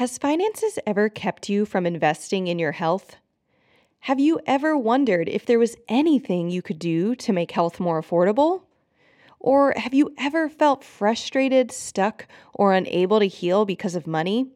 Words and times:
Has 0.00 0.16
finances 0.16 0.78
ever 0.86 1.10
kept 1.10 1.50
you 1.50 1.66
from 1.66 1.84
investing 1.84 2.46
in 2.46 2.58
your 2.58 2.72
health? 2.72 3.16
Have 3.98 4.18
you 4.18 4.40
ever 4.46 4.74
wondered 4.74 5.28
if 5.28 5.44
there 5.44 5.58
was 5.58 5.76
anything 5.90 6.48
you 6.48 6.62
could 6.62 6.78
do 6.78 7.14
to 7.16 7.34
make 7.34 7.50
health 7.50 7.78
more 7.78 8.00
affordable? 8.00 8.62
Or 9.38 9.74
have 9.76 9.92
you 9.92 10.14
ever 10.16 10.48
felt 10.48 10.84
frustrated, 10.84 11.70
stuck, 11.70 12.26
or 12.54 12.72
unable 12.72 13.18
to 13.18 13.26
heal 13.26 13.66
because 13.66 13.94
of 13.94 14.06
money? 14.06 14.46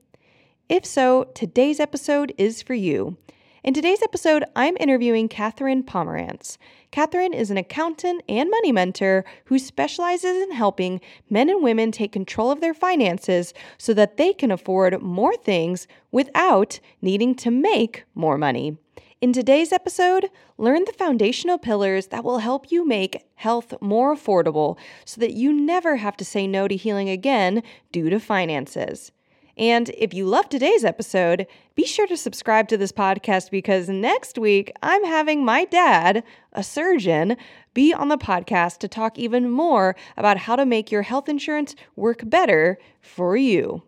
If 0.70 0.86
so, 0.86 1.24
today's 1.34 1.78
episode 1.78 2.32
is 2.38 2.62
for 2.62 2.72
you. 2.72 3.18
In 3.64 3.72
today's 3.72 4.02
episode, 4.02 4.44
I'm 4.54 4.76
interviewing 4.78 5.26
Katherine 5.26 5.84
Pomerantz. 5.84 6.58
Katherine 6.90 7.32
is 7.32 7.50
an 7.50 7.56
accountant 7.56 8.22
and 8.28 8.50
money 8.50 8.72
mentor 8.72 9.24
who 9.46 9.58
specializes 9.58 10.36
in 10.42 10.52
helping 10.52 11.00
men 11.30 11.48
and 11.48 11.62
women 11.62 11.90
take 11.90 12.12
control 12.12 12.50
of 12.50 12.60
their 12.60 12.74
finances 12.74 13.54
so 13.78 13.94
that 13.94 14.18
they 14.18 14.34
can 14.34 14.50
afford 14.50 15.00
more 15.00 15.34
things 15.34 15.88
without 16.12 16.78
needing 17.00 17.34
to 17.36 17.50
make 17.50 18.04
more 18.14 18.36
money. 18.36 18.76
In 19.22 19.32
today's 19.32 19.72
episode, 19.72 20.28
learn 20.58 20.84
the 20.84 20.92
foundational 20.92 21.56
pillars 21.56 22.08
that 22.08 22.22
will 22.22 22.40
help 22.40 22.70
you 22.70 22.86
make 22.86 23.24
health 23.36 23.72
more 23.80 24.14
affordable 24.14 24.76
so 25.06 25.22
that 25.22 25.32
you 25.32 25.54
never 25.54 25.96
have 25.96 26.18
to 26.18 26.24
say 26.26 26.46
no 26.46 26.68
to 26.68 26.76
healing 26.76 27.08
again 27.08 27.62
due 27.92 28.10
to 28.10 28.20
finances. 28.20 29.10
And 29.56 29.90
if 29.90 30.12
you 30.12 30.26
love 30.26 30.48
today's 30.48 30.84
episode, 30.84 31.46
be 31.74 31.86
sure 31.86 32.06
to 32.06 32.16
subscribe 32.16 32.68
to 32.68 32.76
this 32.76 32.92
podcast 32.92 33.50
because 33.50 33.88
next 33.88 34.38
week 34.38 34.72
I'm 34.82 35.04
having 35.04 35.44
my 35.44 35.64
dad, 35.64 36.24
a 36.52 36.62
surgeon, 36.62 37.36
be 37.72 37.92
on 37.92 38.08
the 38.08 38.18
podcast 38.18 38.78
to 38.78 38.88
talk 38.88 39.18
even 39.18 39.50
more 39.50 39.94
about 40.16 40.38
how 40.38 40.56
to 40.56 40.66
make 40.66 40.90
your 40.90 41.02
health 41.02 41.28
insurance 41.28 41.74
work 41.96 42.22
better 42.24 42.78
for 43.00 43.36
you. 43.36 43.82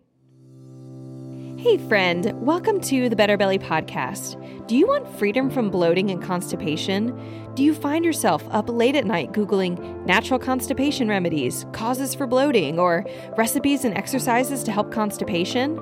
Hey, 1.67 1.77
friend, 1.77 2.31
welcome 2.35 2.79
to 2.79 3.09
the 3.09 3.15
Better 3.17 3.35
Belly 3.35 3.59
Podcast. 3.59 4.37
Do 4.67 4.77
you 4.77 4.87
want 4.87 5.05
freedom 5.19 5.49
from 5.49 5.69
bloating 5.69 6.11
and 6.11 6.23
constipation? 6.23 7.53
Do 7.55 7.63
you 7.63 7.73
find 7.73 8.05
yourself 8.05 8.41
up 8.51 8.69
late 8.69 8.95
at 8.95 9.05
night 9.05 9.33
Googling 9.33 10.05
natural 10.05 10.39
constipation 10.39 11.09
remedies, 11.09 11.65
causes 11.73 12.15
for 12.15 12.25
bloating, 12.25 12.79
or 12.79 13.05
recipes 13.35 13.83
and 13.83 13.97
exercises 13.97 14.63
to 14.63 14.71
help 14.71 14.93
constipation? 14.93 15.77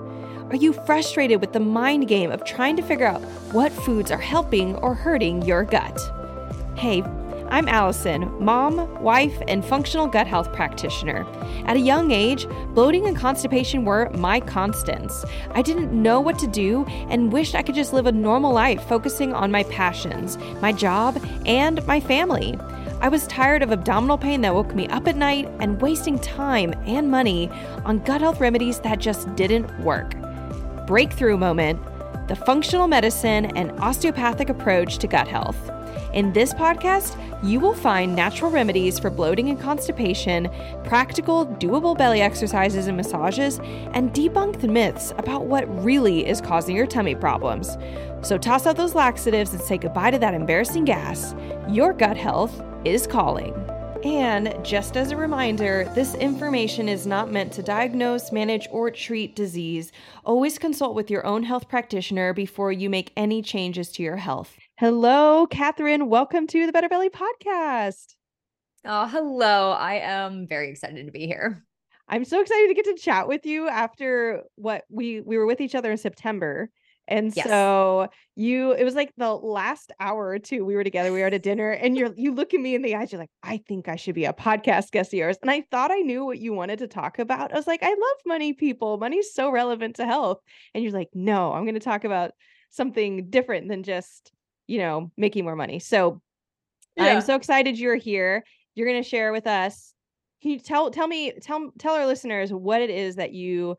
Are 0.50 0.55
you 0.55 0.73
frustrated 0.73 1.39
with 1.39 1.53
the 1.53 1.59
mind 1.59 2.08
game 2.08 2.31
of 2.31 2.44
trying 2.45 2.75
to 2.77 2.81
figure 2.81 3.05
out 3.05 3.22
what 3.52 3.72
foods 3.72 4.09
are 4.09 4.17
helping 4.17 4.75
or 4.77 4.95
hurting 4.95 5.44
your 5.44 5.66
gut? 5.66 5.99
Hey, 6.75 7.03
I'm 7.56 7.70
Allison, 7.70 8.30
mom, 8.44 9.02
wife, 9.02 9.42
and 9.48 9.64
functional 9.64 10.08
gut 10.08 10.28
health 10.28 10.52
practitioner. 10.52 11.25
At 11.66 11.78
a 11.78 11.80
young 11.80 12.11
age, 12.11 12.45
bloating 12.73 13.08
and 13.08 13.16
constipation 13.16 13.86
were 13.86 14.09
my 14.09 14.42
constants. 14.42 15.23
I 15.52 15.61
didn't 15.61 15.94
know 15.94 16.20
what 16.20 16.38
to 16.39 16.48
do 16.48 16.83
and 17.09 17.31
wished 17.31 17.56
I 17.56 17.61
could 17.61 17.73
just 17.73 17.94
live 17.94 18.08
a 18.08 18.11
normal 18.11 18.52
life 18.52 18.86
focusing 18.89 19.33
on 19.33 19.52
my 19.52 19.64
passions, 19.64 20.38
my 20.61 20.73
job, 20.73 21.17
and 21.45 21.81
my 21.88 22.02
family. 22.02 22.59
I 23.00 23.08
was 23.08 23.26
tired 23.26 23.64
of 23.64 23.72
abdominal 23.72 24.17
pain 24.17 24.42
that 24.42 24.53
woke 24.53 24.76
me 24.76 24.88
up 24.89 25.08
at 25.08 25.16
night 25.16 25.48
and 25.61 25.81
wasting 25.81 26.20
time 26.20 26.73
and 26.86 27.09
money 27.09 27.50
on 27.86 28.00
gut 28.00 28.20
health 28.20 28.42
remedies 28.42 28.81
that 28.81 29.00
just 29.00 29.33
didn't 29.38 29.80
work. 29.80 30.14
Breakthrough 30.88 31.38
moment 31.38 31.81
the 32.28 32.36
functional 32.36 32.88
medicine 32.88 33.45
and 33.56 33.72
osteopathic 33.80 34.50
approach 34.50 34.98
to 34.98 35.08
gut 35.08 35.28
health. 35.28 35.72
In 36.16 36.31
this 36.31 36.53
podcast, 36.53 37.17
you 37.44 37.59
will 37.59 37.73
find 37.73 38.16
natural 38.16 38.49
remedies 38.49 38.97
for 38.97 39.09
bloating 39.09 39.49
and 39.49 39.59
constipation, 39.59 40.49
practical, 40.85 41.45
doable 41.45 41.97
belly 41.97 42.21
exercises 42.21 42.88
and 42.88 42.95
massages, 42.95 43.59
and 43.91 44.13
debunk 44.13 44.61
the 44.61 44.69
myths 44.69 45.11
about 45.17 45.47
what 45.47 45.67
really 45.83 46.25
is 46.25 46.39
causing 46.39 46.73
your 46.73 46.88
tummy 46.88 47.16
problems. 47.16 47.77
So 48.21 48.38
toss 48.38 48.66
out 48.66 48.77
those 48.77 48.95
laxatives 48.95 49.52
and 49.52 49.61
say 49.61 49.77
goodbye 49.77 50.11
to 50.11 50.19
that 50.19 50.33
embarrassing 50.33 50.86
gas. 50.86 51.36
Your 51.67 51.91
gut 51.91 52.16
health 52.16 52.63
is 52.86 53.05
calling. 53.05 53.53
And 54.05 54.55
just 54.64 54.95
as 54.95 55.11
a 55.11 55.17
reminder, 55.17 55.92
this 55.95 56.15
information 56.15 56.87
is 56.87 57.05
not 57.05 57.30
meant 57.30 57.52
to 57.53 57.61
diagnose, 57.61 58.32
manage, 58.32 58.70
or 58.71 58.89
treat 58.89 59.36
disease. 59.36 59.92
Always 60.23 60.59
consult 60.59 60.95
with 60.95 61.11
your 61.11 61.26
own 61.26 61.43
health 61.43 61.67
practitioner 61.67 62.32
before 62.32 62.71
you 62.71 62.89
make 62.89 63.11
any 63.17 63.42
changes 63.42 63.92
to 63.93 64.03
your 64.03 64.15
health. 64.15 64.59
Hello, 64.77 65.47
Katherine. 65.47 66.09
Welcome 66.09 66.47
to 66.47 66.65
the 66.65 66.73
Better 66.73 66.89
Belly 66.89 67.08
podcast. 67.08 68.13
Oh, 68.83 69.08
hello. 69.08 69.71
I 69.71 69.99
am 69.99 70.47
very 70.47 70.69
excited 70.69 71.05
to 71.05 71.13
be 71.13 71.27
here. 71.27 71.63
I'm 72.09 72.25
so 72.25 72.41
excited 72.41 72.67
to 72.67 72.73
get 72.73 72.83
to 72.83 73.02
chat 73.02 73.30
with 73.30 73.45
you 73.45 73.69
after 73.69 74.43
what 74.55 74.83
we 74.89 75.21
we 75.21 75.37
were 75.37 75.45
with 75.45 75.61
each 75.61 75.75
other 75.75 75.91
in 75.91 75.97
September. 75.97 76.69
And 77.08 77.33
yes. 77.33 77.47
so 77.47 78.09
you 78.35 78.73
it 78.73 78.83
was 78.83 78.95
like 78.95 79.14
the 79.15 79.33
last 79.33 79.93
hour 79.97 80.27
or 80.27 80.39
two 80.39 80.65
we 80.65 80.75
were 80.75 80.83
together, 80.83 81.14
we 81.14 81.21
were 81.21 81.27
at 81.27 81.33
a 81.33 81.39
dinner, 81.39 81.69
and 81.69 81.97
you're 81.97 82.14
you 82.17 82.33
look 82.33 82.53
at 82.53 82.59
me 82.59 82.75
in 82.75 82.81
the 82.81 82.95
eyes, 82.95 83.14
you're 83.14 83.21
like, 83.21 83.31
I 83.43 83.61
think 83.69 83.87
I 83.87 83.95
should 83.95 84.15
be 84.15 84.25
a 84.25 84.33
podcast 84.33 84.91
guest 84.91 85.14
of 85.14 85.17
yours. 85.17 85.37
And 85.41 85.49
I 85.49 85.64
thought 85.71 85.91
I 85.91 85.99
knew 85.99 86.25
what 86.25 86.39
you 86.39 86.52
wanted 86.52 86.80
to 86.80 86.87
talk 86.87 87.17
about. 87.17 87.53
I 87.53 87.55
was 87.55 87.65
like, 87.65 87.81
I 87.81 87.91
love 87.91 88.17
money 88.25 88.52
people. 88.52 88.97
Money's 88.97 89.33
so 89.33 89.52
relevant 89.52 89.95
to 89.95 90.05
health. 90.05 90.41
And 90.73 90.83
you're 90.83 90.91
like, 90.91 91.11
no, 91.14 91.53
I'm 91.53 91.65
gonna 91.65 91.80
talk 91.80 92.03
about 92.03 92.31
something 92.71 93.30
different 93.30 93.69
than 93.69 93.83
just 93.83 94.33
you 94.67 94.80
know, 94.80 95.11
making 95.17 95.43
more 95.43 95.55
money. 95.55 95.80
So 95.80 96.21
yeah. 96.95 97.05
I'm 97.05 97.21
so 97.21 97.36
excited 97.36 97.77
you're 97.77 97.95
here. 97.95 98.43
You're 98.73 98.87
going 98.87 99.02
to 99.02 99.08
share 99.08 99.31
with 99.31 99.48
us. 99.48 99.93
Can 100.42 100.52
you 100.52 100.59
tell 100.59 100.92
tell 100.92 101.08
me 101.08 101.33
tell 101.42 101.71
tell 101.80 101.95
our 101.95 102.05
listeners 102.05 102.53
what 102.53 102.81
it 102.81 102.89
is 102.89 103.15
that 103.15 103.33
you 103.33 103.77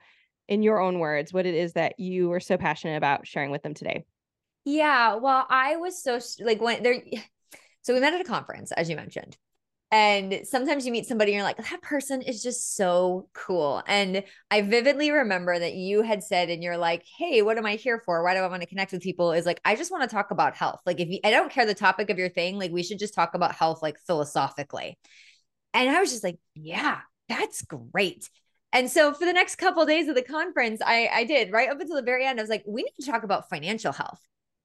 in 0.48 0.62
your 0.62 0.80
own 0.80 0.98
words, 0.98 1.32
what 1.32 1.46
it 1.46 1.54
is 1.54 1.74
that 1.74 1.98
you 1.98 2.32
are 2.32 2.40
so 2.40 2.56
passionate 2.56 2.96
about 2.96 3.26
sharing 3.26 3.50
with 3.50 3.62
them 3.62 3.74
today? 3.74 4.04
Yeah, 4.64 5.14
well, 5.16 5.46
I 5.48 5.76
was 5.76 6.02
so 6.02 6.18
like 6.44 6.60
when 6.60 6.82
there 6.82 7.02
so 7.82 7.94
we 7.94 8.00
met 8.00 8.14
at 8.14 8.20
a 8.20 8.24
conference 8.24 8.72
as 8.72 8.90
you 8.90 8.96
mentioned. 8.96 9.36
And 9.92 10.40
sometimes 10.42 10.84
you 10.84 10.90
meet 10.90 11.06
somebody 11.06 11.30
and 11.30 11.36
you're 11.36 11.44
like, 11.44 11.58
that 11.58 11.80
person 11.80 12.20
is 12.20 12.42
just 12.42 12.74
so 12.76 13.28
cool. 13.34 13.84
And 13.86 14.24
I 14.50 14.62
vividly 14.62 15.12
remember 15.12 15.56
that 15.56 15.74
you 15.74 16.02
had 16.02 16.24
said, 16.24 16.50
and 16.50 16.60
you're 16.60 16.76
like, 16.76 17.04
hey, 17.18 17.40
what 17.40 17.56
am 17.56 17.66
I 17.66 17.76
here 17.76 18.02
for? 18.04 18.24
Why 18.24 18.34
do 18.34 18.40
I 18.40 18.48
want 18.48 18.62
to 18.62 18.68
connect 18.68 18.90
with 18.90 19.00
people? 19.02 19.30
Is 19.30 19.46
like, 19.46 19.60
I 19.64 19.76
just 19.76 19.92
want 19.92 20.02
to 20.02 20.12
talk 20.12 20.32
about 20.32 20.56
health. 20.56 20.80
Like, 20.84 20.98
if 20.98 21.08
you, 21.08 21.20
I 21.22 21.30
don't 21.30 21.52
care 21.52 21.66
the 21.66 21.74
topic 21.74 22.10
of 22.10 22.18
your 22.18 22.28
thing, 22.28 22.58
like, 22.58 22.72
we 22.72 22.82
should 22.82 22.98
just 22.98 23.14
talk 23.14 23.34
about 23.34 23.54
health, 23.54 23.80
like 23.80 23.96
philosophically. 24.06 24.98
And 25.72 25.88
I 25.88 26.00
was 26.00 26.10
just 26.10 26.24
like, 26.24 26.38
yeah, 26.56 26.98
that's 27.28 27.62
great. 27.62 28.28
And 28.72 28.90
so 28.90 29.14
for 29.14 29.24
the 29.24 29.32
next 29.32 29.56
couple 29.56 29.82
of 29.82 29.88
days 29.88 30.08
of 30.08 30.16
the 30.16 30.22
conference, 30.22 30.80
I, 30.84 31.08
I 31.12 31.24
did 31.24 31.52
right 31.52 31.70
up 31.70 31.80
until 31.80 31.96
the 31.96 32.02
very 32.02 32.26
end. 32.26 32.40
I 32.40 32.42
was 32.42 32.50
like, 32.50 32.64
we 32.66 32.82
need 32.82 33.04
to 33.04 33.10
talk 33.10 33.22
about 33.22 33.48
financial 33.48 33.92
health. 33.92 34.20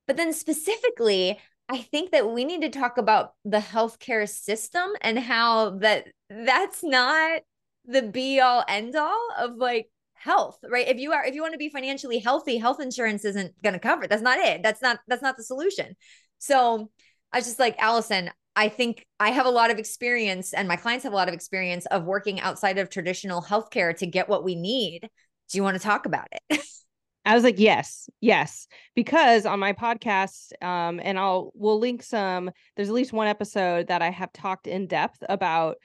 But 0.08 0.18
then 0.18 0.34
specifically, 0.34 1.40
I 1.72 1.78
think 1.78 2.12
that 2.12 2.30
we 2.30 2.44
need 2.44 2.62
to 2.64 2.70
talk 2.70 2.98
about 2.98 3.32
the 3.46 3.60
healthcare 3.60 4.28
system 4.28 4.90
and 5.00 5.18
how 5.18 5.78
that 5.78 6.08
that's 6.30 6.84
not 6.84 7.44
the 7.86 8.02
be 8.02 8.42
all 8.42 8.66
end 8.68 8.98
all 8.98 9.30
of 9.40 9.56
like 9.56 9.88
health, 10.16 10.60
right? 10.70 10.90
If 10.90 11.00
you 11.00 11.14
are 11.14 11.24
if 11.24 11.34
you 11.34 11.42
want 11.42 11.54
to 11.54 11.58
be 11.58 11.70
financially 11.70 12.20
healthy, 12.20 12.58
health 12.58 12.82
insurance 12.82 13.24
isn't 13.24 13.54
going 13.64 13.72
to 13.72 13.80
cover 13.80 14.04
it. 14.04 14.10
That's 14.10 14.22
not 14.22 14.38
it. 14.38 14.62
That's 14.64 14.82
not 14.82 15.00
that's 15.08 15.22
not 15.22 15.38
the 15.38 15.44
solution. 15.46 15.96
So 16.40 16.92
I 17.32 17.38
was 17.38 17.46
just 17.46 17.60
like 17.60 17.78
Allison, 17.80 18.32
I 18.54 18.68
think 18.68 19.06
I 19.18 19.30
have 19.32 19.46
a 19.46 19.50
lot 19.50 19.72
of 19.72 19.80
experience 19.80 20.52
and 20.52 20.68
my 20.68 20.76
clients 20.76 21.04
have 21.06 21.14
a 21.14 21.16
lot 21.16 21.30
of 21.30 21.34
experience 21.34 21.86
of 21.86 22.04
working 22.04 22.42
outside 22.42 22.80
of 22.80 22.90
traditional 22.90 23.42
healthcare 23.42 23.96
to 23.96 24.06
get 24.06 24.28
what 24.28 24.44
we 24.44 24.56
need. 24.56 25.10
Do 25.50 25.58
you 25.58 25.64
want 25.64 25.78
to 25.78 25.84
talk 25.84 26.06
about 26.06 26.28
it? 26.50 26.62
I 27.26 27.36
was 27.36 27.44
like, 27.44 27.60
yes, 27.60 28.10
yes, 28.20 28.68
because 28.96 29.46
on 29.46 29.60
my 29.60 29.74
podcast, 29.74 30.52
um, 30.64 31.00
and 31.04 31.20
I'll 31.20 31.52
we'll 31.54 31.80
link 31.80 32.02
some. 32.02 32.50
There's 32.76 32.90
at 32.90 32.96
least 32.96 33.14
one 33.14 33.28
episode 33.28 33.88
that 33.88 34.02
I 34.02 34.10
have 34.10 34.34
talked 34.34 34.68
in 34.68 34.88
depth 34.88 35.24
about 35.30 35.78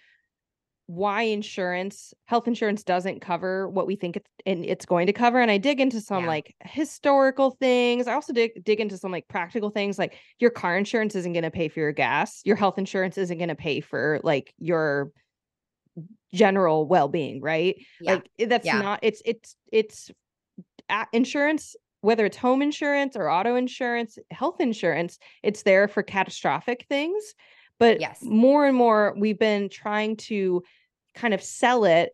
why 0.86 1.22
insurance, 1.22 2.14
health 2.26 2.47
insurance, 2.47 2.84
doesn't 2.84 3.20
cover 3.20 3.69
what 3.69 3.86
we 3.86 3.97
think 3.97 4.16
it's 4.16 4.30
and 4.47 4.64
it's 4.64 4.86
going 4.86 5.08
to 5.08 5.12
cover. 5.12 5.41
And 5.41 5.50
I 5.50 5.58
dig 5.58 5.80
into 5.80 6.00
some 6.00 6.24
yeah. 6.24 6.30
like 6.30 6.54
historical 6.64 7.50
things. 7.50 8.06
I 8.06 8.15
also 8.15 8.33
dig 8.33 8.65
dig 8.65 8.80
into 8.80 8.97
some 8.97 9.12
like 9.12 9.28
practical 9.28 9.68
things, 9.68 9.98
like 9.98 10.16
your 10.38 10.50
car 10.50 10.78
insurance 10.78 11.15
isn't 11.16 11.33
going 11.33 11.42
to 11.42 11.50
pay 11.50 11.68
for 11.68 11.80
your 11.80 11.92
gas. 11.92 12.41
Your 12.44 12.56
health 12.56 12.78
insurance 12.78 13.18
isn't 13.18 13.36
going 13.36 13.48
to 13.48 13.54
pay 13.56 13.80
for 13.80 14.21
like 14.22 14.54
your 14.59 15.10
general 16.34 16.86
well-being 16.86 17.41
right 17.41 17.77
yeah. 18.00 18.15
like 18.15 18.48
that's 18.50 18.66
yeah. 18.66 18.83
not 18.83 18.98
it's 19.03 19.22
it's 19.24 19.56
it's 19.72 20.10
insurance, 21.12 21.77
whether 22.00 22.27
it's 22.27 22.36
home 22.36 22.62
insurance 22.62 23.16
or 23.16 23.30
auto 23.30 23.56
insurance, 23.56 24.18
health 24.30 24.60
insurance, 24.60 25.18
it's 25.42 25.62
there 25.62 25.88
for 25.88 26.03
catastrophic 26.03 26.86
things. 26.88 27.34
But 27.78 28.00
yes. 28.00 28.21
more 28.22 28.66
and 28.66 28.77
more, 28.77 29.15
we've 29.18 29.38
been 29.38 29.68
trying 29.68 30.16
to 30.16 30.62
kind 31.15 31.34
of 31.34 31.42
sell 31.42 31.84
it 31.84 32.12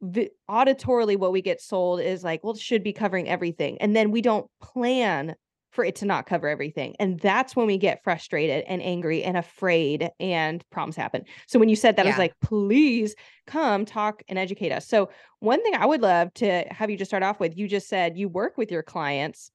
the, 0.00 0.30
auditorily 0.48 1.16
what 1.16 1.32
we 1.32 1.42
get 1.42 1.60
sold 1.60 2.00
is 2.00 2.22
like 2.22 2.44
well 2.44 2.54
it 2.54 2.60
should 2.60 2.84
be 2.84 2.92
covering 2.92 3.28
everything 3.28 3.76
and 3.78 3.96
then 3.96 4.10
we 4.10 4.20
don't 4.20 4.48
plan 4.60 5.34
for 5.74 5.84
it 5.84 5.96
to 5.96 6.06
not 6.06 6.26
cover 6.26 6.48
everything. 6.48 6.94
And 7.00 7.18
that's 7.18 7.56
when 7.56 7.66
we 7.66 7.76
get 7.76 8.02
frustrated 8.04 8.64
and 8.68 8.80
angry 8.80 9.24
and 9.24 9.36
afraid 9.36 10.10
and 10.20 10.64
problems 10.70 10.96
happen. 10.96 11.24
So 11.48 11.58
when 11.58 11.68
you 11.68 11.76
said 11.76 11.96
that, 11.96 12.04
yeah. 12.04 12.12
I 12.12 12.14
was 12.14 12.18
like, 12.18 12.34
please 12.40 13.14
come 13.46 13.84
talk 13.84 14.22
and 14.28 14.38
educate 14.38 14.70
us. 14.70 14.86
So 14.86 15.10
one 15.40 15.62
thing 15.62 15.74
I 15.74 15.84
would 15.84 16.00
love 16.00 16.32
to 16.34 16.64
have 16.70 16.90
you 16.90 16.96
just 16.96 17.10
start 17.10 17.24
off 17.24 17.40
with, 17.40 17.58
you 17.58 17.66
just 17.66 17.88
said 17.88 18.16
you 18.16 18.28
work 18.28 18.56
with 18.56 18.70
your 18.70 18.82
clients 18.82 19.50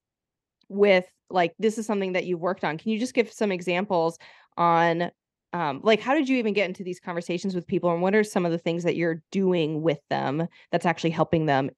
with 0.68 1.06
like 1.30 1.54
this 1.58 1.78
is 1.78 1.86
something 1.86 2.12
that 2.12 2.26
you've 2.26 2.40
worked 2.40 2.64
on. 2.64 2.76
Can 2.76 2.92
you 2.92 2.98
just 2.98 3.14
give 3.14 3.32
some 3.32 3.50
examples 3.50 4.18
on 4.56 5.10
um, 5.52 5.80
like 5.82 6.00
how 6.00 6.14
did 6.14 6.28
you 6.28 6.36
even 6.36 6.52
get 6.52 6.68
into 6.68 6.84
these 6.84 7.00
conversations 7.00 7.54
with 7.54 7.66
people 7.66 7.90
and 7.90 8.02
what 8.02 8.14
are 8.14 8.22
some 8.22 8.46
of 8.46 8.52
the 8.52 8.58
things 8.58 8.84
that 8.84 8.94
you're 8.94 9.22
doing 9.32 9.82
with 9.82 9.98
them 10.08 10.46
that's 10.70 10.86
actually 10.86 11.10
helping 11.10 11.46
them 11.46 11.70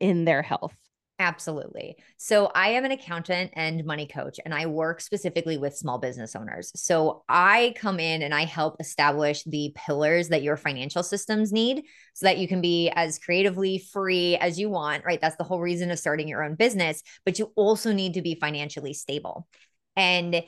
in 0.00 0.24
their 0.24 0.42
health 0.42 0.76
Absolutely. 1.20 1.96
So 2.16 2.50
I 2.56 2.70
am 2.70 2.84
an 2.84 2.90
accountant 2.90 3.52
and 3.54 3.84
money 3.84 4.06
coach, 4.06 4.40
and 4.44 4.52
I 4.52 4.66
work 4.66 5.00
specifically 5.00 5.56
with 5.56 5.76
small 5.76 5.98
business 5.98 6.34
owners. 6.34 6.72
So 6.74 7.22
I 7.28 7.72
come 7.76 8.00
in 8.00 8.22
and 8.22 8.34
I 8.34 8.44
help 8.44 8.76
establish 8.80 9.44
the 9.44 9.72
pillars 9.76 10.28
that 10.30 10.42
your 10.42 10.56
financial 10.56 11.04
systems 11.04 11.52
need 11.52 11.84
so 12.14 12.26
that 12.26 12.38
you 12.38 12.48
can 12.48 12.60
be 12.60 12.90
as 12.96 13.20
creatively 13.20 13.78
free 13.92 14.36
as 14.38 14.58
you 14.58 14.68
want, 14.70 15.04
right? 15.04 15.20
That's 15.20 15.36
the 15.36 15.44
whole 15.44 15.60
reason 15.60 15.92
of 15.92 16.00
starting 16.00 16.26
your 16.26 16.42
own 16.42 16.56
business, 16.56 17.00
but 17.24 17.38
you 17.38 17.52
also 17.54 17.92
need 17.92 18.14
to 18.14 18.22
be 18.22 18.34
financially 18.34 18.92
stable. 18.92 19.46
And 19.94 20.42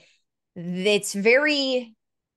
it's 0.57 1.15
very 1.15 1.96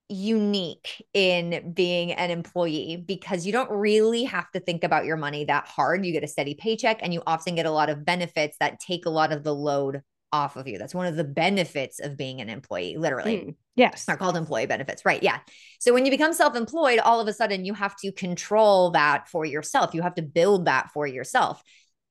unique 0.09 1.06
in 1.13 1.71
being 1.73 2.11
an 2.11 2.31
employee 2.31 3.03
because 3.07 3.45
you 3.45 3.51
don't 3.51 3.69
really 3.69 4.23
have 4.23 4.50
to 4.51 4.59
think 4.59 4.83
about 4.83 5.06
your 5.06 5.17
money 5.17 5.45
that 5.45 5.67
hard. 5.67 6.06
You 6.06 6.11
get 6.11 6.23
a 6.23 6.27
steady 6.27 6.56
paycheck 6.56 7.00
and 7.01 7.13
you 7.13 7.21
often 7.27 7.56
get 7.56 7.67
a 7.67 7.71
lot 7.71 7.89
of 7.89 8.03
benefits 8.03 8.57
that 8.59 8.79
take 8.79 9.06
a 9.06 9.09
lot 9.09 9.31
of 9.31 9.44
the 9.44 9.53
load 9.53 10.01
off 10.31 10.56
of 10.56 10.67
you. 10.67 10.77
That's 10.77 10.95
one 10.95 11.06
of 11.06 11.15
the 11.15 11.23
benefits 11.23 12.00
of 12.00 12.17
being 12.17 12.41
an 12.41 12.50
employee, 12.50 12.97
literally. 12.97 13.38
Mm, 13.38 13.56
yes. 13.75 14.06
Are 14.07 14.17
called 14.17 14.38
employee 14.38 14.65
benefits. 14.65 15.06
Right. 15.06 15.21
Yeah. 15.21 15.39
So 15.79 15.94
when 15.94 16.06
you 16.06 16.11
become 16.11 16.33
self 16.33 16.56
employed, 16.56 17.00
all 17.00 17.19
of 17.19 17.27
a 17.27 17.33
sudden 17.33 17.65
you 17.65 17.73
have 17.73 17.95
to 17.97 18.11
control 18.11 18.91
that 18.91 19.27
for 19.27 19.45
yourself. 19.45 19.94
You 19.94 20.01
have 20.01 20.15
to 20.15 20.21
build 20.21 20.65
that 20.65 20.89
for 20.94 21.07
yourself. 21.07 21.61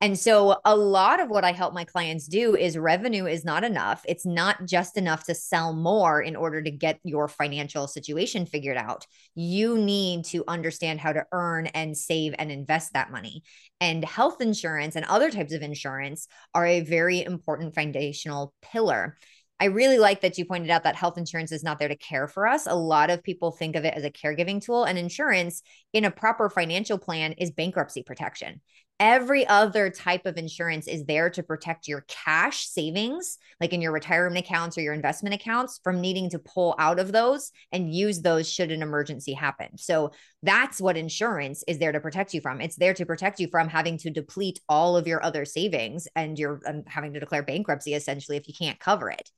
And 0.01 0.17
so, 0.17 0.61
a 0.65 0.77
lot 0.77 1.19
of 1.19 1.29
what 1.29 1.43
I 1.43 1.51
help 1.51 1.75
my 1.75 1.85
clients 1.85 2.29
do 2.29 2.55
is 2.55 2.79
revenue 2.79 3.27
is 3.27 3.45
not 3.45 3.65
enough. 3.65 4.05
It's 4.07 4.25
not 4.25 4.65
just 4.65 4.97
enough 4.97 5.25
to 5.25 5.35
sell 5.35 5.73
more 5.73 6.23
in 6.23 6.37
order 6.37 6.63
to 6.63 6.71
get 6.71 7.01
your 7.03 7.27
financial 7.27 7.89
situation 7.89 8.47
figured 8.47 8.77
out. 8.77 9.07
You 9.35 9.77
need 9.77 10.25
to 10.27 10.45
understand 10.47 11.01
how 11.01 11.13
to 11.15 11.27
earn 11.33 11.67
and 11.67 11.97
save 11.97 12.33
and 12.39 12.53
invest 12.53 12.93
that 12.93 13.11
money. 13.11 13.43
And 13.81 14.05
health 14.05 14.41
insurance 14.41 14.95
and 14.95 15.05
other 15.07 15.33
types 15.33 15.53
of 15.53 15.63
insurance 15.63 16.29
are 16.55 16.67
a 16.67 16.83
very 16.83 17.25
important 17.25 17.75
foundational 17.75 18.55
pillar. 18.63 19.17
I 19.61 19.65
really 19.65 19.99
like 19.99 20.21
that 20.21 20.39
you 20.39 20.45
pointed 20.45 20.71
out 20.71 20.85
that 20.85 20.95
health 20.95 21.19
insurance 21.19 21.51
is 21.51 21.65
not 21.65 21.81
there 21.81 21.89
to 21.89 21.97
care 21.97 22.29
for 22.29 22.47
us. 22.47 22.69
A 22.69 22.75
lot 22.77 23.11
of 23.11 23.25
people 23.25 23.51
think 23.51 23.75
of 23.75 23.85
it 23.85 23.95
as 23.95 24.05
a 24.05 24.11
caregiving 24.11 24.63
tool, 24.65 24.85
and 24.85 24.97
insurance 24.97 25.63
in 25.93 26.05
a 26.05 26.13
proper 26.13 26.49
financial 26.49 26.99
plan 26.99 27.33
is 27.33 27.51
bankruptcy 27.51 28.05
protection. 28.05 28.61
Every 29.01 29.47
other 29.47 29.91
type 29.91 30.27
of 30.27 30.37
insurance 30.37 30.89
is 30.89 31.05
there 31.05 31.31
to 31.31 31.43
protect 31.43 31.87
your 31.87 32.05
cash 32.09 32.67
savings, 32.67 33.39
like 33.61 33.73
in 33.73 33.81
your 33.81 33.93
retirement 33.93 34.45
accounts 34.45 34.77
or 34.77 34.81
your 34.81 34.93
investment 34.93 35.35
accounts, 35.35 35.79
from 35.85 36.01
needing 36.01 36.29
to 36.31 36.39
pull 36.41 36.75
out 36.79 36.99
of 36.99 37.13
those 37.13 37.53
and 37.71 37.95
use 37.95 38.21
those 38.21 38.51
should 38.51 38.73
an 38.73 38.83
emergency 38.83 39.35
happen. 39.35 39.79
So 39.79 40.11
that's 40.43 40.81
what 40.81 40.97
insurance 40.97 41.63
is 41.69 41.79
there 41.79 41.93
to 41.93 42.01
protect 42.01 42.35
you 42.35 42.41
from. 42.41 42.61
It's 42.61 42.77
there 42.77 42.95
to 42.95 43.07
protect 43.07 43.39
you 43.39 43.49
from 43.49 43.69
having 43.69 43.99
to 43.99 44.11
deplete 44.11 44.61
all 44.69 44.97
of 44.97 45.07
your 45.07 45.25
other 45.25 45.45
savings 45.45 46.09
and 46.17 46.37
you're 46.37 46.61
having 46.87 47.13
to 47.13 47.21
declare 47.21 47.45
bankruptcy 47.45 47.95
essentially 47.95 48.37
if 48.37 48.49
you 48.49 48.55
can't 48.55 48.81
cover 48.81 49.11
it 49.11 49.31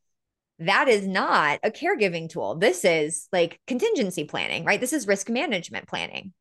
that 0.61 0.89
is 0.89 1.07
not 1.07 1.59
a 1.63 1.71
caregiving 1.71 2.29
tool. 2.29 2.55
This 2.55 2.85
is 2.85 3.29
like 3.33 3.59
contingency 3.67 4.25
planning, 4.25 4.65
right? 4.65 4.81
This 4.81 4.93
is 4.93 5.07
risk 5.07 5.31
management 5.31 5.89
planning. 5.89 6.35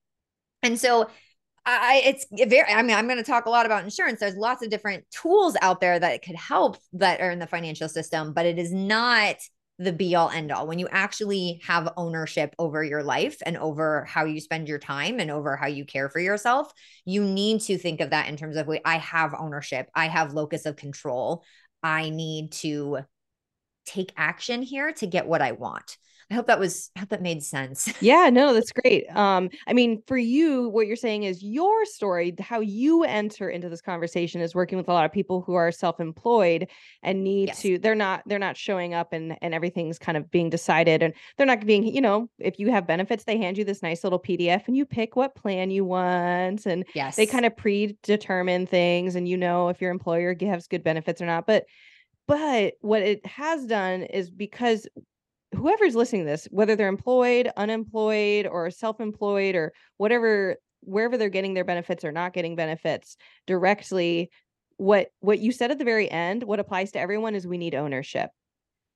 And 0.62 0.78
so 0.78 1.10
I 1.66 2.02
it's 2.06 2.26
very 2.32 2.72
I 2.72 2.82
mean 2.82 2.96
I'm 2.96 3.08
going 3.08 3.18
to 3.18 3.24
talk 3.24 3.46
a 3.46 3.50
lot 3.50 3.66
about 3.66 3.84
insurance. 3.84 4.20
There's 4.20 4.36
lots 4.36 4.64
of 4.64 4.70
different 4.70 5.06
tools 5.12 5.56
out 5.62 5.82
there 5.82 6.00
that 6.00 6.24
could 6.24 6.36
help 6.36 6.78
that 6.94 7.22
are 7.22 7.32
in 7.32 7.40
the 7.40 7.48
financial 7.48 7.90
system, 7.90 8.34
but 8.34 8.46
it 8.46 8.58
is 8.58 8.72
not 8.72 9.36
the 9.80 9.94
be 9.94 10.14
all 10.14 10.30
end 10.30 10.52
all. 10.52 10.68
When 10.68 10.78
you 10.78 10.90
actually 10.92 11.62
have 11.66 11.94
ownership 11.96 12.54
over 12.60 12.84
your 12.84 13.02
life 13.02 13.38
and 13.46 13.58
over 13.58 14.04
how 14.06 14.26
you 14.26 14.42
spend 14.42 14.68
your 14.68 14.78
time 14.78 15.20
and 15.20 15.32
over 15.32 15.56
how 15.56 15.68
you 15.68 15.86
care 15.86 16.10
for 16.10 16.20
yourself, 16.20 16.72
you 17.06 17.24
need 17.24 17.62
to 17.62 17.78
think 17.78 18.02
of 18.02 18.10
that 18.10 18.28
in 18.28 18.36
terms 18.36 18.58
of 18.58 18.68
wait, 18.68 18.82
I 18.84 18.98
have 18.98 19.34
ownership. 19.34 19.90
I 19.96 20.08
have 20.08 20.34
locus 20.34 20.66
of 20.66 20.76
control. 20.76 21.44
I 21.82 22.10
need 22.10 22.52
to 22.54 23.00
take 23.86 24.12
action 24.18 24.62
here 24.62 24.92
to 24.94 25.08
get 25.08 25.28
what 25.28 25.42
I 25.42 25.54
want. 25.54 25.98
I 26.32 26.36
hope 26.36 26.46
that 26.46 26.60
was 26.60 26.92
I 26.96 27.00
hope 27.00 27.10
that 27.10 27.22
made 27.22 27.44
sense. 27.44 27.92
Yeah, 28.02 28.30
no, 28.32 28.54
that's 28.54 28.72
great. 28.72 29.08
Um, 29.16 29.50
I 29.68 29.74
mean, 29.74 30.02
for 30.08 30.18
you, 30.18 30.70
what 30.70 30.88
you're 30.88 30.96
saying 30.96 31.24
is 31.24 31.44
your 31.44 31.86
story, 31.86 32.34
how 32.40 32.60
you 32.60 33.04
enter 33.04 33.50
into 33.50 33.68
this 33.68 33.82
conversation 33.82 34.42
is 34.42 34.56
working 34.56 34.78
with 34.78 34.88
a 34.88 34.94
lot 34.94 35.06
of 35.06 35.12
people 35.12 35.42
who 35.42 35.54
are 35.56 35.72
self-employed 35.72 36.68
and 37.04 37.24
need 37.24 37.50
yes. 37.50 37.62
to, 37.62 37.78
they're 37.78 37.96
not, 37.96 38.24
they're 38.26 38.40
not 38.40 38.58
showing 38.58 38.94
up 38.94 39.12
and 39.12 39.38
and 39.42 39.54
everything's 39.54 40.00
kind 40.00 40.18
of 40.18 40.32
being 40.32 40.50
decided. 40.50 41.04
And 41.04 41.14
they're 41.38 41.46
not 41.46 41.66
being, 41.66 41.84
you 41.84 42.02
know, 42.02 42.30
if 42.40 42.58
you 42.58 42.72
have 42.72 42.88
benefits, 42.88 43.26
they 43.26 43.38
hand 43.38 43.58
you 43.58 43.66
this 43.66 43.84
nice 43.84 44.04
little 44.04 44.20
PDF 44.20 44.68
and 44.68 44.78
you 44.78 44.86
pick 44.86 45.16
what 45.16 45.36
plan 45.36 45.72
you 45.72 45.84
want. 45.84 46.66
And 46.66 46.86
yes. 46.96 47.16
they 47.16 47.26
kind 47.26 47.46
of 47.46 47.58
predetermine 47.58 48.68
things 48.68 49.16
and 49.16 49.28
you 49.28 49.38
know 49.38 49.70
if 49.70 49.82
your 49.82 49.92
employer 49.92 50.34
gives 50.34 50.68
good 50.68 50.84
benefits 50.84 51.22
or 51.22 51.26
not. 51.26 51.46
But 51.46 51.66
but 52.30 52.76
what 52.82 53.02
it 53.02 53.26
has 53.26 53.66
done 53.66 54.04
is 54.04 54.30
because 54.30 54.88
whoever's 55.56 55.96
listening 55.96 56.24
to 56.24 56.30
this, 56.30 56.48
whether 56.52 56.76
they're 56.76 56.88
employed, 56.88 57.52
unemployed, 57.58 58.48
or 58.48 58.70
self-employed, 58.70 59.56
or 59.56 59.74
whatever, 59.98 60.58
wherever 60.82 61.18
they're 61.18 61.30
getting 61.30 61.54
their 61.54 61.66
benefits 61.66 62.04
or 62.04 62.12
not 62.12 62.34
getting 62.34 62.56
benefits 62.56 63.18
directly, 63.48 64.30
what 64.78 65.08
what 65.20 65.40
you 65.40 65.52
said 65.52 65.72
at 65.72 65.78
the 65.78 65.86
very 65.86 66.10
end, 66.10 66.44
what 66.44 66.60
applies 66.60 66.92
to 66.92 67.00
everyone 67.00 67.36
is 67.36 67.46
we 67.46 67.58
need 67.58 67.76
ownership. 67.76 68.30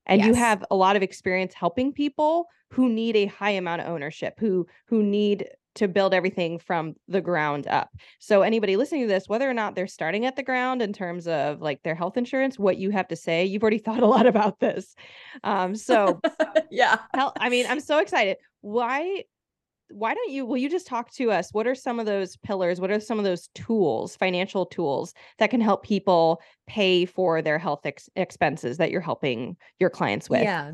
And 0.06 0.20
yes. 0.20 0.28
you 0.28 0.34
have 0.34 0.64
a 0.70 0.76
lot 0.76 0.96
of 0.96 1.04
experience 1.04 1.54
helping 1.54 1.94
people 1.94 2.48
who 2.72 2.90
need 2.90 3.16
a 3.16 3.26
high 3.28 3.52
amount 3.52 3.82
of 3.82 3.88
ownership, 3.88 4.36
who 4.40 4.68
who 4.88 5.04
need 5.04 5.48
to 5.75 5.88
build 5.88 6.14
everything 6.14 6.60
from 6.60 6.96
the 7.08 7.22
ground 7.22 7.68
up. 7.68 7.90
So 8.20 8.42
anybody 8.42 8.78
listening 8.78 9.02
to 9.02 9.08
this, 9.08 9.28
whether 9.28 9.50
or 9.50 9.54
not 9.54 9.75
they're 9.75 9.88
starting 9.88 10.25
at 10.25 10.36
the 10.36 10.44
ground 10.44 10.81
in 10.81 10.94
terms 10.94 11.28
of 11.28 11.62
like 11.62 11.81
their 11.84 11.96
health 11.96 12.18
insurance, 12.18 12.60
what 12.60 12.78
you 12.78 12.92
have 12.92 13.08
to 13.10 13.16
say, 13.16 13.46
you've 13.46 13.64
already 13.64 13.78
thought 13.84 14.04
a 14.04 14.08
lot 14.08 14.25
about 14.25 14.60
this. 14.60 14.96
Um, 15.44 15.75
so 15.75 16.22
yeah, 16.72 17.00
hell, 17.14 17.34
I 17.40 17.50
mean, 17.50 17.66
I'm 17.68 17.80
so 17.80 18.00
excited. 18.00 18.38
Why? 18.62 19.24
Why 19.90 20.16
don't 20.16 20.31
you? 20.31 20.46
Will 20.46 20.58
you 20.58 20.70
just 20.70 20.88
talk 20.88 21.12
to 21.16 21.30
us? 21.30 21.50
What 21.52 21.68
are 21.68 21.75
some 21.75 22.00
of 22.00 22.08
those 22.08 22.38
pillars? 22.38 22.80
What 22.80 22.90
are 22.90 23.00
some 23.00 23.20
of 23.20 23.25
those 23.25 23.50
tools, 23.54 24.16
financial 24.16 24.66
tools 24.66 25.14
that 25.38 25.52
can 25.52 25.62
help 25.62 25.84
people 25.84 26.42
pay 26.66 27.06
for 27.06 27.42
their 27.44 27.60
health 27.60 27.81
ex- 27.86 28.10
expenses 28.16 28.77
that 28.77 28.89
you're 28.89 29.01
helping 29.01 29.56
your 29.80 29.92
clients 29.92 30.30
with? 30.30 30.42
Yeah. 30.42 30.72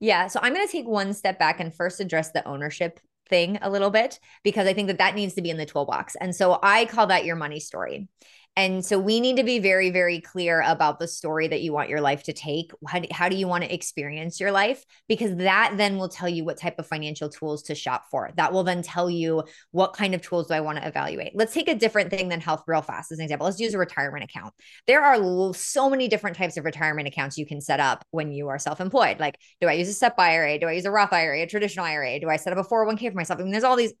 Yeah. 0.00 0.26
So 0.26 0.40
I'm 0.42 0.52
going 0.52 0.66
to 0.66 0.72
take 0.72 0.86
one 0.86 1.12
step 1.12 1.38
back 1.38 1.60
and 1.60 1.72
first 1.72 2.00
address 2.00 2.32
the 2.32 2.46
ownership 2.46 2.98
thing 3.28 3.58
a 3.62 3.70
little 3.70 3.90
bit 3.90 4.20
because 4.42 4.66
I 4.66 4.72
think 4.72 4.88
that 4.88 4.98
that 4.98 5.14
needs 5.14 5.34
to 5.34 5.42
be 5.42 5.50
in 5.50 5.56
the 5.56 5.66
toolbox. 5.66 6.16
And 6.16 6.34
so 6.34 6.58
I 6.62 6.84
call 6.86 7.08
that 7.08 7.24
your 7.24 7.36
money 7.36 7.60
story. 7.60 8.08
And 8.56 8.82
so 8.82 8.98
we 8.98 9.20
need 9.20 9.36
to 9.36 9.44
be 9.44 9.58
very, 9.58 9.90
very 9.90 10.18
clear 10.18 10.62
about 10.62 10.98
the 10.98 11.06
story 11.06 11.46
that 11.48 11.60
you 11.60 11.74
want 11.74 11.90
your 11.90 12.00
life 12.00 12.22
to 12.22 12.32
take. 12.32 12.72
How 12.88 13.00
do, 13.00 13.08
how 13.10 13.28
do 13.28 13.36
you 13.36 13.46
want 13.46 13.64
to 13.64 13.72
experience 13.72 14.40
your 14.40 14.50
life? 14.50 14.82
Because 15.08 15.36
that 15.36 15.74
then 15.76 15.98
will 15.98 16.08
tell 16.08 16.28
you 16.28 16.42
what 16.42 16.56
type 16.56 16.78
of 16.78 16.86
financial 16.86 17.28
tools 17.28 17.64
to 17.64 17.74
shop 17.74 18.06
for. 18.10 18.30
That 18.36 18.54
will 18.54 18.64
then 18.64 18.80
tell 18.80 19.10
you 19.10 19.44
what 19.72 19.92
kind 19.92 20.14
of 20.14 20.22
tools 20.22 20.46
do 20.46 20.54
I 20.54 20.60
want 20.60 20.78
to 20.78 20.88
evaluate. 20.88 21.32
Let's 21.34 21.52
take 21.52 21.68
a 21.68 21.74
different 21.74 22.08
thing 22.08 22.30
than 22.30 22.40
health 22.40 22.64
real 22.66 22.80
fast 22.80 23.12
as 23.12 23.18
an 23.18 23.24
example. 23.24 23.44
Let's 23.44 23.60
use 23.60 23.74
a 23.74 23.78
retirement 23.78 24.24
account. 24.24 24.54
There 24.86 25.04
are 25.04 25.52
so 25.52 25.90
many 25.90 26.08
different 26.08 26.38
types 26.38 26.56
of 26.56 26.64
retirement 26.64 27.08
accounts 27.08 27.36
you 27.36 27.44
can 27.44 27.60
set 27.60 27.78
up 27.78 28.06
when 28.10 28.32
you 28.32 28.48
are 28.48 28.58
self 28.58 28.80
employed. 28.80 29.20
Like, 29.20 29.38
do 29.60 29.68
I 29.68 29.74
use 29.74 29.88
a 29.88 29.92
SEP 29.92 30.18
IRA? 30.18 30.58
Do 30.58 30.66
I 30.66 30.72
use 30.72 30.86
a 30.86 30.90
Roth 30.90 31.12
IRA, 31.12 31.42
a 31.42 31.46
traditional 31.46 31.84
IRA? 31.84 32.20
Do 32.20 32.30
I 32.30 32.36
set 32.36 32.56
up 32.56 32.64
a 32.64 32.66
401k 32.66 33.10
for 33.10 33.16
myself? 33.16 33.38
I 33.38 33.42
mean, 33.42 33.52
there's 33.52 33.64
all 33.64 33.76
these 33.76 33.92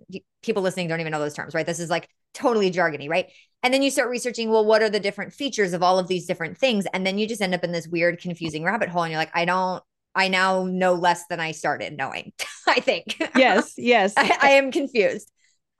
people 0.42 0.62
listening 0.62 0.88
don't 0.88 1.00
even 1.00 1.12
know 1.12 1.18
those 1.18 1.34
terms, 1.34 1.54
right? 1.54 1.66
This 1.66 1.78
is 1.78 1.90
like 1.90 2.08
totally 2.36 2.70
jargony, 2.70 3.08
right? 3.08 3.30
And 3.62 3.74
then 3.74 3.82
you 3.82 3.90
start 3.90 4.10
researching, 4.10 4.50
well, 4.50 4.64
what 4.64 4.82
are 4.82 4.90
the 4.90 5.00
different 5.00 5.32
features 5.32 5.72
of 5.72 5.82
all 5.82 5.98
of 5.98 6.06
these 6.06 6.26
different 6.26 6.56
things? 6.58 6.86
And 6.92 7.04
then 7.04 7.18
you 7.18 7.26
just 7.26 7.40
end 7.40 7.54
up 7.54 7.64
in 7.64 7.72
this 7.72 7.88
weird, 7.88 8.20
confusing 8.20 8.62
rabbit 8.62 8.88
hole. 8.88 9.02
And 9.02 9.10
you're 9.10 9.20
like, 9.20 9.34
I 9.34 9.44
don't, 9.44 9.82
I 10.14 10.28
now 10.28 10.64
know 10.64 10.94
less 10.94 11.26
than 11.28 11.40
I 11.40 11.52
started 11.52 11.96
knowing, 11.96 12.32
I 12.68 12.80
think. 12.80 13.20
Yes, 13.34 13.74
yes. 13.76 14.14
I, 14.16 14.38
I 14.40 14.50
am 14.50 14.70
confused. 14.70 15.30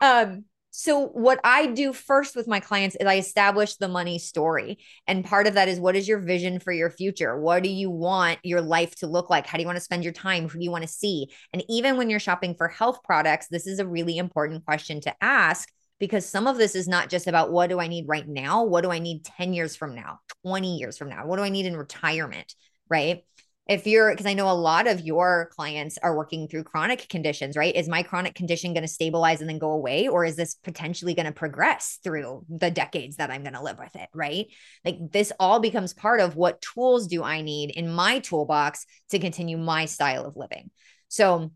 Um, 0.00 0.46
so 0.70 1.06
what 1.06 1.40
I 1.42 1.68
do 1.68 1.94
first 1.94 2.36
with 2.36 2.46
my 2.46 2.60
clients 2.60 2.96
is 3.00 3.06
I 3.06 3.16
establish 3.16 3.76
the 3.76 3.88
money 3.88 4.18
story. 4.18 4.78
And 5.06 5.25
part 5.25 5.46
of 5.46 5.54
that 5.54 5.68
is 5.68 5.80
what 5.80 5.96
is 5.96 6.06
your 6.06 6.18
vision 6.18 6.58
for 6.58 6.70
your 6.70 6.90
future? 6.90 7.40
What 7.40 7.62
do 7.62 7.70
you 7.70 7.88
want 7.88 8.40
your 8.42 8.60
life 8.60 8.94
to 8.96 9.06
look 9.06 9.30
like? 9.30 9.46
How 9.46 9.56
do 9.56 9.62
you 9.62 9.66
want 9.66 9.78
to 9.78 9.84
spend 9.84 10.04
your 10.04 10.12
time? 10.12 10.48
Who 10.48 10.58
do 10.58 10.64
you 10.64 10.70
want 10.70 10.82
to 10.82 10.88
see? 10.88 11.28
And 11.54 11.64
even 11.70 11.96
when 11.96 12.10
you're 12.10 12.20
shopping 12.20 12.54
for 12.54 12.68
health 12.68 12.98
products, 13.04 13.46
this 13.48 13.66
is 13.66 13.78
a 13.78 13.86
really 13.86 14.18
important 14.18 14.66
question 14.66 15.00
to 15.02 15.14
ask 15.22 15.70
because 15.98 16.26
some 16.26 16.46
of 16.46 16.56
this 16.56 16.74
is 16.74 16.88
not 16.88 17.08
just 17.08 17.26
about 17.26 17.52
what 17.52 17.70
do 17.70 17.80
I 17.80 17.88
need 17.88 18.06
right 18.06 18.26
now? 18.26 18.64
What 18.64 18.82
do 18.82 18.90
I 18.90 18.98
need 18.98 19.24
10 19.24 19.52
years 19.52 19.76
from 19.76 19.94
now, 19.94 20.20
20 20.44 20.76
years 20.76 20.98
from 20.98 21.08
now? 21.08 21.26
What 21.26 21.36
do 21.36 21.42
I 21.42 21.48
need 21.48 21.66
in 21.66 21.76
retirement? 21.76 22.54
right? 22.88 23.22
if 23.68 23.84
you're 23.86 24.10
because 24.10 24.26
I 24.26 24.34
know 24.34 24.48
a 24.48 24.52
lot 24.52 24.86
of 24.86 25.00
your 25.00 25.50
clients 25.52 25.98
are 25.98 26.16
working 26.16 26.46
through 26.46 26.64
chronic 26.64 27.08
conditions, 27.08 27.56
right? 27.56 27.74
Is 27.74 27.88
my 27.88 28.02
chronic 28.02 28.34
condition 28.34 28.72
going 28.72 28.84
to 28.84 28.88
stabilize 28.88 29.40
and 29.40 29.50
then 29.50 29.58
go 29.58 29.72
away 29.72 30.06
or 30.06 30.24
is 30.24 30.36
this 30.36 30.54
potentially 30.54 31.14
going 31.14 31.26
to 31.26 31.32
progress 31.32 31.98
through 32.04 32.44
the 32.48 32.70
decades 32.70 33.16
that 33.16 33.30
I'm 33.30 33.42
going 33.42 33.54
to 33.54 33.62
live 33.62 33.78
with 33.78 33.96
it, 33.96 34.08
right? 34.14 34.46
Like 34.84 34.98
this 35.10 35.32
all 35.40 35.58
becomes 35.58 35.94
part 35.94 36.20
of 36.20 36.36
what 36.36 36.62
tools 36.62 37.08
do 37.08 37.24
I 37.24 37.40
need 37.40 37.70
in 37.70 37.92
my 37.92 38.20
toolbox 38.20 38.86
to 39.10 39.18
continue 39.18 39.58
my 39.58 39.86
style 39.86 40.26
of 40.26 40.36
living. 40.36 40.70
So 41.08 41.50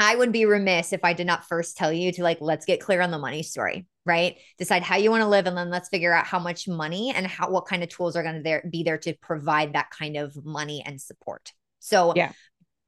I 0.00 0.16
would 0.16 0.32
be 0.32 0.46
remiss 0.46 0.94
if 0.94 1.04
I 1.04 1.12
did 1.12 1.26
not 1.26 1.44
first 1.44 1.76
tell 1.76 1.92
you 1.92 2.10
to 2.12 2.22
like 2.22 2.38
let's 2.40 2.64
get 2.64 2.80
clear 2.80 3.02
on 3.02 3.10
the 3.10 3.18
money 3.18 3.42
story, 3.42 3.86
right? 4.06 4.36
Decide 4.56 4.82
how 4.82 4.96
you 4.96 5.10
want 5.10 5.20
to 5.20 5.28
live 5.28 5.46
and 5.46 5.56
then 5.56 5.68
let's 5.68 5.90
figure 5.90 6.12
out 6.12 6.26
how 6.26 6.38
much 6.38 6.66
money 6.66 7.12
and 7.14 7.26
how 7.26 7.50
what 7.50 7.66
kind 7.66 7.82
of 7.82 7.90
tools 7.90 8.16
are 8.16 8.22
going 8.22 8.36
to 8.36 8.42
there 8.42 8.66
be 8.68 8.82
there 8.82 8.96
to 8.98 9.14
provide 9.20 9.74
that 9.74 9.90
kind 9.90 10.16
of 10.16 10.34
money 10.42 10.82
and 10.84 10.98
support. 10.98 11.52
So 11.80 12.14
yeah. 12.16 12.32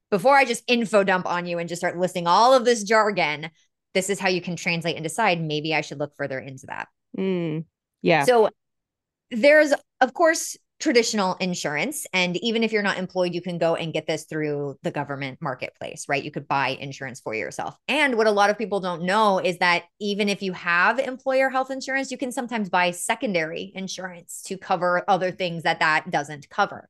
before 0.09 0.35
I 0.35 0.43
just 0.43 0.63
info 0.67 1.03
dump 1.03 1.27
on 1.27 1.45
you 1.45 1.59
and 1.59 1.69
just 1.69 1.81
start 1.81 1.99
listing 1.99 2.25
all 2.25 2.55
of 2.55 2.65
this 2.65 2.83
jargon, 2.83 3.51
this 3.93 4.09
is 4.09 4.19
how 4.19 4.29
you 4.29 4.41
can 4.41 4.55
translate 4.55 4.95
and 4.95 5.03
decide 5.03 5.39
maybe 5.39 5.75
I 5.75 5.81
should 5.81 5.99
look 5.99 6.15
further 6.17 6.39
into 6.39 6.65
that. 6.65 6.87
Mm, 7.15 7.65
yeah. 8.01 8.25
So 8.25 8.49
there's 9.29 9.71
of 10.01 10.13
course 10.15 10.57
traditional 10.83 11.35
insurance. 11.35 12.05
And 12.11 12.35
even 12.43 12.61
if 12.61 12.73
you're 12.73 12.83
not 12.83 12.97
employed, 12.97 13.33
you 13.33 13.41
can 13.41 13.57
go 13.57 13.75
and 13.75 13.93
get 13.93 14.05
this 14.05 14.25
through 14.25 14.77
the 14.83 14.91
government 14.91 15.41
marketplace, 15.41 16.07
right? 16.09 16.21
You 16.21 16.29
could 16.29 16.45
buy 16.45 16.71
insurance 16.71 17.21
for 17.21 17.33
yourself. 17.33 17.77
And 17.87 18.17
what 18.17 18.27
a 18.27 18.31
lot 18.31 18.49
of 18.49 18.57
people 18.57 18.81
don't 18.81 19.03
know 19.03 19.39
is 19.39 19.59
that 19.59 19.83
even 20.01 20.27
if 20.27 20.41
you 20.41 20.51
have 20.51 20.99
employer 20.99 21.49
health 21.49 21.71
insurance, 21.71 22.11
you 22.11 22.17
can 22.17 22.33
sometimes 22.33 22.69
buy 22.69 22.91
secondary 22.91 23.71
insurance 23.73 24.43
to 24.47 24.57
cover 24.57 25.05
other 25.07 25.31
things 25.31 25.63
that 25.63 25.79
that 25.79 26.11
doesn't 26.11 26.49
cover. 26.49 26.89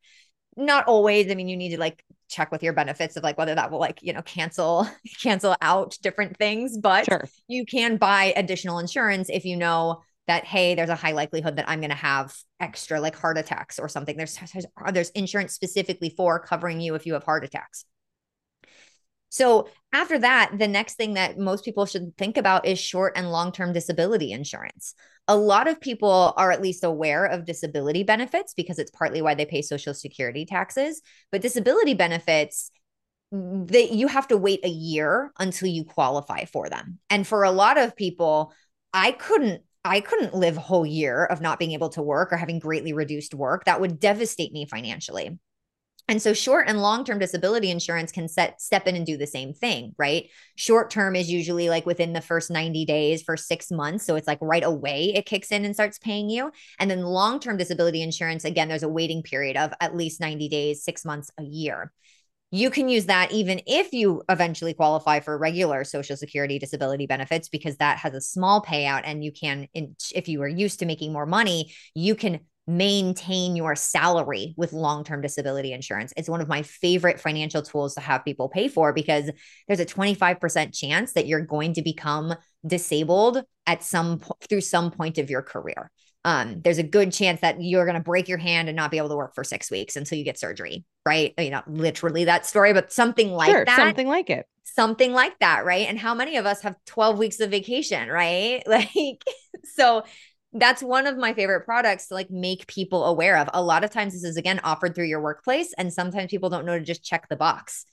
Not 0.58 0.88
always. 0.88 1.30
I 1.30 1.36
mean, 1.36 1.48
you 1.48 1.58
need 1.58 1.70
to 1.70 1.80
like 1.80 2.04
check 2.30 2.52
with 2.52 2.64
your 2.64 2.74
benefits 2.74 3.16
of 3.16 3.22
like 3.22 3.38
whether 3.38 3.54
that 3.54 3.70
will 3.70 3.80
like 3.80 4.02
you 4.02 4.12
know 4.12 4.24
cancel 4.24 4.88
cancel 5.22 5.56
out 5.62 5.96
different 6.02 6.36
things 6.38 6.80
but 6.80 7.06
sure. 7.06 7.30
you 7.48 7.64
can 7.64 7.98
buy 7.98 8.34
additional 8.36 8.80
insurance 8.80 9.30
if 9.30 9.46
you 9.46 9.56
know 9.56 10.02
that 10.28 10.46
hey 10.46 10.74
there's 10.76 10.90
a 10.90 10.96
high 10.96 11.12
likelihood 11.12 11.58
that 11.58 11.68
i'm 11.68 11.80
going 11.80 11.90
to 11.90 11.96
have 11.96 12.34
extra 12.64 13.00
like 13.00 13.16
heart 13.16 13.38
attacks 13.38 13.78
or 13.78 13.90
something. 13.90 14.18
There's 14.18 14.40
there's 14.92 15.10
insurance 15.12 15.54
specifically 15.54 16.10
for 16.10 16.40
covering 16.40 16.80
you 16.82 16.96
if 16.96 17.06
you 17.06 17.14
have 17.14 17.24
heart 17.24 17.44
attacks. 17.44 17.86
So 19.30 19.68
after 19.92 20.18
that 20.20 20.54
the 20.58 20.68
next 20.68 20.96
thing 20.96 21.16
that 21.16 21.38
most 21.38 21.66
people 21.66 21.86
should 21.86 22.16
think 22.18 22.38
about 22.38 22.66
is 22.66 22.80
short 22.80 23.14
and 23.16 23.32
long-term 23.32 23.74
disability 23.74 24.32
insurance. 24.32 24.96
A 25.28 25.36
lot 25.36 25.68
of 25.68 25.82
people 25.82 26.34
are 26.38 26.52
at 26.52 26.62
least 26.62 26.84
aware 26.84 27.26
of 27.26 27.46
disability 27.46 28.04
benefits 28.04 28.54
because 28.54 28.80
it's 28.80 28.92
partly 28.92 29.22
why 29.22 29.36
they 29.36 29.46
pay 29.46 29.62
social 29.62 29.94
security 29.94 30.46
taxes 30.46 31.02
but 31.32 31.42
disability 31.42 31.94
benefits 31.94 32.72
that 33.32 33.92
you 33.92 34.08
have 34.08 34.28
to 34.28 34.38
wait 34.38 34.64
a 34.64 34.70
year 34.70 35.34
until 35.40 35.68
you 35.68 35.84
qualify 35.84 36.46
for 36.46 36.70
them. 36.70 37.00
And 37.10 37.26
for 37.26 37.44
a 37.44 37.52
lot 37.52 37.78
of 37.78 37.96
people 37.96 38.54
I 38.94 39.12
couldn't 39.12 39.64
I 39.86 40.00
couldn't 40.00 40.34
live 40.34 40.58
a 40.58 40.62
whole 40.62 40.86
year 40.86 41.26
of 41.26 41.42
not 41.42 41.60
being 41.60 41.72
able 41.72 41.90
to 41.90 42.02
work 42.02 42.32
or 42.32 42.38
having 42.38 42.60
greatly 42.60 42.94
reduced 42.94 43.34
work. 43.34 43.66
That 43.66 43.82
would 43.82 44.00
devastate 44.00 44.54
me 44.54 44.66
financially. 44.66 45.38
And 46.10 46.22
so 46.22 46.34
short 46.34 46.68
and 46.68 46.82
long-term 46.82 47.20
disability 47.20 47.72
insurance 47.72 48.12
can 48.12 48.28
set 48.28 48.62
step 48.62 48.88
in 48.88 48.96
and 48.98 49.06
do 49.06 49.16
the 49.16 49.26
same 49.26 49.54
thing, 49.54 49.96
right? 49.98 50.30
Short 50.56 50.90
term 50.90 51.16
is 51.16 51.32
usually 51.32 51.70
like 51.70 51.86
within 51.86 52.12
the 52.12 52.20
first 52.22 52.52
90 52.52 52.84
days 52.86 53.22
for 53.22 53.38
6 53.38 53.72
months, 53.72 54.06
so 54.06 54.16
it's 54.16 54.28
like 54.28 54.40
right 54.42 54.66
away 54.66 55.14
it 55.16 55.26
kicks 55.26 55.52
in 55.52 55.64
and 55.64 55.74
starts 55.74 56.00
paying 56.00 56.30
you. 56.30 56.52
And 56.78 56.92
then 56.92 57.04
long-term 57.04 57.56
disability 57.56 58.02
insurance 58.02 58.44
again 58.44 58.68
there's 58.68 58.84
a 58.84 58.90
waiting 58.90 59.24
period 59.24 59.56
of 59.56 59.72
at 59.80 59.96
least 59.96 60.20
90 60.20 60.50
days, 60.50 60.84
6 60.84 61.06
months, 61.06 61.32
a 61.38 61.44
year 61.44 61.94
you 62.54 62.70
can 62.70 62.88
use 62.88 63.08
that 63.08 63.32
even 63.32 63.60
if 63.66 63.92
you 63.94 64.22
eventually 64.30 64.76
qualify 64.76 65.20
for 65.20 65.36
regular 65.40 65.84
social 65.84 66.16
security 66.16 66.60
disability 66.60 67.08
benefits 67.08 67.50
because 67.50 67.78
that 67.78 67.98
has 67.98 68.14
a 68.14 68.22
small 68.22 68.62
payout 68.62 69.02
and 69.06 69.24
you 69.24 69.32
can 69.32 69.68
if 69.74 70.28
you 70.28 70.40
are 70.44 70.48
used 70.48 70.78
to 70.78 70.86
making 70.86 71.12
more 71.12 71.26
money 71.26 71.74
you 71.96 72.14
can 72.14 72.40
maintain 72.68 73.56
your 73.56 73.76
salary 73.76 74.54
with 74.56 74.72
long-term 74.72 75.20
disability 75.20 75.74
insurance. 75.74 76.14
It's 76.16 76.30
one 76.30 76.40
of 76.40 76.48
my 76.48 76.62
favorite 76.62 77.20
financial 77.20 77.62
tools 77.62 77.96
to 77.96 78.02
have 78.02 78.24
people 78.24 78.48
pay 78.48 78.70
for 78.70 78.94
because 78.94 79.30
there's 79.68 79.82
a 79.82 79.86
25% 79.86 80.74
chance 80.74 81.12
that 81.12 81.28
you're 81.28 81.42
going 81.42 81.74
to 81.74 81.82
become 81.82 82.36
disabled 82.66 83.44
at 83.68 83.84
some 83.84 84.22
through 84.48 84.62
some 84.62 84.92
point 84.92 85.18
of 85.18 85.30
your 85.30 85.42
career 85.42 85.92
um, 86.26 86.62
there's 86.62 86.78
a 86.78 86.84
good 86.84 87.12
chance 87.12 87.42
that 87.42 87.62
you're 87.62 87.86
going 87.86 87.98
to 87.98 88.04
break 88.04 88.30
your 88.30 88.38
hand 88.38 88.70
and 88.70 88.76
not 88.76 88.92
be 88.92 88.98
able 88.98 89.10
to 89.10 89.16
work 89.16 89.36
for 89.36 89.44
six 89.44 89.70
weeks 89.70 89.96
until 89.96 90.18
you 90.18 90.24
get 90.24 90.40
surgery, 90.40 90.86
right? 91.06 91.34
I 91.38 91.42
mean, 91.42 91.52
not 91.52 91.70
literally 91.70 92.26
that 92.26 92.46
story, 92.46 92.74
but 92.74 92.94
something 92.94 93.32
like 93.32 93.52
sure, 93.52 93.66
that. 93.66 93.76
Something 93.76 94.08
like 94.08 94.30
it. 94.30 94.46
Something 94.64 95.12
like 95.12 95.38
that, 95.40 95.66
right? 95.66 95.88
And 95.88 96.00
how 96.00 96.16
many 96.16 96.38
of 96.38 96.46
us 96.46 96.62
have 96.62 96.76
12 96.86 97.20
weeks 97.20 97.40
of 97.40 97.52
vacation, 97.52 98.10
right? 98.10 98.64
Like, 98.68 99.22
so 99.66 100.04
that's 100.54 100.82
one 100.82 101.08
of 101.08 101.18
my 101.18 101.34
favorite 101.34 101.66
products 101.66 102.08
to 102.08 102.14
like 102.14 102.30
make 102.32 102.68
people 102.68 103.06
aware 103.06 103.38
of. 103.38 103.50
A 103.54 103.62
lot 103.62 103.84
of 103.84 103.92
times, 103.92 104.14
this 104.14 104.24
is 104.24 104.38
again 104.38 104.62
offered 104.64 104.96
through 104.96 105.06
your 105.06 105.22
workplace, 105.22 105.74
and 105.78 105.92
sometimes 105.92 106.30
people 106.30 106.50
don't 106.50 106.66
know 106.66 106.78
to 106.78 106.86
just 106.86 107.04
check 107.04 107.28
the 107.28 107.36
box. 107.36 107.86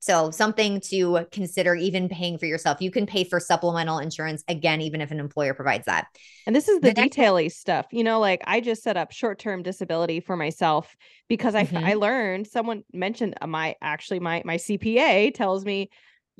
So, 0.00 0.30
something 0.30 0.80
to 0.88 1.26
consider 1.30 1.74
even 1.74 2.08
paying 2.08 2.38
for 2.38 2.46
yourself. 2.46 2.80
You 2.80 2.90
can 2.90 3.06
pay 3.06 3.24
for 3.24 3.38
supplemental 3.38 3.98
insurance 3.98 4.42
again, 4.48 4.80
even 4.80 5.00
if 5.00 5.10
an 5.10 5.20
employer 5.20 5.54
provides 5.54 5.86
that. 5.86 6.06
And 6.46 6.56
this 6.56 6.68
is 6.68 6.80
the, 6.80 6.92
the 6.92 7.02
detaily 7.02 7.52
stuff. 7.52 7.86
You 7.92 8.02
know, 8.02 8.18
like 8.18 8.42
I 8.46 8.60
just 8.60 8.82
set 8.82 8.96
up 8.96 9.12
short 9.12 9.38
term 9.38 9.62
disability 9.62 10.20
for 10.20 10.36
myself 10.36 10.96
because 11.28 11.54
I, 11.54 11.64
mm-hmm. 11.64 11.84
I 11.84 11.94
learned 11.94 12.46
someone 12.46 12.82
mentioned 12.92 13.36
uh, 13.40 13.46
my 13.46 13.76
actually 13.82 14.20
my 14.20 14.42
my 14.44 14.56
CPA 14.56 15.34
tells 15.34 15.64
me 15.64 15.90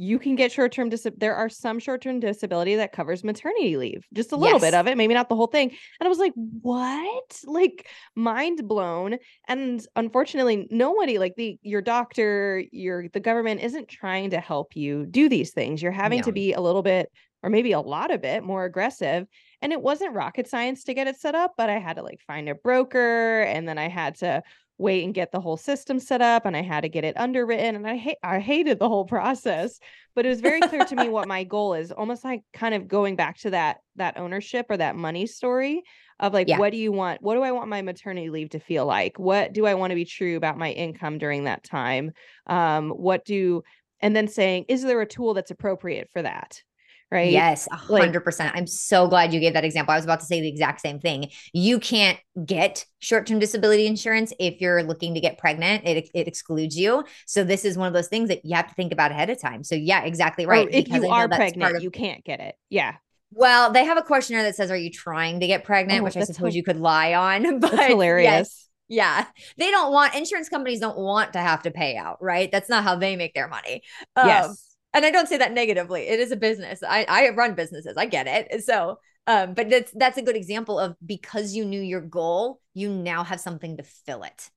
you 0.01 0.19
can 0.19 0.35
get 0.35 0.51
short-term 0.51 0.89
dis- 0.89 1.07
there 1.19 1.37
are 1.37 1.51
some 1.51 1.79
short-term 1.79 2.21
disability 2.21 2.77
that 2.77 2.91
covers 2.91 3.23
maternity 3.23 3.77
leave 3.77 4.07
just 4.15 4.33
a 4.33 4.37
little 4.37 4.55
yes. 4.55 4.63
bit 4.63 4.75
of 4.75 4.87
it 4.87 4.97
maybe 4.97 5.13
not 5.13 5.29
the 5.29 5.37
whole 5.37 5.47
thing 5.47 5.69
and 5.69 6.07
i 6.07 6.09
was 6.09 6.19
like 6.19 6.33
what 6.35 7.41
like 7.45 7.87
mind 8.17 8.67
blown 8.67 9.19
and 9.47 9.87
unfortunately 9.97 10.67
nobody 10.71 11.19
like 11.19 11.35
the 11.37 11.59
your 11.63 11.83
doctor 11.83 12.65
your 12.73 13.09
the 13.11 13.21
government 13.21 13.61
isn't 13.61 13.89
trying 13.89 14.31
to 14.31 14.41
help 14.41 14.75
you 14.75 15.05
do 15.05 15.29
these 15.29 15.51
things 15.51 15.83
you're 15.83 15.93
having 15.93 16.21
no. 16.21 16.25
to 16.25 16.33
be 16.33 16.55
a 16.55 16.61
little 16.61 16.83
bit 16.83 17.13
or 17.43 17.51
maybe 17.51 17.73
a 17.73 17.81
lot 17.81 18.11
of 18.11 18.25
it 18.25 18.43
more 18.43 18.65
aggressive 18.65 19.27
and 19.61 19.73
it 19.73 19.83
wasn't 19.83 20.15
rocket 20.15 20.49
science 20.49 20.85
to 20.85 20.95
get 20.95 21.09
it 21.09 21.21
set 21.21 21.35
up 21.35 21.53
but 21.59 21.69
i 21.69 21.79
had 21.79 21.97
to 21.97 22.03
like 22.03 22.21
find 22.27 22.49
a 22.49 22.55
broker 22.55 23.43
and 23.43 23.69
then 23.69 23.77
i 23.77 23.89
had 23.89 24.15
to 24.15 24.43
wait 24.81 25.05
and 25.05 25.15
get 25.15 25.31
the 25.31 25.41
whole 25.41 25.59
system 25.59 25.99
set 25.99 26.23
up 26.23 26.47
and 26.47 26.57
I 26.57 26.63
had 26.63 26.81
to 26.81 26.89
get 26.89 27.05
it 27.05 27.19
underwritten 27.19 27.77
and 27.77 27.87
I 27.87 27.97
hate 27.97 28.17
I 28.23 28.41
hated 28.41 28.79
the 28.79 28.89
whole 28.89 29.05
process 29.05 29.79
but 30.15 30.25
it 30.25 30.31
was 30.31 30.41
very 30.41 30.61
clear 30.61 30.85
to 30.85 30.97
me 30.97 31.09
what 31.09 31.29
my 31.29 31.45
goal 31.55 31.75
is 31.75 31.93
almost 31.93 32.25
like 32.25 32.43
kind 32.53 32.75
of 32.75 32.89
going 32.89 33.15
back 33.15 33.39
to 33.41 33.51
that 33.51 33.79
that 33.97 34.17
ownership 34.17 34.67
or 34.71 34.79
that 34.79 34.97
money 34.97 35.27
story 35.27 35.83
of 36.19 36.33
like 36.33 36.49
yeah. 36.49 36.59
what 36.59 36.73
do 36.73 36.79
you 36.79 36.93
want 36.93 37.21
what 37.23 37.35
do 37.35 37.43
I 37.43 37.53
want 37.53 37.69
my 37.69 37.83
maternity 37.83 38.31
leave 38.31 38.51
to 38.51 38.61
feel 38.61 38.87
like? 38.87 39.19
What 39.19 39.53
do 39.53 39.67
I 39.67 39.75
want 39.75 39.91
to 39.91 39.95
be 39.97 40.05
true 40.05 40.37
about 40.37 40.59
my 40.59 40.71
income 40.71 41.19
during 41.19 41.45
that 41.45 41.63
time? 41.63 42.13
Um 42.47 42.91
what 42.91 43.25
do 43.25 43.63
and 44.01 44.17
then 44.17 44.29
saying 44.29 44.65
is 44.69 44.83
there 44.83 45.01
a 45.01 45.07
tool 45.07 45.35
that's 45.35 45.51
appropriate 45.51 46.09
for 46.11 46.23
that 46.23 46.63
right? 47.11 47.31
Yes, 47.31 47.69
100%. 47.71 48.39
Like, 48.39 48.53
I'm 48.55 48.67
so 48.67 49.09
glad 49.09 49.33
you 49.35 49.41
gave 49.41 49.55
that 49.55 49.65
example. 49.65 49.93
I 49.93 49.97
was 49.97 50.05
about 50.05 50.21
to 50.21 50.27
say 50.27 50.41
the 50.41 50.49
exact 50.49 50.81
same 50.81 51.01
thing. 51.01 51.31
You 51.53 51.81
can't 51.81 52.19
get 52.45 52.85
short-term 53.01 53.39
disability 53.39 53.87
insurance 53.87 54.33
if 54.39 54.61
you're 54.61 54.83
looking 54.83 55.15
to 55.15 55.21
get 55.21 55.39
pregnant. 55.39 55.87
It 55.87 56.09
it 56.15 56.29
excludes 56.29 56.77
you. 56.77 57.05
So 57.27 57.45
this 57.45 57.65
is 57.65 57.77
one 57.77 57.89
of 57.89 57.95
those 57.95 58.09
things 58.09 58.29
that 58.29 58.45
you 58.45 58.55
have 58.55 58.69
to 58.69 58.75
think 58.75 58.93
about 58.93 59.11
ahead 59.11 59.31
of 59.31 59.41
time. 59.41 59.65
So 59.65 59.75
yeah, 59.75 60.03
exactly 60.03 60.47
right. 60.47 60.69
if 60.71 60.89
you 60.89 61.09
are 61.09 61.29
pregnant, 61.29 61.77
of, 61.77 61.83
you 61.83 61.91
can't 61.91 62.25
get 62.25 62.41
it. 62.41 62.55
Yeah. 62.69 62.97
Well, 63.33 63.73
they 63.73 63.85
have 63.85 63.99
a 63.99 64.03
questionnaire 64.03 64.45
that 64.45 64.57
says, 64.57 64.71
"Are 64.71 64.77
you 64.77 64.91
trying 64.91 65.41
to 65.41 65.47
get 65.47 65.65
pregnant?" 65.65 66.01
Oh, 66.01 66.05
which 66.05 66.17
I 66.17 66.23
suppose 66.23 66.55
you 66.55 66.63
could 66.63 66.79
lie 66.79 67.15
on. 67.15 67.61
But 67.61 67.89
hilarious. 67.89 68.25
Yes, 68.25 68.69
yeah. 68.89 69.27
They 69.57 69.71
don't 69.71 69.93
want 69.93 70.15
insurance 70.15 70.49
companies 70.49 70.81
don't 70.81 70.99
want 70.99 71.35
to 71.35 71.39
have 71.39 71.63
to 71.63 71.71
pay 71.71 71.97
out, 71.97 72.21
right? 72.21 72.51
That's 72.51 72.69
not 72.69 72.83
how 72.83 72.97
they 72.97 73.17
make 73.17 73.35
their 73.35 73.49
money. 73.49 73.83
Um, 74.17 74.27
yes 74.27 74.70
and 74.93 75.05
I 75.05 75.11
don't 75.11 75.29
say 75.29 75.39
that 75.39 75.53
negatively. 75.53 76.03
It 76.03 76.21
is 76.21 76.33
a 76.33 76.37
business. 76.37 76.83
I 76.83 77.05
I 77.09 77.31
run 77.31 77.55
businesses. 77.55 77.97
I 77.97 78.07
get 78.07 78.27
it. 78.27 78.65
So, 78.65 78.99
um, 79.27 79.55
but 79.55 79.71
that's 79.71 79.93
that's 79.93 80.19
a 80.19 80.23
good 80.23 80.37
example 80.37 80.79
of 80.79 80.97
because 81.05 81.55
you 81.55 81.65
knew 81.65 81.81
your 81.81 82.01
goal, 82.01 82.61
you 82.75 82.91
now 82.91 83.25
have 83.25 83.41
something 83.41 83.77
to 83.77 83.83
fill 83.83 84.23
it. 84.23 84.51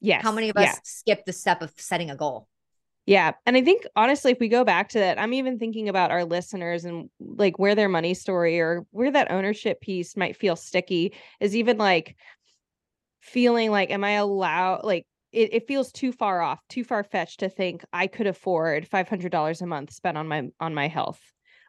Yes. 0.00 0.22
How 0.22 0.32
many 0.32 0.50
of 0.50 0.56
us 0.56 0.64
yeah. 0.64 0.78
skip 0.84 1.24
the 1.24 1.32
step 1.32 1.62
of 1.62 1.72
setting 1.76 2.10
a 2.10 2.16
goal? 2.16 2.48
Yeah. 3.06 3.32
And 3.46 3.56
I 3.56 3.62
think 3.62 3.86
honestly, 3.94 4.32
if 4.32 4.40
we 4.40 4.48
go 4.48 4.64
back 4.64 4.88
to 4.90 4.98
that, 4.98 5.18
I'm 5.18 5.32
even 5.32 5.58
thinking 5.58 5.88
about 5.88 6.10
our 6.10 6.24
listeners 6.24 6.84
and 6.84 7.08
like 7.20 7.58
where 7.58 7.74
their 7.74 7.88
money 7.88 8.14
story 8.14 8.58
or 8.58 8.84
where 8.90 9.12
that 9.12 9.30
ownership 9.30 9.80
piece 9.80 10.16
might 10.16 10.36
feel 10.36 10.56
sticky 10.56 11.14
is 11.38 11.54
even 11.54 11.78
like 11.78 12.16
feeling 13.20 13.70
like, 13.70 13.90
am 13.90 14.04
I 14.04 14.12
allowed, 14.12 14.84
like, 14.84 15.06
it, 15.32 15.52
it 15.52 15.68
feels 15.68 15.92
too 15.92 16.12
far 16.12 16.40
off, 16.40 16.60
too 16.68 16.84
far 16.84 17.04
fetched 17.04 17.40
to 17.40 17.48
think 17.48 17.84
I 17.92 18.06
could 18.06 18.26
afford 18.26 18.86
five 18.86 19.08
hundred 19.08 19.32
dollars 19.32 19.60
a 19.60 19.66
month 19.66 19.92
spent 19.92 20.16
on 20.16 20.28
my 20.28 20.48
on 20.60 20.74
my 20.74 20.88
health. 20.88 21.20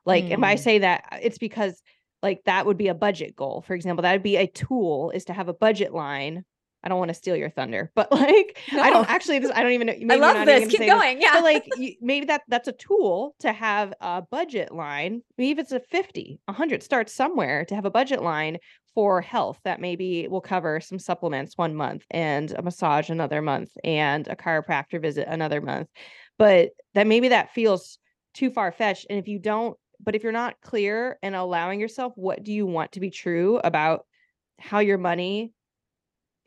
Like 0.05 0.25
mm. 0.25 0.31
if 0.31 0.43
I 0.43 0.55
say 0.55 0.79
that, 0.79 1.19
it's 1.21 1.37
because 1.37 1.81
like 2.23 2.41
that 2.45 2.65
would 2.65 2.77
be 2.77 2.87
a 2.87 2.95
budget 2.95 3.35
goal. 3.35 3.61
For 3.61 3.73
example, 3.73 4.03
that 4.03 4.13
would 4.13 4.23
be 4.23 4.37
a 4.37 4.47
tool 4.47 5.11
is 5.11 5.25
to 5.25 5.33
have 5.33 5.49
a 5.49 5.53
budget 5.53 5.93
line. 5.93 6.45
I 6.87 6.89
don't 6.89 6.99
want 6.99 7.09
to 7.09 7.15
steal 7.15 7.35
your 7.35 7.49
thunder, 7.49 7.91
but 7.95 8.09
like 8.13 8.57
no. 8.71 8.81
I 8.81 8.89
don't 8.91 9.09
actually. 9.09 9.39
This, 9.39 9.51
I 9.53 9.61
don't 9.61 9.73
even 9.73 9.87
know. 9.87 9.93
I 10.15 10.17
love 10.17 10.45
this. 10.45 10.69
Keep 10.69 10.87
going. 10.87 11.17
This, 11.17 11.25
yeah. 11.25 11.33
But 11.33 11.43
like 11.43 11.67
you, 11.77 11.95
maybe 11.99 12.27
that 12.27 12.43
that's 12.47 12.69
a 12.69 12.71
tool 12.71 13.35
to 13.39 13.51
have 13.51 13.93
a 13.99 14.21
budget 14.21 14.73
line. 14.73 15.21
Maybe 15.37 15.51
if 15.51 15.59
it's 15.59 15.73
a 15.73 15.81
50, 15.81 16.39
100, 16.45 16.81
start 16.81 17.09
somewhere 17.09 17.65
to 17.65 17.75
have 17.75 17.83
a 17.83 17.91
budget 17.91 18.21
line 18.21 18.59
for 18.95 19.19
health 19.19 19.59
that 19.65 19.81
maybe 19.81 20.29
will 20.29 20.39
cover 20.39 20.79
some 20.79 20.97
supplements 20.97 21.57
one 21.57 21.75
month 21.75 22.05
and 22.09 22.53
a 22.53 22.61
massage 22.61 23.09
another 23.09 23.41
month 23.41 23.71
and 23.83 24.25
a 24.29 24.35
chiropractor 24.37 25.01
visit 25.01 25.27
another 25.27 25.59
month. 25.59 25.89
But 26.37 26.69
that 26.93 27.05
maybe 27.05 27.27
that 27.27 27.53
feels 27.53 27.97
too 28.33 28.49
far 28.49 28.71
fetched. 28.71 29.07
And 29.09 29.19
if 29.19 29.27
you 29.27 29.39
don't, 29.39 29.77
but 29.99 30.15
if 30.15 30.23
you're 30.23 30.31
not 30.31 30.61
clear 30.61 31.19
and 31.21 31.35
allowing 31.35 31.81
yourself, 31.81 32.13
what 32.15 32.43
do 32.43 32.53
you 32.53 32.65
want 32.65 32.93
to 32.93 33.01
be 33.01 33.09
true 33.09 33.59
about 33.61 34.05
how 34.57 34.79
your 34.79 34.97
money 34.97 35.51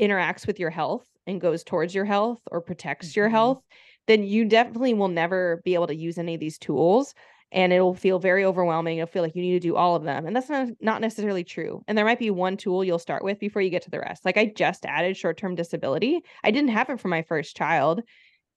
interacts 0.00 0.46
with 0.46 0.58
your 0.58 0.70
health 0.70 1.06
and 1.26 1.40
goes 1.40 1.62
towards 1.62 1.94
your 1.94 2.04
health 2.04 2.40
or 2.50 2.60
protects 2.60 3.10
mm-hmm. 3.10 3.20
your 3.20 3.28
health, 3.28 3.62
then 4.06 4.22
you 4.24 4.44
definitely 4.44 4.94
will 4.94 5.08
never 5.08 5.60
be 5.64 5.74
able 5.74 5.86
to 5.86 5.94
use 5.94 6.18
any 6.18 6.34
of 6.34 6.40
these 6.40 6.58
tools 6.58 7.14
and 7.52 7.72
it'll 7.72 7.94
feel 7.94 8.18
very 8.18 8.44
overwhelming. 8.44 8.98
You'll 8.98 9.08
feel 9.08 9.22
like 9.22 9.34
you 9.34 9.42
need 9.42 9.60
to 9.60 9.68
do 9.68 9.76
all 9.76 9.96
of 9.96 10.04
them. 10.04 10.26
And 10.26 10.36
that's 10.36 10.48
not, 10.48 10.68
not 10.80 11.00
necessarily 11.00 11.42
true. 11.42 11.82
And 11.88 11.98
there 11.98 12.04
might 12.04 12.18
be 12.18 12.30
one 12.30 12.56
tool 12.56 12.84
you'll 12.84 13.00
start 13.00 13.24
with 13.24 13.40
before 13.40 13.60
you 13.60 13.70
get 13.70 13.82
to 13.82 13.90
the 13.90 13.98
rest. 13.98 14.24
Like 14.24 14.36
I 14.36 14.52
just 14.54 14.86
added 14.86 15.16
short 15.16 15.36
term 15.36 15.56
disability, 15.56 16.20
I 16.44 16.52
didn't 16.52 16.70
have 16.70 16.90
it 16.90 17.00
for 17.00 17.08
my 17.08 17.22
first 17.22 17.56
child. 17.56 18.02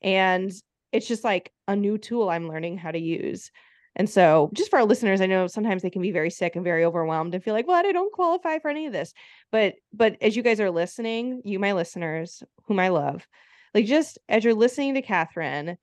And 0.01 0.51
it's 0.91 1.07
just 1.07 1.23
like 1.23 1.51
a 1.67 1.75
new 1.75 1.97
tool 1.97 2.29
I'm 2.29 2.47
learning 2.47 2.77
how 2.77 2.91
to 2.91 2.99
use. 2.99 3.51
And 3.95 4.09
so, 4.09 4.49
just 4.53 4.69
for 4.69 4.79
our 4.79 4.85
listeners, 4.85 5.21
I 5.21 5.27
know 5.27 5.47
sometimes 5.47 5.81
they 5.81 5.89
can 5.89 6.01
be 6.01 6.11
very 6.11 6.31
sick 6.31 6.55
and 6.55 6.63
very 6.63 6.83
overwhelmed 6.83 7.35
and 7.35 7.43
feel 7.43 7.53
like, 7.53 7.67
"Well, 7.67 7.77
I 7.77 7.91
don't 7.91 8.11
qualify 8.11 8.59
for 8.59 8.69
any 8.69 8.87
of 8.87 8.93
this." 8.93 9.13
But 9.51 9.75
but 9.93 10.17
as 10.21 10.35
you 10.35 10.41
guys 10.43 10.59
are 10.59 10.71
listening, 10.71 11.41
you 11.45 11.59
my 11.59 11.73
listeners, 11.73 12.41
whom 12.65 12.79
I 12.79 12.89
love, 12.89 13.27
like 13.73 13.85
just 13.85 14.17
as 14.27 14.43
you're 14.43 14.55
listening 14.55 14.95
to 14.95 15.01
Katherine, 15.01 15.77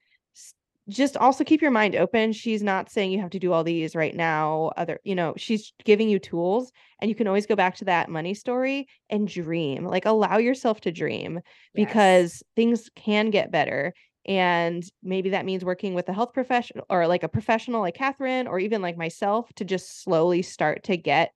just 0.91 1.17
also 1.17 1.45
keep 1.45 1.63
your 1.63 1.71
mind 1.71 1.95
open. 1.95 2.33
She's 2.33 2.63
not 2.63 2.91
saying 2.91 3.13
you 3.13 3.21
have 3.21 3.31
to 3.31 3.39
do 3.39 3.53
all 3.53 3.65
these 3.65 3.95
right 3.95 4.15
now. 4.15 4.73
Other, 4.77 4.99
you 5.05 5.15
know, 5.15 5.35
she's 5.37 5.73
giving 5.85 6.09
you 6.09 6.19
tools 6.19 6.73
and 7.01 7.09
you 7.09 7.15
can 7.15 7.27
always 7.27 7.47
go 7.47 7.55
back 7.57 7.77
to 7.77 7.85
that 7.87 8.11
money 8.11 8.35
story 8.35 8.89
and 9.09 9.29
dream. 9.29 9.85
Like 9.85 10.05
allow 10.05 10.39
yourself 10.39 10.81
to 10.83 10.93
dream 10.93 11.35
yes. 11.35 11.43
because 11.75 12.43
things 12.57 12.91
can 12.97 13.31
get 13.31 13.53
better 13.53 13.95
and 14.27 14.85
maybe 15.03 15.31
that 15.31 15.45
means 15.45 15.65
working 15.65 15.95
with 15.95 16.09
a 16.09 16.13
health 16.13 16.33
professional 16.33 16.85
or 16.91 17.07
like 17.07 17.23
a 17.23 17.29
professional 17.29 17.81
like 17.81 17.95
Katherine 17.95 18.47
or 18.47 18.59
even 18.59 18.83
like 18.83 18.97
myself 18.97 19.53
to 19.55 19.65
just 19.65 20.03
slowly 20.03 20.43
start 20.43 20.85
to 20.85 20.97
get 20.97 21.33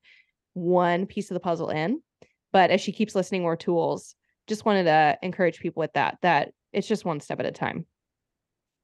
one 0.53 1.07
piece 1.07 1.31
of 1.31 1.35
the 1.35 1.41
puzzle 1.41 1.71
in. 1.71 2.01
But 2.53 2.71
as 2.71 2.81
she 2.81 2.93
keeps 2.93 3.15
listening 3.15 3.43
more 3.43 3.57
tools, 3.57 4.15
just 4.47 4.65
wanted 4.65 4.85
to 4.85 5.19
encourage 5.23 5.59
people 5.59 5.81
with 5.81 5.93
that, 5.95 6.19
that 6.23 6.53
it's 6.73 6.87
just 6.87 7.05
one 7.05 7.21
step 7.21 7.41
at 7.41 7.47
a 7.47 7.53
time. 7.53 7.87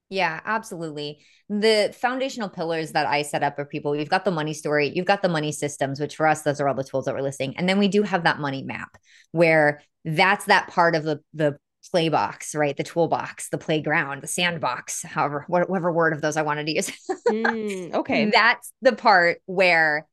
Yeah, 0.09 0.41
absolutely. 0.43 1.21
The 1.47 1.95
foundational 1.97 2.49
pillars 2.49 2.91
that 2.91 3.07
I 3.07 3.21
set 3.21 3.43
up 3.43 3.55
for 3.55 3.63
people, 3.63 3.95
you've 3.95 4.09
got 4.09 4.25
the 4.25 4.31
money 4.31 4.53
story, 4.53 4.91
you've 4.93 5.05
got 5.05 5.21
the 5.21 5.29
money 5.29 5.53
systems, 5.53 6.01
which 6.01 6.17
for 6.17 6.27
us, 6.27 6.41
those 6.41 6.59
are 6.59 6.67
all 6.67 6.75
the 6.75 6.83
tools 6.83 7.05
that 7.05 7.15
we're 7.15 7.21
listing. 7.21 7.55
And 7.55 7.69
then 7.69 7.79
we 7.79 7.87
do 7.87 8.03
have 8.03 8.25
that 8.25 8.39
money 8.39 8.61
map 8.61 8.97
where 9.31 9.81
that's 10.03 10.45
that 10.45 10.67
part 10.67 10.97
of 10.97 11.03
the, 11.03 11.21
the 11.33 11.57
play 11.89 12.09
box, 12.09 12.53
right? 12.55 12.75
The 12.75 12.83
toolbox, 12.83 13.49
the 13.49 13.57
playground, 13.57 14.21
the 14.21 14.27
sandbox, 14.27 15.03
however, 15.03 15.45
whatever 15.47 15.91
word 15.91 16.13
of 16.13 16.21
those 16.21 16.37
I 16.37 16.43
wanted 16.43 16.67
to 16.67 16.75
use. 16.75 16.91
mm, 17.27 17.93
okay. 17.93 18.29
That's 18.29 18.71
the 18.81 18.93
part 18.93 19.41
where 19.45 20.07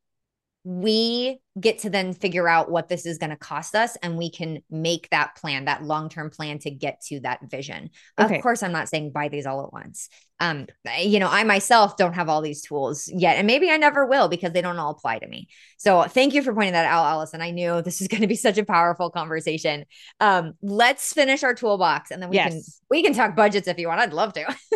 we 0.70 1.40
get 1.58 1.78
to 1.78 1.88
then 1.88 2.12
figure 2.12 2.46
out 2.46 2.70
what 2.70 2.90
this 2.90 3.06
is 3.06 3.16
going 3.16 3.30
to 3.30 3.37
cost 3.37 3.75
us 3.75 3.96
and 4.02 4.18
we 4.18 4.30
can 4.30 4.62
make 4.70 5.08
that 5.08 5.34
plan 5.34 5.64
that 5.64 5.82
long-term 5.82 6.28
plan 6.28 6.58
to 6.58 6.70
get 6.70 7.00
to 7.00 7.20
that 7.20 7.40
vision. 7.50 7.88
Okay. 8.20 8.37
of 8.37 8.42
course 8.42 8.62
i'm 8.62 8.70
not 8.70 8.87
saying 8.87 9.10
buy 9.10 9.28
these 9.28 9.46
all 9.46 9.64
at 9.64 9.72
once. 9.72 10.10
Um 10.40 10.66
you 11.00 11.20
know 11.20 11.28
i 11.30 11.42
myself 11.42 11.96
don't 11.96 12.12
have 12.12 12.28
all 12.28 12.42
these 12.42 12.60
tools 12.60 13.08
yet 13.10 13.38
and 13.38 13.46
maybe 13.46 13.70
i 13.70 13.78
never 13.78 14.04
will 14.04 14.28
because 14.28 14.52
they 14.52 14.60
don't 14.60 14.78
all 14.78 14.90
apply 14.90 15.20
to 15.20 15.26
me. 15.26 15.48
So 15.78 16.02
thank 16.02 16.34
you 16.34 16.42
for 16.42 16.52
pointing 16.52 16.75
that 16.75 16.84
out 16.84 17.06
allison. 17.06 17.40
I 17.40 17.50
knew 17.50 17.80
this 17.80 18.02
is 18.02 18.08
going 18.08 18.20
to 18.20 18.26
be 18.26 18.37
such 18.37 18.58
a 18.58 18.64
powerful 18.64 19.08
conversation. 19.08 19.87
Um 20.20 20.52
let's 20.60 21.14
finish 21.14 21.42
our 21.44 21.54
toolbox 21.54 22.10
and 22.10 22.20
then 22.20 22.28
we 22.28 22.37
yes. 22.37 22.52
can 22.52 22.62
we 22.90 23.02
can 23.02 23.14
talk 23.14 23.34
budgets 23.34 23.68
if 23.68 23.78
you 23.78 23.88
want. 23.88 24.00
I'd 24.00 24.12
love 24.12 24.34
to. 24.34 24.54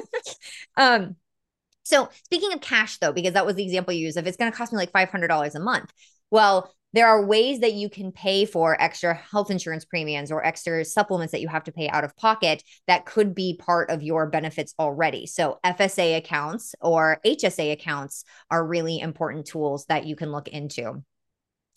Um 0.74 1.16
so 1.82 2.08
speaking 2.24 2.52
of 2.52 2.60
cash 2.60 2.98
though, 2.98 3.12
because 3.12 3.34
that 3.34 3.46
was 3.46 3.56
the 3.56 3.64
example 3.64 3.94
you 3.94 4.06
used, 4.06 4.18
if 4.18 4.26
it's 4.26 4.36
going 4.36 4.50
to 4.50 4.56
cost 4.56 4.72
me 4.72 4.78
like 4.78 4.92
$500 4.92 5.54
a 5.54 5.60
month, 5.60 5.92
well, 6.30 6.72
there 6.94 7.08
are 7.08 7.24
ways 7.24 7.60
that 7.60 7.72
you 7.72 7.88
can 7.88 8.12
pay 8.12 8.44
for 8.44 8.80
extra 8.80 9.14
health 9.14 9.50
insurance 9.50 9.84
premiums 9.84 10.30
or 10.30 10.44
extra 10.44 10.84
supplements 10.84 11.32
that 11.32 11.40
you 11.40 11.48
have 11.48 11.64
to 11.64 11.72
pay 11.72 11.88
out 11.88 12.04
of 12.04 12.16
pocket 12.16 12.62
that 12.86 13.06
could 13.06 13.34
be 13.34 13.56
part 13.58 13.90
of 13.90 14.02
your 14.02 14.26
benefits 14.26 14.74
already. 14.78 15.26
So, 15.26 15.58
FSA 15.64 16.18
accounts 16.18 16.74
or 16.80 17.18
HSA 17.24 17.72
accounts 17.72 18.24
are 18.50 18.66
really 18.66 18.98
important 19.00 19.46
tools 19.46 19.86
that 19.86 20.06
you 20.06 20.16
can 20.16 20.32
look 20.32 20.48
into. 20.48 21.02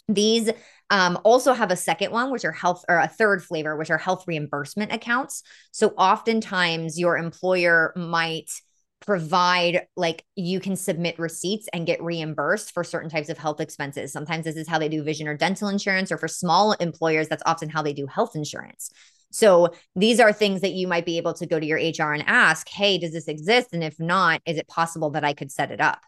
These 0.08 0.52
um, 0.90 1.18
also 1.24 1.54
have 1.54 1.72
a 1.72 1.76
second 1.76 2.12
one, 2.12 2.30
which 2.32 2.46
are 2.46 2.52
health, 2.52 2.84
or 2.88 3.00
a 3.00 3.08
third 3.08 3.44
flavor, 3.44 3.76
which 3.76 3.90
are 3.90 3.98
health 3.98 4.26
reimbursement 4.28 4.92
accounts. 4.92 5.44
So, 5.72 5.90
oftentimes 5.98 7.00
your 7.00 7.18
employer 7.18 7.94
might 7.96 8.52
provide 9.02 9.88
like 9.96 10.24
you 10.36 10.60
can 10.60 10.76
submit 10.76 11.20
receipts 11.20 11.68
and 11.74 11.86
get 11.86 12.02
reimbursed 12.02 12.72
for 12.72 12.84
certain 12.84 13.10
types 13.10 13.30
of 13.30 13.38
health 13.38 13.60
expenses. 13.60 14.12
Sometimes 14.12 14.46
this 14.46 14.56
is 14.56 14.68
how 14.68 14.80
they 14.80 14.90
do 14.90 15.04
vision 15.04 15.28
or 15.28 15.38
dental 15.38 15.70
insurance, 15.70 16.12
or 16.12 16.18
for 16.18 16.28
small 16.28 16.74
employers, 16.74 17.28
that's 17.28 17.44
often 17.46 17.70
how 17.70 17.82
they 17.82 17.94
do 17.94 18.08
health 18.08 18.36
insurance. 18.36 18.90
So 19.32 19.74
these 19.96 20.20
are 20.20 20.32
things 20.32 20.62
that 20.62 20.72
you 20.72 20.88
might 20.88 21.06
be 21.06 21.18
able 21.18 21.34
to 21.34 21.46
go 21.46 21.60
to 21.60 21.66
your 21.66 21.78
HR 21.78 22.14
and 22.14 22.24
ask, 22.26 22.70
hey, 22.70 22.98
does 22.98 23.12
this 23.12 23.28
exist? 23.28 23.70
And 23.74 23.84
if 23.84 24.00
not, 24.00 24.42
is 24.46 24.58
it 24.58 24.68
possible 24.68 25.10
that 25.12 25.26
I 25.26 25.34
could 25.34 25.52
set 25.52 25.72
it 25.72 25.82
up? 25.82 26.00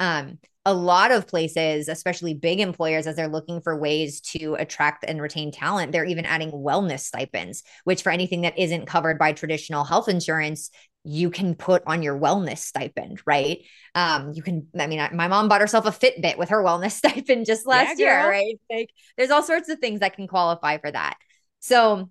Um, 0.00 0.38
a 0.66 0.74
lot 0.74 1.12
of 1.12 1.28
places, 1.28 1.88
especially 1.88 2.34
big 2.34 2.58
employers, 2.58 3.06
as 3.06 3.16
they're 3.16 3.28
looking 3.28 3.60
for 3.60 3.78
ways 3.78 4.20
to 4.22 4.54
attract 4.58 5.04
and 5.06 5.20
retain 5.20 5.52
talent, 5.52 5.92
they're 5.92 6.04
even 6.04 6.24
adding 6.24 6.50
wellness 6.50 7.00
stipends, 7.00 7.62
which 7.84 8.02
for 8.02 8.10
anything 8.10 8.40
that 8.40 8.58
isn't 8.58 8.86
covered 8.86 9.18
by 9.18 9.32
traditional 9.32 9.84
health 9.84 10.08
insurance, 10.08 10.70
you 11.04 11.30
can 11.30 11.54
put 11.54 11.82
on 11.86 12.02
your 12.02 12.18
wellness 12.18 12.58
stipend, 12.58 13.20
right? 13.26 13.58
Um, 13.94 14.32
you 14.34 14.42
can, 14.42 14.66
I 14.78 14.86
mean, 14.86 15.06
my 15.12 15.28
mom 15.28 15.48
bought 15.48 15.60
herself 15.60 15.86
a 15.86 15.90
Fitbit 15.90 16.38
with 16.38 16.48
her 16.48 16.62
wellness 16.64 16.92
stipend 16.98 17.46
just 17.46 17.66
last 17.66 17.98
yeah, 17.98 18.22
year, 18.22 18.30
right? 18.30 18.60
Like 18.70 18.90
there's 19.16 19.30
all 19.30 19.42
sorts 19.42 19.68
of 19.68 19.78
things 19.78 20.00
that 20.00 20.16
can 20.16 20.26
qualify 20.26 20.78
for 20.78 20.90
that. 20.90 21.16
So 21.60 22.10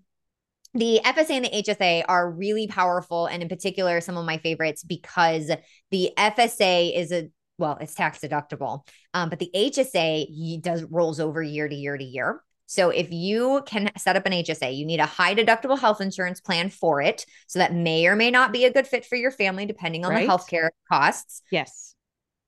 the 0.75 1.01
FSA 1.03 1.31
and 1.31 1.45
the 1.45 1.49
HSA 1.49 2.03
are 2.07 2.31
really 2.31 2.67
powerful. 2.67 3.25
And 3.25 3.41
in 3.41 3.49
particular, 3.49 3.99
some 4.01 4.17
of 4.17 4.25
my 4.25 4.37
favorites 4.37 4.83
because 4.83 5.51
the 5.91 6.11
FSA 6.17 6.95
is 6.95 7.11
a 7.11 7.29
well, 7.59 7.77
it's 7.79 7.93
tax 7.93 8.19
deductible. 8.19 8.85
Um, 9.13 9.29
but 9.29 9.39
the 9.39 9.51
HSA 9.55 10.61
does 10.61 10.83
rolls 10.83 11.19
over 11.19 11.41
year 11.41 11.67
to 11.67 11.75
year 11.75 11.95
to 11.95 12.03
year. 12.03 12.41
So 12.73 12.89
if 12.89 13.11
you 13.11 13.61
can 13.67 13.91
set 13.99 14.15
up 14.15 14.25
an 14.25 14.31
HSA, 14.31 14.75
you 14.75 14.83
need 14.83 14.99
a 14.99 15.05
high 15.05 15.35
deductible 15.35 15.77
health 15.77 16.01
insurance 16.01 16.41
plan 16.41 16.71
for 16.71 17.01
it. 17.01 17.23
So 17.45 17.59
that 17.59 17.71
may 17.71 18.07
or 18.07 18.15
may 18.15 18.31
not 18.31 18.51
be 18.51 18.65
a 18.65 18.73
good 18.73 18.87
fit 18.87 19.05
for 19.05 19.15
your 19.15 19.29
family, 19.29 19.67
depending 19.67 20.05
on 20.05 20.11
right? 20.11 20.27
the 20.27 20.33
healthcare 20.33 20.69
costs. 20.91 21.43
Yes. 21.51 21.93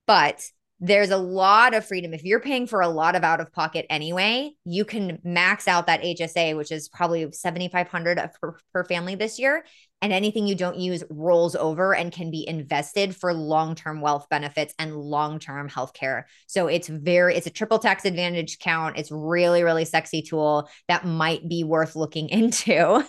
But 0.08 0.42
there's 0.80 1.10
a 1.10 1.16
lot 1.16 1.74
of 1.74 1.86
freedom. 1.86 2.12
If 2.12 2.24
you're 2.24 2.40
paying 2.40 2.66
for 2.66 2.80
a 2.80 2.88
lot 2.88 3.14
of 3.14 3.22
out 3.22 3.40
of 3.40 3.52
pocket 3.52 3.86
anyway, 3.88 4.50
you 4.64 4.84
can 4.84 5.20
max 5.22 5.68
out 5.68 5.86
that 5.86 6.02
HSA, 6.02 6.56
which 6.56 6.72
is 6.72 6.88
probably 6.88 7.30
7,500 7.30 8.30
per, 8.40 8.56
per 8.72 8.84
family 8.84 9.14
this 9.14 9.38
year. 9.38 9.64
And 10.02 10.12
anything 10.12 10.46
you 10.46 10.54
don't 10.54 10.76
use 10.76 11.02
rolls 11.08 11.56
over 11.56 11.94
and 11.94 12.12
can 12.12 12.30
be 12.30 12.46
invested 12.46 13.16
for 13.16 13.32
long 13.32 13.74
term 13.74 14.00
wealth 14.00 14.28
benefits 14.28 14.74
and 14.78 14.94
long 14.94 15.38
term 15.38 15.68
healthcare. 15.70 16.24
So 16.46 16.66
it's 16.66 16.86
very, 16.86 17.34
it's 17.34 17.46
a 17.46 17.50
triple 17.50 17.78
tax 17.78 18.04
advantage 18.04 18.58
count. 18.58 18.98
It's 18.98 19.10
really, 19.10 19.62
really 19.62 19.86
sexy 19.86 20.20
tool 20.22 20.68
that 20.88 21.06
might 21.06 21.48
be 21.48 21.64
worth 21.64 21.96
looking 21.96 22.28
into. 22.30 23.04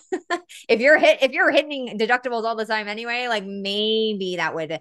if 0.69 0.79
you're 0.79 0.97
hit, 0.97 1.21
if 1.21 1.33
you're 1.33 1.51
hitting 1.51 1.97
deductibles 1.99 2.45
all 2.45 2.55
the 2.55 2.65
time 2.65 2.87
anyway, 2.87 3.27
like 3.27 3.45
maybe 3.45 4.37
that 4.37 4.55
would 4.55 4.79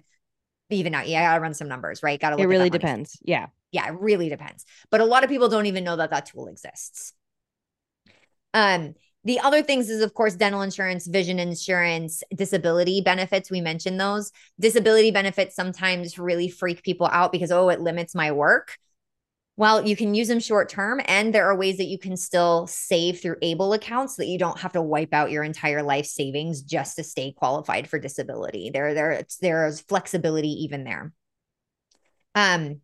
even 0.69 0.95
out. 0.95 1.07
Yeah, 1.07 1.19
I 1.19 1.33
gotta 1.33 1.41
run 1.41 1.53
some 1.53 1.67
numbers, 1.67 2.03
right? 2.03 2.19
Gotta. 2.19 2.41
it 2.41 2.45
really 2.45 2.69
depends. 2.69 3.17
Yeah. 3.21 3.47
Yeah, 3.71 3.87
it 3.87 3.99
really 3.99 4.29
depends. 4.29 4.65
But 4.89 5.01
a 5.01 5.05
lot 5.05 5.23
of 5.23 5.29
people 5.29 5.49
don't 5.49 5.65
even 5.65 5.83
know 5.83 5.97
that 5.97 6.11
that 6.11 6.27
tool 6.27 6.47
exists. 6.47 7.13
Um, 8.53 8.95
the 9.27 9.41
other 9.41 9.61
things 9.61 9.89
is, 9.89 10.01
of 10.01 10.13
course, 10.13 10.35
dental 10.35 10.61
insurance, 10.61 11.05
vision 11.05 11.37
insurance, 11.37 12.23
disability 12.33 13.01
benefits. 13.01 13.51
We 13.51 13.59
mentioned 13.59 13.99
those. 13.99 14.31
Disability 14.57 15.11
benefits 15.11 15.53
sometimes 15.53 16.17
really 16.17 16.47
freak 16.47 16.81
people 16.81 17.07
out 17.07 17.33
because, 17.33 17.51
oh, 17.51 17.67
it 17.67 17.81
limits 17.81 18.15
my 18.15 18.31
work. 18.31 18.77
Well, 19.57 19.85
you 19.85 19.97
can 19.97 20.15
use 20.15 20.29
them 20.29 20.39
short 20.39 20.69
term, 20.69 21.01
and 21.05 21.35
there 21.35 21.47
are 21.47 21.57
ways 21.57 21.75
that 21.77 21.87
you 21.87 21.99
can 21.99 22.15
still 22.15 22.67
save 22.67 23.19
through 23.19 23.35
ABLE 23.41 23.73
accounts 23.73 24.15
so 24.15 24.21
that 24.21 24.29
you 24.29 24.39
don't 24.39 24.59
have 24.59 24.71
to 24.73 24.81
wipe 24.81 25.13
out 25.13 25.29
your 25.29 25.43
entire 25.43 25.83
life 25.83 26.05
savings 26.05 26.61
just 26.61 26.95
to 26.95 27.03
stay 27.03 27.33
qualified 27.33 27.89
for 27.89 27.99
disability. 27.99 28.69
There, 28.69 28.93
there, 28.93 29.25
there's 29.41 29.81
flexibility 29.81 30.63
even 30.63 30.85
there. 30.85 31.11
Um, 32.33 32.79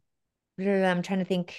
I'm 0.59 1.03
trying 1.03 1.19
to 1.19 1.25
think. 1.25 1.55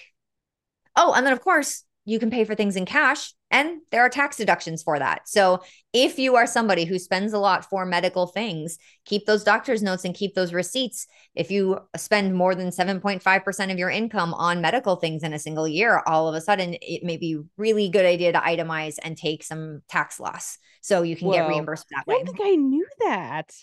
Oh, 0.95 1.15
and 1.15 1.25
then 1.25 1.33
of 1.33 1.41
course, 1.41 1.85
you 2.05 2.19
can 2.19 2.31
pay 2.31 2.45
for 2.45 2.55
things 2.55 2.77
in 2.77 2.85
cash 2.85 3.33
and 3.51 3.81
there 3.91 4.03
are 4.03 4.09
tax 4.09 4.37
deductions 4.37 4.83
for 4.83 4.99
that. 4.99 5.29
So 5.29 5.63
if 5.93 6.19
you 6.19 6.37
are 6.37 6.47
somebody 6.47 6.85
who 6.85 6.99
spends 6.99 7.33
a 7.33 7.39
lot 7.39 7.65
for 7.65 7.87
medical 7.87 8.27
things, 8.27 8.79
keep 9.05 9.27
those 9.27 9.45
doctor's 9.45 9.83
notes 9.83 10.05
and 10.05 10.15
keep 10.15 10.35
those 10.35 10.53
receipts. 10.53 11.07
If 11.35 11.51
you 11.51 11.79
spend 11.97 12.35
more 12.35 12.55
than 12.55 12.69
7.5% 12.69 13.73
of 13.73 13.79
your 13.79 13.91
income 13.91 14.35
on 14.35 14.61
medical 14.61 14.97
things 14.97 15.23
in 15.23 15.33
a 15.33 15.39
single 15.39 15.69
year, 15.69 16.03
all 16.07 16.29
of 16.29 16.35
a 16.35 16.41
sudden 16.41 16.77
it 16.83 17.05
may 17.05 17.17
be 17.17 17.39
really 17.57 17.89
good 17.89 18.07
idea 18.07 18.33
to 18.33 18.41
itemize 18.41 18.97
and 19.03 19.17
take 19.17 19.45
some 19.45 19.83
tax 19.89 20.19
loss 20.19 20.59
so 20.81 21.03
you 21.03 21.17
can 21.17 21.31
get 21.31 21.49
reimbursed 21.49 21.87
that 21.91 22.07
way. 22.07 22.17
I 22.17 22.25
don't 22.25 22.37
think 22.37 22.41
I 22.43 22.57
knew 22.57 22.87
that. 23.01 23.55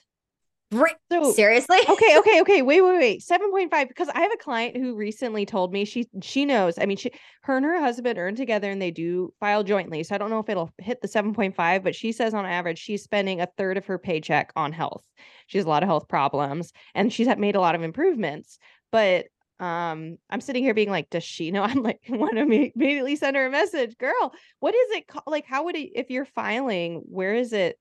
Right. 0.71 0.95
So, 1.12 1.34
Seriously? 1.34 1.79
okay, 1.89 2.17
okay, 2.19 2.41
okay. 2.41 2.62
Wait, 2.62 2.81
wait, 2.81 2.97
wait. 2.97 3.21
7.5 3.21 3.89
because 3.89 4.07
I 4.10 4.21
have 4.21 4.31
a 4.31 4.38
client 4.38 4.77
who 4.77 4.95
recently 4.95 5.45
told 5.45 5.73
me 5.73 5.84
she 5.84 6.07
she 6.21 6.45
knows. 6.45 6.77
I 6.79 6.86
mean, 6.86 6.95
she 6.95 7.12
her 7.43 7.57
and 7.57 7.65
her 7.65 7.79
husband 7.81 8.17
earn 8.17 8.36
together 8.36 8.71
and 8.71 8.81
they 8.81 8.91
do 8.91 9.34
file 9.39 9.63
jointly. 9.63 10.03
So 10.03 10.15
I 10.15 10.17
don't 10.17 10.29
know 10.29 10.39
if 10.39 10.47
it'll 10.47 10.71
hit 10.77 11.01
the 11.01 11.10
7.5, 11.10 11.84
but 11.84 11.93
she 11.93 12.13
says 12.13 12.34
on 12.34 12.45
average 12.45 12.79
she's 12.79 13.03
spending 13.03 13.41
a 13.41 13.49
third 13.57 13.77
of 13.77 13.86
her 13.88 13.97
paycheck 13.97 14.53
on 14.55 14.71
health. 14.71 15.03
She 15.47 15.57
has 15.57 15.65
a 15.65 15.69
lot 15.69 15.84
of 15.84 15.89
health 15.89 16.07
problems 16.07 16.71
and 16.95 17.12
she's 17.12 17.27
made 17.38 17.55
a 17.55 17.62
lot 17.62 17.75
of 17.75 17.84
improvements. 17.84 18.57
But 18.91 19.25
um 19.60 20.17
i'm 20.31 20.41
sitting 20.41 20.63
here 20.63 20.73
being 20.73 20.89
like 20.89 21.07
does 21.12 21.23
she 21.23 21.51
know 21.51 21.62
i'm 21.63 21.84
like 21.84 22.01
want 22.10 22.34
to 22.34 22.41
immediately 22.41 23.15
send 23.15 23.36
her 23.36 23.45
a 23.45 23.51
message 23.51 23.95
girl 23.99 24.34
what 24.60 24.73
is 24.73 24.91
it 24.97 25.07
called 25.07 25.23
like 25.27 25.45
how 25.45 25.65
would 25.65 25.75
it 25.75 25.91
if 25.93 26.10
you're 26.10 26.25
filing 26.25 27.03
where 27.05 27.36
is 27.36 27.53
it 27.53 27.77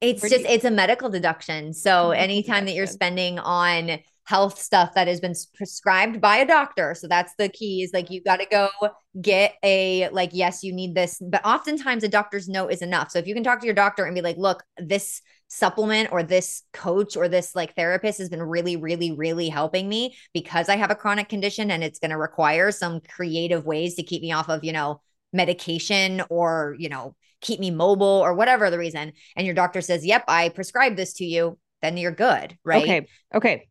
it's 0.00 0.28
just 0.28 0.44
you- 0.44 0.50
it's 0.50 0.64
a 0.64 0.70
medical 0.70 1.08
deduction. 1.10 1.72
So 1.72 2.10
anytime 2.10 2.64
deduction. 2.64 2.66
that 2.66 2.74
you're 2.74 2.86
spending 2.86 3.38
on 3.38 3.98
health 4.24 4.60
stuff 4.60 4.94
that 4.94 5.08
has 5.08 5.18
been 5.20 5.34
prescribed 5.54 6.20
by 6.20 6.36
a 6.36 6.46
doctor. 6.46 6.94
So 6.94 7.08
that's 7.08 7.34
the 7.36 7.48
key 7.48 7.82
is 7.82 7.92
like 7.92 8.10
you 8.10 8.22
got 8.22 8.38
to 8.38 8.46
go 8.46 8.68
get 9.20 9.54
a 9.64 10.08
like 10.10 10.30
yes, 10.32 10.62
you 10.62 10.72
need 10.72 10.94
this, 10.94 11.20
but 11.20 11.44
oftentimes 11.44 12.04
a 12.04 12.08
doctor's 12.08 12.48
note 12.48 12.68
is 12.68 12.80
enough. 12.82 13.10
So 13.10 13.18
if 13.18 13.26
you 13.26 13.34
can 13.34 13.42
talk 13.42 13.60
to 13.60 13.66
your 13.66 13.74
doctor 13.74 14.04
and 14.04 14.14
be 14.14 14.22
like, 14.22 14.36
"Look, 14.36 14.62
this 14.78 15.20
supplement 15.48 16.12
or 16.12 16.22
this 16.22 16.62
coach 16.72 17.16
or 17.16 17.28
this 17.28 17.56
like 17.56 17.74
therapist 17.74 18.18
has 18.18 18.28
been 18.28 18.42
really 18.42 18.76
really 18.76 19.10
really 19.10 19.48
helping 19.48 19.88
me 19.88 20.14
because 20.32 20.68
I 20.68 20.76
have 20.76 20.92
a 20.92 20.94
chronic 20.94 21.28
condition 21.28 21.72
and 21.72 21.82
it's 21.82 21.98
going 21.98 22.12
to 22.12 22.16
require 22.16 22.70
some 22.70 23.00
creative 23.00 23.66
ways 23.66 23.96
to 23.96 24.04
keep 24.04 24.22
me 24.22 24.30
off 24.30 24.48
of, 24.48 24.62
you 24.62 24.72
know, 24.72 25.00
medication 25.32 26.22
or, 26.30 26.76
you 26.78 26.88
know, 26.88 27.16
keep 27.40 27.60
me 27.60 27.70
mobile 27.70 28.06
or 28.06 28.34
whatever 28.34 28.70
the 28.70 28.78
reason, 28.78 29.12
and 29.36 29.46
your 29.46 29.54
doctor 29.54 29.80
says, 29.80 30.04
Yep, 30.04 30.24
I 30.28 30.48
prescribed 30.50 30.96
this 30.96 31.14
to 31.14 31.24
you, 31.24 31.58
then 31.82 31.96
you're 31.96 32.12
good. 32.12 32.56
Right. 32.64 32.82
Okay. 32.82 33.06
Okay. 33.34 33.68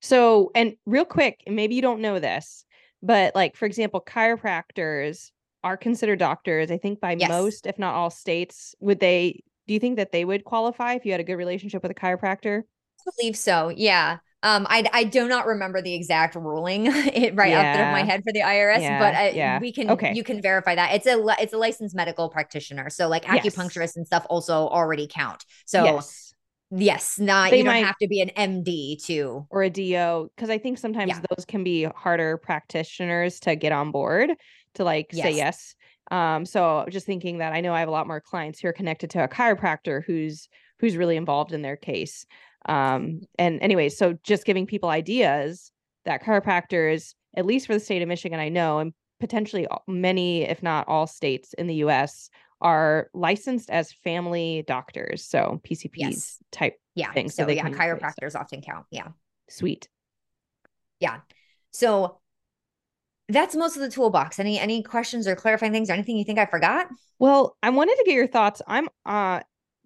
So, 0.00 0.50
and 0.54 0.76
real 0.84 1.04
quick, 1.04 1.42
maybe 1.46 1.74
you 1.74 1.82
don't 1.82 2.00
know 2.00 2.18
this, 2.18 2.64
but 3.02 3.34
like, 3.34 3.56
for 3.56 3.64
example, 3.64 4.02
chiropractors 4.06 5.30
are 5.64 5.76
considered 5.76 6.18
doctors, 6.18 6.70
I 6.70 6.78
think, 6.78 7.00
by 7.00 7.16
yes. 7.18 7.28
most, 7.28 7.66
if 7.66 7.78
not 7.78 7.94
all 7.94 8.10
states. 8.10 8.74
Would 8.80 9.00
they, 9.00 9.42
do 9.66 9.74
you 9.74 9.80
think 9.80 9.96
that 9.96 10.12
they 10.12 10.24
would 10.24 10.44
qualify 10.44 10.94
if 10.94 11.04
you 11.04 11.12
had 11.12 11.20
a 11.20 11.24
good 11.24 11.34
relationship 11.34 11.82
with 11.82 11.90
a 11.90 11.94
chiropractor? 11.94 12.62
I 13.00 13.10
believe 13.18 13.36
so. 13.36 13.72
Yeah. 13.74 14.18
Um, 14.42 14.66
I 14.68 14.84
I 14.92 15.04
do 15.04 15.28
not 15.28 15.46
remember 15.46 15.80
the 15.80 15.94
exact 15.94 16.34
ruling 16.34 16.86
it 16.90 17.34
right 17.34 17.50
yeah. 17.50 17.58
off 17.58 17.76
the 17.76 17.82
top 17.82 17.88
of 17.88 17.92
my 17.92 18.04
head 18.04 18.22
for 18.22 18.32
the 18.32 18.40
IRS, 18.40 18.80
yeah. 18.80 18.98
but 18.98 19.14
I, 19.14 19.30
yeah. 19.30 19.58
we 19.58 19.72
can 19.72 19.90
okay. 19.90 20.12
you 20.14 20.22
can 20.22 20.42
verify 20.42 20.74
that 20.74 20.94
it's 20.94 21.06
a 21.06 21.24
it's 21.40 21.52
a 21.52 21.58
licensed 21.58 21.96
medical 21.96 22.28
practitioner. 22.28 22.90
So 22.90 23.08
like 23.08 23.24
acupuncturists 23.24 23.80
yes. 23.80 23.96
and 23.96 24.06
stuff 24.06 24.26
also 24.28 24.68
already 24.68 25.08
count. 25.10 25.44
So 25.64 25.84
yes, 25.84 26.34
yes 26.70 27.18
not 27.18 27.50
they 27.50 27.58
you 27.58 27.64
don't 27.64 27.84
have 27.84 27.96
to 27.98 28.08
be 28.08 28.20
an 28.20 28.30
MD 28.36 29.02
to 29.06 29.46
or 29.50 29.62
a 29.62 29.70
DO 29.70 30.30
because 30.36 30.50
I 30.50 30.58
think 30.58 30.78
sometimes 30.78 31.14
those 31.30 31.44
can 31.44 31.64
be 31.64 31.84
harder 31.84 32.36
practitioners 32.36 33.40
to 33.40 33.56
get 33.56 33.72
on 33.72 33.90
board 33.90 34.30
to 34.74 34.84
like 34.84 35.08
yes. 35.12 35.24
say 35.24 35.36
yes. 35.36 35.74
Um, 36.10 36.46
so 36.46 36.86
just 36.88 37.06
thinking 37.06 37.38
that 37.38 37.52
I 37.52 37.60
know 37.60 37.74
I 37.74 37.80
have 37.80 37.88
a 37.88 37.92
lot 37.92 38.06
more 38.06 38.20
clients 38.20 38.60
who 38.60 38.68
are 38.68 38.72
connected 38.72 39.10
to 39.10 39.24
a 39.24 39.28
chiropractor 39.28 40.04
who's 40.04 40.48
who's 40.78 40.96
really 40.96 41.16
involved 41.16 41.52
in 41.52 41.62
their 41.62 41.76
case. 41.76 42.26
Um, 42.66 43.22
and 43.38 43.60
anyway, 43.62 43.88
so 43.88 44.18
just 44.22 44.44
giving 44.44 44.66
people 44.66 44.88
ideas 44.88 45.70
that 46.04 46.22
chiropractors, 46.22 47.14
at 47.36 47.46
least 47.46 47.66
for 47.66 47.74
the 47.74 47.80
state 47.80 48.02
of 48.02 48.08
Michigan, 48.08 48.40
I 48.40 48.48
know, 48.48 48.78
and 48.78 48.92
potentially 49.20 49.66
many, 49.86 50.42
if 50.42 50.62
not 50.62 50.88
all 50.88 51.06
states 51.06 51.52
in 51.54 51.66
the 51.66 51.76
US, 51.76 52.28
are 52.60 53.08
licensed 53.14 53.70
as 53.70 53.92
family 53.92 54.64
doctors. 54.66 55.24
So 55.24 55.60
PCPs 55.64 55.90
yes. 55.96 56.38
type 56.52 56.74
yeah. 56.94 57.12
thing. 57.12 57.28
So, 57.30 57.44
so 57.44 57.50
yeah, 57.50 57.68
chiropractors 57.68 58.34
often 58.34 58.62
count. 58.62 58.86
Yeah. 58.90 59.08
Sweet. 59.48 59.88
Yeah. 61.00 61.20
So 61.72 62.18
that's 63.28 63.56
most 63.56 63.76
of 63.76 63.82
the 63.82 63.90
toolbox. 63.90 64.38
Any 64.38 64.58
any 64.58 64.82
questions 64.82 65.26
or 65.26 65.36
clarifying 65.36 65.72
things 65.72 65.90
or 65.90 65.94
anything 65.94 66.16
you 66.16 66.24
think 66.24 66.38
I 66.38 66.46
forgot? 66.46 66.86
Well, 67.18 67.56
I 67.62 67.70
wanted 67.70 67.96
to 67.96 68.04
get 68.06 68.14
your 68.14 68.26
thoughts. 68.26 68.62
I'm 68.66 68.88
uh 69.04 69.40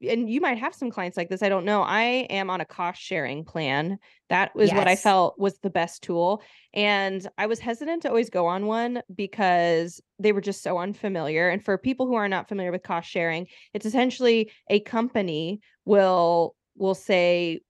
and 0.09 0.31
you 0.31 0.41
might 0.41 0.59
have 0.59 0.75
some 0.75 0.91
clients 0.91 1.17
like 1.17 1.29
this. 1.29 1.43
I 1.43 1.49
don't 1.49 1.65
know. 1.65 1.83
I 1.83 2.27
am 2.31 2.51
on 2.51 2.61
a 2.61 2.65
cost 2.65 3.01
sharing 3.01 3.45
plan. 3.45 3.99
That 4.29 4.55
was 4.55 4.69
yes. 4.69 4.79
what 4.79 4.89
I 4.89 4.97
felt 4.97 5.39
was 5.39 5.59
the 5.59 5.71
best 5.71 6.03
tool. 6.03 6.43
And 6.73 7.27
I 7.37 7.47
was 7.47 7.59
hesitant 7.59 8.03
to 8.03 8.09
always 8.09 8.31
go 8.31 8.47
on 8.47 8.67
one 8.67 9.03
because 9.15 10.01
they 10.19 10.33
were 10.33 10.41
just 10.41 10.63
so 10.63 10.79
unfamiliar. 10.79 11.49
And 11.49 11.65
for 11.65 11.77
people 11.77 12.07
who 12.07 12.15
are 12.15 12.29
not 12.29 12.49
familiar 12.49 12.73
with 12.73 12.83
cost 12.83 13.11
sharing, 13.11 13.47
it's 13.75 13.87
essentially 13.87 14.51
a 14.69 14.81
company 14.81 15.61
will 15.85 16.55
will 16.77 16.95
say 16.95 17.61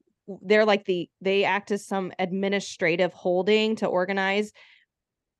they're 0.42 0.64
like 0.64 0.84
the 0.84 1.10
they 1.20 1.44
act 1.44 1.70
as 1.70 1.86
some 1.86 2.12
administrative 2.18 3.12
holding 3.12 3.76
to 3.76 3.86
organize 3.86 4.52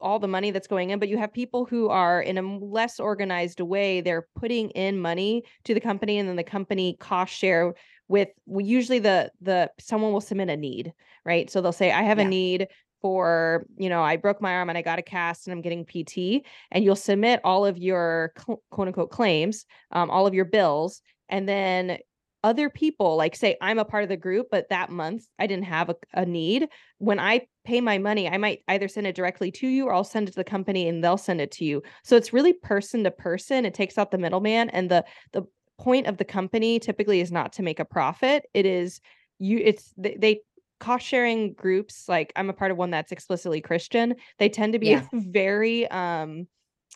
all 0.01 0.19
the 0.19 0.29
money 0.29 0.51
that's 0.51 0.67
going 0.67 0.91
in, 0.91 0.99
but 0.99 1.09
you 1.09 1.19
have 1.19 1.33
people 1.33 1.65
who 1.65 1.89
are 1.89 2.21
in 2.21 2.39
a 2.39 2.43
less 2.43 3.01
organized 3.01 3.61
way. 3.61 4.01
They're 4.01 4.27
putting 4.37 4.71
in 4.71 4.99
money 4.99 5.45
to 5.65 5.75
the 5.75 5.81
company, 5.81 6.19
and 6.19 6.29
then 6.29 6.37
the 6.37 6.45
company 6.45 6.97
cost 7.01 7.33
share 7.35 7.75
with 8.09 8.29
usually 8.47 8.99
the 8.99 9.31
the 9.41 9.71
someone 9.79 10.13
will 10.13 10.21
submit 10.21 10.49
a 10.49 10.57
need, 10.57 10.93
right? 11.25 11.51
So 11.51 11.61
they'll 11.61 11.73
say, 11.73 11.93
"I 11.93 12.03
have 12.03 12.19
yeah. 12.19 12.25
a 12.25 12.29
need." 12.29 12.69
For, 13.03 13.65
you 13.79 13.89
know, 13.89 14.03
I 14.03 14.17
broke 14.17 14.43
my 14.43 14.57
arm 14.57 14.69
and 14.69 14.77
I 14.77 14.83
got 14.83 14.99
a 14.99 15.03
cast 15.03 15.47
and 15.47 15.55
I'm 15.55 15.63
getting 15.63 15.87
PT, 15.87 16.45
and 16.71 16.85
you'll 16.85 16.97
submit 16.97 17.41
all 17.45 17.65
of 17.65 17.79
your 17.79 18.35
quote 18.37 18.89
unquote 18.89 19.11
claims, 19.11 19.65
um, 19.91 20.11
all 20.11 20.27
of 20.27 20.35
your 20.35 20.45
bills, 20.45 21.01
and 21.31 21.49
then 21.49 21.97
other 22.43 22.71
people 22.71 23.17
like 23.17 23.37
say 23.37 23.57
i'm 23.61 23.79
a 23.79 23.85
part 23.85 24.03
of 24.03 24.09
the 24.09 24.17
group 24.17 24.47
but 24.51 24.69
that 24.71 24.91
month 24.91 25.27
i 25.39 25.47
didn't 25.47 25.65
have 25.65 25.91
a, 25.91 25.97
a, 26.15 26.25
need 26.25 26.69
when 26.99 27.19
i 27.19 27.41
pay 27.71 27.81
my 27.81 27.99
money 27.99 28.29
i 28.29 28.37
might 28.37 28.63
either 28.67 28.89
send 28.89 29.07
it 29.07 29.15
directly 29.15 29.49
to 29.53 29.69
you 29.69 29.87
or 29.87 29.95
i'll 29.95 30.03
send 30.03 30.27
it 30.27 30.33
to 30.33 30.37
the 30.37 30.43
company 30.43 30.89
and 30.89 31.05
they'll 31.05 31.17
send 31.17 31.41
it 31.41 31.53
to 31.53 31.65
you 31.65 31.81
so 32.03 32.17
it's 32.17 32.33
really 32.33 32.53
person 32.53 33.05
to 33.05 33.13
person 33.13 33.65
it 33.65 33.75
takes 33.75 33.97
out 33.97 34.11
the 34.11 34.19
middleman 34.19 34.69
and 34.71 34.91
the 34.91 35.05
the 35.33 35.43
point 35.79 36.09
of 36.09 36.17
the 36.17 36.25
company 36.25 36.81
typically 36.81 37.21
is 37.21 37.31
not 37.31 37.53
to 37.53 37.63
make 37.63 37.79
a 37.79 37.85
profit 37.85 38.45
it 38.55 38.67
is 38.67 39.01
you 39.39 39.59
it's 39.59 39.95
they, 39.97 40.17
they 40.19 40.41
cost 40.81 41.07
sharing 41.07 41.53
groups 41.53 42.09
like 42.09 42.33
i'm 42.35 42.51
a 42.51 42.53
part 42.53 42.73
of 42.73 42.77
one 42.77 42.91
that's 42.91 43.13
explicitly 43.13 43.61
christian 43.61 44.17
they 44.39 44.49
tend 44.49 44.73
to 44.73 44.81
be 44.81 44.89
yeah. 44.89 45.07
very 45.13 45.89
um 45.93 46.49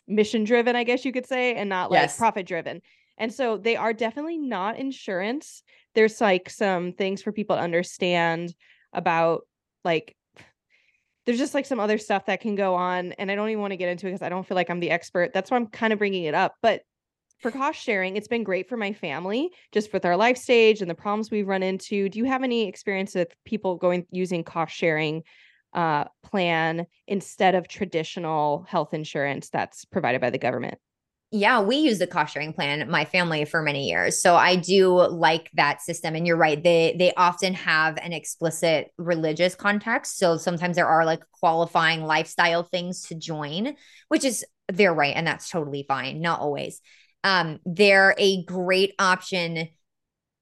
mission 0.09 0.43
driven 0.43 0.75
i 0.75 0.83
guess 0.83 1.05
you 1.05 1.13
could 1.13 1.25
say 1.25 1.55
and 1.55 1.69
not 1.69 1.89
like 1.89 2.01
yes. 2.01 2.17
profit 2.17 2.45
driven 2.45 2.81
and 3.17 3.33
so 3.33 3.57
they 3.57 3.75
are 3.75 3.93
definitely 3.93 4.37
not 4.37 4.77
insurance. 4.77 5.63
There's 5.93 6.19
like 6.19 6.49
some 6.49 6.91
things 6.91 7.21
for 7.21 7.31
people 7.31 7.55
to 7.55 7.61
understand 7.61 8.53
about 8.91 9.47
like 9.85 10.15
there's 11.25 11.37
just 11.37 11.53
like 11.53 11.65
some 11.65 11.79
other 11.79 11.97
stuff 11.97 12.25
that 12.27 12.39
can 12.39 12.55
go 12.55 12.75
on 12.75 13.13
and 13.13 13.31
I 13.31 13.35
don't 13.35 13.49
even 13.49 13.61
want 13.61 13.71
to 13.71 13.77
get 13.77 13.89
into 13.89 14.07
it 14.07 14.11
because 14.11 14.21
I 14.21 14.29
don't 14.29 14.45
feel 14.45 14.55
like 14.55 14.69
I'm 14.69 14.79
the 14.79 14.91
expert. 14.91 15.33
That's 15.33 15.49
why 15.49 15.57
I'm 15.57 15.67
kind 15.67 15.91
of 15.91 15.99
bringing 15.99 16.25
it 16.25 16.35
up. 16.35 16.55
But 16.61 16.81
for 17.39 17.51
cost 17.51 17.79
sharing, 17.79 18.15
it's 18.15 18.27
been 18.27 18.43
great 18.43 18.69
for 18.69 18.77
my 18.77 18.93
family, 18.93 19.51
just 19.71 19.91
with 19.91 20.05
our 20.05 20.15
life 20.15 20.37
stage 20.37 20.81
and 20.81 20.89
the 20.89 20.95
problems 20.95 21.29
we've 21.29 21.47
run 21.47 21.63
into. 21.63 22.09
Do 22.09 22.19
you 22.19 22.25
have 22.25 22.43
any 22.43 22.67
experience 22.67 23.15
with 23.15 23.35
people 23.43 23.75
going 23.75 24.05
using 24.11 24.43
cost 24.43 24.73
sharing 24.73 25.23
uh, 25.73 26.05
plan 26.23 26.85
instead 27.07 27.55
of 27.55 27.67
traditional 27.67 28.65
health 28.69 28.93
insurance 28.93 29.49
that's 29.49 29.83
provided 29.85 30.21
by 30.21 30.29
the 30.29 30.37
government? 30.37 30.77
Yeah, 31.31 31.59
we 31.61 31.77
use 31.77 31.99
the 31.99 32.07
cost 32.07 32.33
sharing 32.33 32.53
plan, 32.53 32.89
my 32.89 33.03
family, 33.03 33.43
for 33.45 33.61
many 33.61 33.89
years. 33.89 34.21
So 34.21 34.35
I 34.35 34.55
do 34.55 35.05
like 35.09 35.49
that 35.55 35.81
system. 35.81 36.15
And 36.15 36.25
you're 36.25 36.37
right, 36.37 36.61
they 36.61 36.95
they 36.97 37.13
often 37.15 37.53
have 37.55 37.97
an 37.97 38.13
explicit 38.13 38.91
religious 38.97 39.53
context. 39.55 40.17
So 40.17 40.37
sometimes 40.37 40.75
there 40.77 40.87
are 40.87 41.03
like 41.03 41.23
qualifying 41.31 42.03
lifestyle 42.03 42.63
things 42.63 43.01
to 43.07 43.15
join, 43.15 43.75
which 44.07 44.23
is 44.23 44.45
they're 44.71 44.93
right, 44.93 45.15
and 45.15 45.27
that's 45.27 45.49
totally 45.49 45.83
fine. 45.87 46.21
Not 46.21 46.39
always. 46.39 46.79
Um, 47.23 47.59
they're 47.65 48.15
a 48.17 48.43
great 48.43 48.93
option 48.97 49.67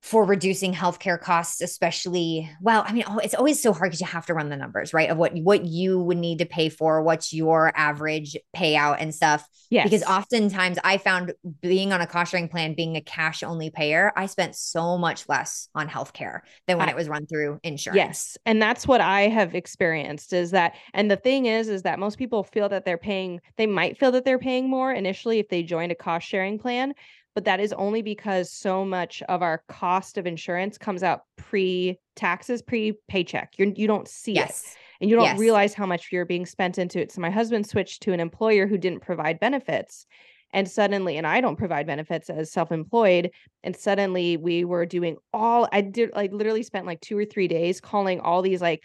for 0.03 0.25
reducing 0.25 0.73
healthcare 0.73 1.17
costs, 1.17 1.61
especially 1.61 2.49
well, 2.61 2.83
I 2.85 2.91
mean, 2.91 3.05
oh, 3.07 3.19
it's 3.19 3.33
always 3.33 3.61
so 3.61 3.71
hard 3.71 3.89
because 3.89 4.01
you 4.01 4.07
have 4.07 4.25
to 4.25 4.33
run 4.33 4.49
the 4.49 4.57
numbers, 4.57 4.93
right? 4.93 5.09
Of 5.09 5.17
what 5.17 5.33
what 5.37 5.63
you 5.63 5.97
would 6.01 6.17
need 6.17 6.39
to 6.39 6.45
pay 6.45 6.67
for, 6.67 7.01
what's 7.01 7.31
your 7.31 7.71
average 7.73 8.35
payout 8.53 8.97
and 8.99 9.15
stuff. 9.15 9.47
Yes. 9.69 9.85
Because 9.85 10.03
oftentimes 10.03 10.77
I 10.83 10.97
found 10.97 11.33
being 11.61 11.93
on 11.93 12.01
a 12.01 12.05
cost 12.05 12.31
sharing 12.31 12.49
plan, 12.49 12.73
being 12.73 12.97
a 12.97 13.01
cash 13.01 13.43
only 13.43 13.69
payer, 13.69 14.11
I 14.17 14.25
spent 14.25 14.57
so 14.57 14.97
much 14.97 15.29
less 15.29 15.69
on 15.73 15.87
healthcare 15.87 16.41
than 16.67 16.77
when 16.77 16.89
I, 16.89 16.91
it 16.91 16.97
was 16.97 17.07
run 17.07 17.25
through 17.25 17.61
insurance. 17.63 17.95
Yes. 17.95 18.37
And 18.45 18.61
that's 18.61 18.85
what 18.85 18.99
I 18.99 19.29
have 19.29 19.55
experienced 19.55 20.33
is 20.33 20.51
that 20.51 20.75
and 20.93 21.09
the 21.09 21.15
thing 21.15 21.45
is 21.45 21.69
is 21.69 21.83
that 21.83 21.97
most 21.97 22.17
people 22.17 22.43
feel 22.43 22.67
that 22.67 22.83
they're 22.83 22.97
paying 22.97 23.39
they 23.55 23.67
might 23.67 23.97
feel 23.97 24.11
that 24.11 24.25
they're 24.25 24.37
paying 24.37 24.69
more 24.69 24.91
initially 24.91 25.39
if 25.39 25.47
they 25.47 25.63
joined 25.63 25.93
a 25.93 25.95
cost 25.95 26.27
sharing 26.27 26.59
plan, 26.59 26.93
but 27.35 27.45
that 27.45 27.59
is 27.59 27.73
only 27.73 28.01
because 28.01 28.51
so 28.51 28.85
much 28.85 29.21
of 29.29 29.41
our 29.41 29.63
cost 29.67 30.17
of 30.17 30.25
insurance 30.25 30.77
comes 30.77 31.03
out 31.03 31.21
pre 31.37 31.99
taxes, 32.15 32.61
pre 32.61 32.93
paycheck. 33.07 33.53
You 33.57 33.73
you 33.75 33.87
don't 33.87 34.07
see 34.07 34.33
yes. 34.33 34.63
it 34.63 34.77
and 35.03 35.09
you 35.09 35.17
don't 35.17 35.25
yes. 35.25 35.39
realize 35.39 35.73
how 35.73 35.85
much 35.85 36.13
you're 36.13 36.25
being 36.25 36.45
spent 36.45 36.77
into 36.77 36.97
it. 37.01 37.11
So 37.11 37.19
my 37.19 37.29
husband 37.29 37.67
switched 37.67 38.03
to 38.03 38.13
an 38.13 38.21
employer 38.21 38.67
who 38.67 38.77
didn't 38.77 39.01
provide 39.01 39.37
benefits. 39.37 40.05
And 40.53 40.69
suddenly, 40.69 41.17
and 41.17 41.27
I 41.27 41.41
don't 41.41 41.57
provide 41.57 41.87
benefits 41.87 42.29
as 42.29 42.53
self 42.53 42.71
employed. 42.71 43.31
And 43.63 43.75
suddenly 43.75 44.37
we 44.37 44.63
were 44.63 44.85
doing 44.85 45.17
all, 45.33 45.67
I 45.73 45.81
did 45.81 46.11
like 46.15 46.31
literally 46.31 46.63
spent 46.63 46.85
like 46.85 47.01
two 47.01 47.17
or 47.17 47.25
three 47.25 47.49
days 47.49 47.81
calling 47.81 48.21
all 48.21 48.41
these 48.41 48.61
like 48.61 48.83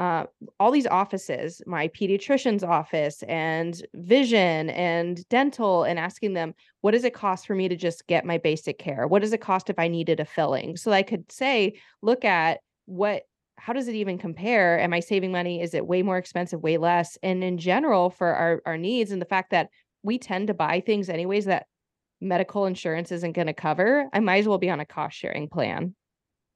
uh, 0.00 0.24
all 0.58 0.70
these 0.70 0.86
offices, 0.86 1.60
my 1.66 1.88
pediatrician's 1.88 2.64
office 2.64 3.22
and 3.24 3.86
vision 3.92 4.70
and 4.70 5.28
dental, 5.28 5.84
and 5.84 5.98
asking 5.98 6.32
them, 6.32 6.54
what 6.80 6.92
does 6.92 7.04
it 7.04 7.12
cost 7.12 7.46
for 7.46 7.54
me 7.54 7.68
to 7.68 7.76
just 7.76 8.06
get 8.06 8.24
my 8.24 8.38
basic 8.38 8.78
care? 8.78 9.06
What 9.06 9.20
does 9.20 9.34
it 9.34 9.42
cost 9.42 9.68
if 9.68 9.78
I 9.78 9.88
needed 9.88 10.18
a 10.18 10.24
filling? 10.24 10.78
So 10.78 10.90
I 10.90 11.02
could 11.02 11.30
say, 11.30 11.78
look 12.00 12.24
at 12.24 12.60
what, 12.86 13.24
how 13.58 13.74
does 13.74 13.88
it 13.88 13.94
even 13.94 14.16
compare? 14.16 14.80
Am 14.80 14.94
I 14.94 15.00
saving 15.00 15.32
money? 15.32 15.60
Is 15.60 15.74
it 15.74 15.86
way 15.86 16.02
more 16.02 16.16
expensive, 16.16 16.62
way 16.62 16.78
less? 16.78 17.18
And 17.22 17.44
in 17.44 17.58
general, 17.58 18.08
for 18.08 18.28
our, 18.28 18.62
our 18.64 18.78
needs 18.78 19.12
and 19.12 19.20
the 19.20 19.26
fact 19.26 19.50
that 19.50 19.68
we 20.02 20.18
tend 20.18 20.46
to 20.46 20.54
buy 20.54 20.80
things 20.80 21.10
anyways 21.10 21.44
that 21.44 21.66
medical 22.22 22.64
insurance 22.64 23.12
isn't 23.12 23.32
going 23.32 23.48
to 23.48 23.52
cover, 23.52 24.08
I 24.14 24.20
might 24.20 24.38
as 24.38 24.48
well 24.48 24.56
be 24.56 24.70
on 24.70 24.80
a 24.80 24.86
cost 24.86 25.18
sharing 25.18 25.46
plan. 25.50 25.94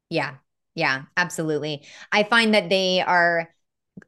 Yeah, 0.09 0.37
yeah, 0.75 1.03
absolutely. 1.17 1.87
I 2.13 2.25
find 2.25 2.55
that 2.55 2.69
they 2.69 3.01
are 3.01 3.49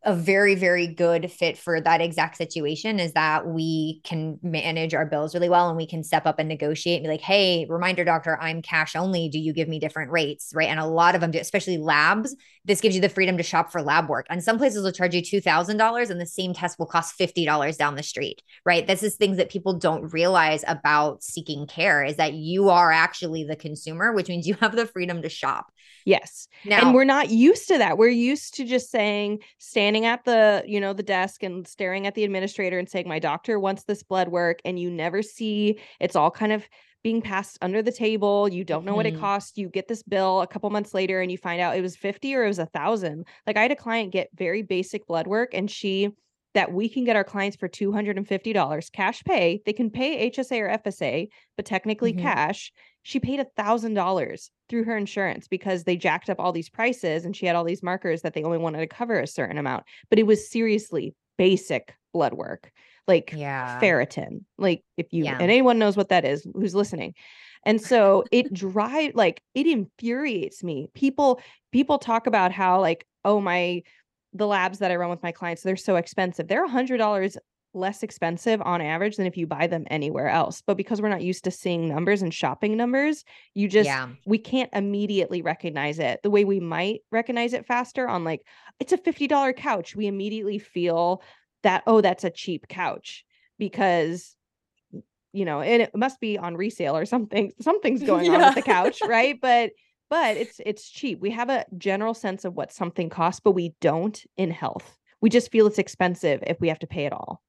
a 0.02 0.14
very 0.14 0.57
very 0.57 0.87
good 0.87 1.31
fit 1.31 1.57
for 1.57 1.81
that 1.81 2.00
exact 2.00 2.37
situation 2.37 2.98
is 2.98 3.12
that 3.12 3.46
we 3.46 4.00
can 4.02 4.38
manage 4.42 4.94
our 4.94 5.07
bills 5.07 5.33
really 5.33 5.48
well 5.48 5.68
and 5.68 5.76
we 5.76 5.87
can 5.87 6.02
step 6.02 6.26
up 6.26 6.40
and 6.40 6.48
negotiate 6.48 6.96
and 6.96 7.05
be 7.05 7.09
like 7.09 7.20
hey 7.20 7.66
reminder 7.68 8.05
doctor 8.05 8.37
i'm 8.40 8.62
cash 8.62 8.96
only. 8.96 9.29
Do 9.29 9.38
you 9.38 9.52
give 9.52 9.68
me 9.68 9.79
different 9.79 10.11
rates? 10.11 10.52
Right? 10.55 10.68
And 10.68 10.81
a 10.81 10.87
lot 10.87 11.14
of 11.14 11.20
them 11.20 11.31
do 11.31 11.38
especially 11.38 11.79
labs 11.79 12.35
this 12.64 12.81
gives 12.81 12.96
you 12.96 13.00
the 13.00 13.09
freedom 13.09 13.37
to 13.37 13.44
shop 13.44 13.70
for 13.70 13.81
lab 13.81 14.09
work. 14.09 14.26
And 14.29 14.42
some 14.42 14.59
places 14.59 14.83
will 14.83 14.90
charge 14.90 15.14
you 15.14 15.22
$2000 15.22 16.11
and 16.11 16.20
the 16.20 16.26
same 16.26 16.52
test 16.52 16.81
will 16.81 16.87
cost 16.87 17.16
$50 17.16 17.76
down 17.76 17.94
the 17.94 18.02
street 18.02 18.42
right? 18.64 18.87
This 18.87 19.02
is 19.02 19.14
things 19.14 19.37
that 19.37 19.50
people 19.50 19.74
don't 19.74 20.12
realize 20.12 20.64
about 20.66 21.22
seeking 21.22 21.66
care 21.66 22.02
is 22.02 22.16
that 22.16 22.35
you 22.35 22.70
are 22.70 22.90
actually 22.90 23.44
the 23.44 23.57
consumer 23.57 24.12
which 24.12 24.29
means 24.29 24.46
you 24.48 24.55
have 24.61 24.74
the 24.74 24.87
freedom 24.87 25.22
to 25.22 25.29
shop 25.29 25.72
Yes. 26.07 26.47
And 26.71 26.95
we're 26.95 27.05
not 27.05 27.31
used 27.31 27.66
to 27.66 27.79
that. 27.79 27.99
We're 27.99 28.09
used 28.09 28.55
to 28.55 28.64
just 28.64 28.90
saying, 28.92 29.40
standing 29.59 30.07
at 30.07 30.25
the, 30.25 30.62
you 30.64 30.81
know, 30.81 30.92
the 30.92 31.03
desk 31.03 31.42
and 31.42 31.66
staring 31.66 32.07
at 32.07 32.14
the 32.14 32.23
administrator 32.23 32.79
and 32.79 32.88
saying, 32.88 33.09
my 33.09 33.19
doctor 33.19 33.59
wants 33.59 33.83
this 33.85 34.05
blood 34.05 34.29
work. 34.29 34.61
And 34.64 34.79
you 34.79 34.88
never 34.88 35.21
see 35.21 35.81
it's 35.99 36.14
all 36.14 36.31
kind 36.31 36.53
of 36.53 36.64
being 37.03 37.21
passed 37.21 37.59
under 37.61 37.83
the 37.83 37.90
table. 37.90 38.49
You 38.49 38.62
don't 38.62 38.85
know 38.85 38.90
mm-hmm. 38.90 38.97
what 38.97 39.07
it 39.07 39.14
mm-hmm. 39.14 39.23
costs. 39.23 39.59
You 39.59 39.69
get 39.69 39.88
this 39.88 40.05
bill 40.05 40.42
a 40.42 40.47
couple 40.47 40.71
months 40.71 40.95
later 40.95 41.21
and 41.21 41.31
you 41.31 41.38
find 41.38 41.61
out 41.61 41.77
it 41.77 41.83
was 41.83 41.97
50 41.97 42.35
or 42.37 42.45
it 42.45 42.49
was 42.49 42.61
a 42.61 42.66
thousand. 42.66 43.27
Like 43.45 43.57
I 43.57 43.62
had 43.62 43.73
a 43.73 43.77
client 43.77 44.12
get 44.12 44.29
very 44.33 44.62
basic 44.62 45.09
blood 45.09 45.27
work 45.27 45.55
and 45.55 45.69
she 45.69 46.11
that 46.57 46.73
we 46.73 46.88
can 46.88 47.05
get 47.05 47.16
our 47.16 47.23
clients 47.23 47.55
for 47.55 47.69
$250 47.69 48.92
cash 48.92 49.23
pay. 49.25 49.61
They 49.66 49.75
can 49.75 49.90
pay 49.90 50.31
HSA 50.31 50.59
or 50.59 50.79
FSA, 50.79 51.29
but 51.55 51.66
technically 51.66 52.14
mm-hmm. 52.14 52.23
cash. 52.23 52.73
She 53.03 53.21
paid 53.21 53.40
a 53.40 53.47
thousand 53.59 53.92
dollars 53.92 54.51
through 54.71 54.85
her 54.85 54.97
insurance 54.97 55.49
because 55.49 55.85
they 55.85 55.97
jacked 55.97 56.31
up 56.31 56.40
all 56.40 56.53
these 56.53 56.71
prices 56.71 57.27
and 57.27 57.37
she 57.37 57.45
had 57.45 57.57
all 57.57 57.62
these 57.62 57.83
markers 57.83 58.23
that 58.23 58.33
they 58.33 58.42
only 58.42 58.57
wanted 58.57 58.79
to 58.79 58.87
cover 58.87 59.21
a 59.21 59.27
certain 59.27 59.59
amount. 59.59 59.85
But 60.09 60.19
it 60.19 60.27
was 60.27 60.51
seriously 60.51 61.14
basic 61.37 61.95
blood 62.14 62.33
work, 62.33 62.73
like 63.07 63.35
yeah. 63.37 63.79
ferritin. 63.79 64.45
Like 64.57 64.83
if 64.97 65.12
you 65.12 65.25
yeah. 65.25 65.35
and 65.35 65.42
anyone 65.42 65.79
knows 65.79 65.95
what 65.95 66.09
that 66.09 66.25
is 66.25 66.47
who's 66.55 66.75
listening. 66.75 67.12
And 67.66 67.83
so 67.83 68.25
it 68.33 68.51
drive 68.51 69.14
like 69.14 69.42
it 69.55 69.66
infuriates 69.66 70.64
me. 70.64 70.88
People 70.95 71.38
people 71.71 71.99
talk 71.99 72.27
about 72.27 72.51
how 72.51 72.81
like 72.81 73.07
oh 73.27 73.42
my 73.42 73.83
the 74.37 74.46
labs 74.46 74.79
that 74.79 74.90
I 74.90 74.96
run 74.96 75.11
with 75.11 75.22
my 75.22 75.33
clients 75.33 75.62
they're 75.62 75.77
so 75.77 75.96
expensive. 75.96 76.49
They're 76.49 76.64
a 76.64 76.68
hundred 76.68 76.99
dollars 76.99 77.37
less 77.75 78.03
expensive 78.03 78.61
on 78.62 78.81
average 78.81 79.16
than 79.16 79.27
if 79.27 79.37
you 79.37 79.46
buy 79.46 79.66
them 79.66 79.85
anywhere 79.90 80.29
else. 80.29 80.62
But 80.66 80.77
because 80.77 81.01
we're 81.01 81.11
not 81.11 81.22
used 81.22 81.44
to 81.44 81.51
seeing 81.51 81.88
numbers 81.88 82.22
and 82.22 82.33
shopping 82.33 82.77
numbers, 82.77 83.25
you 83.55 83.68
just 83.68 83.87
yeah. 83.87 84.09
we 84.25 84.38
can't 84.38 84.70
immediately 84.72 85.42
recognize 85.42 85.99
it 85.99 86.20
the 86.22 86.31
way 86.31 86.44
we 86.44 86.59
might 86.59 87.01
recognize 87.12 87.53
it 87.53 87.66
faster 87.66 88.09
on 88.09 88.25
like 88.25 88.42
it's 88.81 88.92
a 88.92 88.99
$50 88.99 89.57
couch. 89.57 89.94
We 89.94 90.07
immediately 90.07 90.59
feel 90.59 91.22
that 91.62 91.83
oh 91.87 92.01
that's 92.01 92.25
a 92.25 92.31
cheap 92.31 92.66
couch 92.68 93.25
because 93.59 94.37
you 95.33 95.44
know, 95.44 95.61
and 95.61 95.83
it 95.83 95.94
must 95.94 96.18
be 96.18 96.38
on 96.38 96.57
resale 96.57 96.96
or 96.96 97.05
something. 97.05 97.53
Something's 97.61 98.03
going 98.07 98.25
yeah. 98.25 98.33
on 98.33 98.40
with 98.40 98.55
the 98.55 98.62
couch, 98.62 99.01
right? 99.07 99.38
But 99.38 99.72
but 100.09 100.37
it's 100.37 100.61
it's 100.64 100.88
cheap. 100.88 101.21
We 101.21 101.31
have 101.31 101.51
a 101.51 101.66
general 101.77 102.14
sense 102.14 102.45
of 102.45 102.55
what 102.55 102.73
something 102.73 103.11
costs, 103.11 103.40
but 103.40 103.53
we 103.53 103.75
don't 103.81 104.23
in 104.37 104.51
health. 104.51 104.99
We 105.21 105.31
just 105.31 105.51
feel 105.51 105.66
it's 105.66 105.79
expensive 105.79 106.42
if 106.47 106.61
we 106.61 106.69
have 106.69 106.79
to 106.81 106.87
pay 106.87 107.07
it 107.07 107.12
all. 107.12 107.42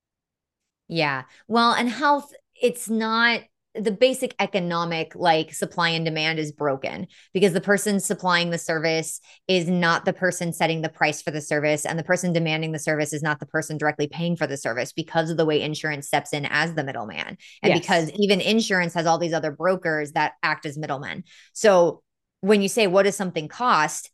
Yeah. 0.87 1.23
Well, 1.47 1.73
and 1.73 1.89
health, 1.89 2.33
it's 2.55 2.89
not 2.89 3.41
the 3.79 3.91
basic 3.91 4.35
economic 4.39 5.13
like 5.15 5.53
supply 5.53 5.89
and 5.89 6.03
demand 6.03 6.39
is 6.39 6.51
broken 6.51 7.07
because 7.33 7.53
the 7.53 7.61
person 7.61 7.99
supplying 7.99 8.49
the 8.49 8.57
service 8.57 9.19
is 9.47 9.67
not 9.69 10.05
the 10.05 10.13
person 10.13 10.51
setting 10.51 10.81
the 10.81 10.89
price 10.89 11.21
for 11.21 11.31
the 11.31 11.41
service 11.41 11.85
and 11.85 11.97
the 11.97 12.03
person 12.03 12.33
demanding 12.33 12.71
the 12.71 12.79
service 12.79 13.13
is 13.13 13.21
not 13.21 13.39
the 13.39 13.45
person 13.45 13.77
directly 13.77 14.07
paying 14.07 14.35
for 14.35 14.47
the 14.47 14.57
service 14.57 14.91
because 14.93 15.29
of 15.29 15.37
the 15.37 15.45
way 15.45 15.61
insurance 15.61 16.07
steps 16.07 16.33
in 16.33 16.45
as 16.45 16.73
the 16.73 16.83
middleman 16.83 17.37
and 17.61 17.73
yes. 17.73 17.79
because 17.79 18.11
even 18.15 18.41
insurance 18.41 18.93
has 18.93 19.05
all 19.05 19.19
these 19.19 19.33
other 19.33 19.51
brokers 19.51 20.13
that 20.13 20.33
act 20.41 20.65
as 20.65 20.77
middlemen 20.77 21.23
so 21.53 22.01
when 22.41 22.61
you 22.61 22.69
say 22.69 22.87
what 22.87 23.03
does 23.03 23.15
something 23.15 23.47
cost 23.47 24.11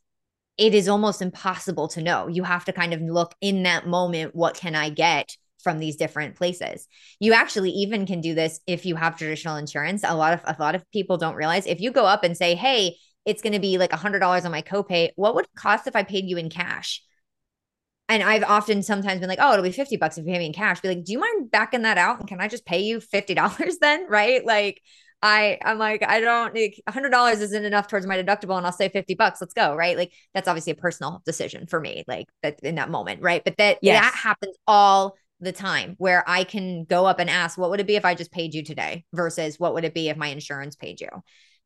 it 0.56 0.72
is 0.72 0.88
almost 0.88 1.20
impossible 1.20 1.88
to 1.88 2.02
know 2.02 2.28
you 2.28 2.44
have 2.44 2.64
to 2.64 2.72
kind 2.72 2.94
of 2.94 3.00
look 3.00 3.34
in 3.40 3.64
that 3.64 3.86
moment 3.86 4.34
what 4.34 4.54
can 4.54 4.74
i 4.74 4.88
get 4.88 5.36
from 5.64 5.80
these 5.80 5.96
different 5.96 6.36
places. 6.36 6.86
You 7.18 7.32
actually 7.32 7.70
even 7.70 8.06
can 8.06 8.20
do 8.20 8.34
this 8.34 8.60
if 8.68 8.86
you 8.86 8.94
have 8.94 9.16
traditional 9.16 9.56
insurance. 9.56 10.04
A 10.04 10.14
lot 10.14 10.34
of 10.34 10.42
a 10.44 10.54
lot 10.62 10.76
of 10.76 10.88
people 10.92 11.16
don't 11.16 11.34
realize 11.34 11.66
if 11.66 11.80
you 11.80 11.90
go 11.90 12.04
up 12.04 12.22
and 12.22 12.36
say, 12.36 12.54
"Hey, 12.54 12.96
it's 13.24 13.42
going 13.42 13.54
to 13.54 13.58
be 13.58 13.78
like 13.78 13.92
a 13.92 13.96
$100 13.96 14.44
on 14.44 14.52
my 14.52 14.62
copay. 14.62 15.10
What 15.16 15.34
would 15.34 15.46
it 15.46 15.50
cost 15.56 15.88
if 15.88 15.96
I 15.96 16.04
paid 16.04 16.26
you 16.26 16.36
in 16.36 16.50
cash?" 16.50 17.02
And 18.08 18.22
I've 18.22 18.44
often 18.44 18.82
sometimes 18.82 19.20
been 19.20 19.28
like, 19.30 19.38
"Oh, 19.40 19.52
it'll 19.52 19.64
be 19.64 19.72
50 19.72 19.96
bucks 19.96 20.18
if 20.18 20.26
you 20.26 20.32
pay 20.32 20.38
me 20.38 20.46
in 20.46 20.52
cash." 20.52 20.80
Be 20.80 20.88
like, 20.88 21.04
"Do 21.04 21.12
you 21.12 21.18
mind 21.18 21.50
backing 21.50 21.82
that 21.82 21.98
out 21.98 22.20
and 22.20 22.28
can 22.28 22.40
I 22.40 22.46
just 22.48 22.66
pay 22.66 22.80
you 22.80 23.00
$50 23.00 23.78
then?" 23.80 24.06
Right? 24.08 24.44
Like 24.44 24.80
I 25.24 25.58
I'm 25.64 25.78
like 25.78 26.04
I 26.06 26.20
don't 26.20 26.52
need 26.52 26.80
hundred 26.86 27.10
dollars 27.10 27.40
isn't 27.40 27.64
enough 27.64 27.88
towards 27.88 28.06
my 28.06 28.22
deductible 28.22 28.58
and 28.58 28.66
I'll 28.66 28.72
say 28.72 28.90
50 28.90 29.14
bucks 29.14 29.40
let's 29.40 29.54
go 29.54 29.74
right 29.74 29.96
like 29.96 30.12
that's 30.34 30.46
obviously 30.46 30.72
a 30.72 30.76
personal 30.76 31.22
decision 31.24 31.66
for 31.66 31.80
me 31.80 32.04
like 32.06 32.26
that 32.42 32.60
in 32.62 32.74
that 32.74 32.90
moment 32.90 33.22
right 33.22 33.42
but 33.42 33.56
that 33.56 33.78
yes. 33.80 34.02
that 34.02 34.14
happens 34.14 34.54
all 34.66 35.16
the 35.40 35.52
time 35.52 35.94
where 35.98 36.24
I 36.26 36.44
can 36.44 36.84
go 36.84 37.06
up 37.06 37.18
and 37.18 37.30
ask, 37.30 37.58
what 37.58 37.70
would 37.70 37.80
it 37.80 37.86
be 37.86 37.96
if 37.96 38.04
I 38.04 38.14
just 38.14 38.32
paid 38.32 38.54
you 38.54 38.64
today 38.64 39.04
versus 39.12 39.58
what 39.58 39.74
would 39.74 39.84
it 39.84 39.94
be 39.94 40.08
if 40.08 40.16
my 40.16 40.28
insurance 40.28 40.76
paid 40.76 41.00
you? 41.00 41.08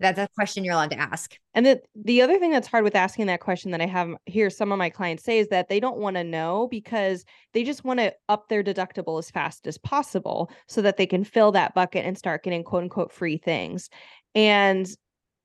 That's 0.00 0.18
a 0.18 0.28
question 0.36 0.64
you're 0.64 0.74
allowed 0.74 0.90
to 0.92 0.98
ask. 0.98 1.36
And 1.54 1.66
the 1.66 1.80
the 1.96 2.22
other 2.22 2.38
thing 2.38 2.52
that's 2.52 2.68
hard 2.68 2.84
with 2.84 2.94
asking 2.94 3.26
that 3.26 3.40
question 3.40 3.72
that 3.72 3.80
I 3.80 3.86
have 3.86 4.14
hear 4.26 4.48
some 4.48 4.70
of 4.70 4.78
my 4.78 4.90
clients 4.90 5.24
say 5.24 5.38
is 5.38 5.48
that 5.48 5.68
they 5.68 5.80
don't 5.80 5.98
want 5.98 6.16
to 6.16 6.24
know 6.24 6.68
because 6.70 7.24
they 7.52 7.64
just 7.64 7.84
want 7.84 7.98
to 7.98 8.14
up 8.28 8.48
their 8.48 8.62
deductible 8.62 9.18
as 9.18 9.30
fast 9.30 9.66
as 9.66 9.76
possible 9.76 10.50
so 10.68 10.82
that 10.82 10.96
they 10.98 11.06
can 11.06 11.24
fill 11.24 11.50
that 11.52 11.74
bucket 11.74 12.04
and 12.04 12.16
start 12.16 12.44
getting 12.44 12.62
quote 12.62 12.84
unquote 12.84 13.12
free 13.12 13.38
things. 13.38 13.90
And 14.36 14.88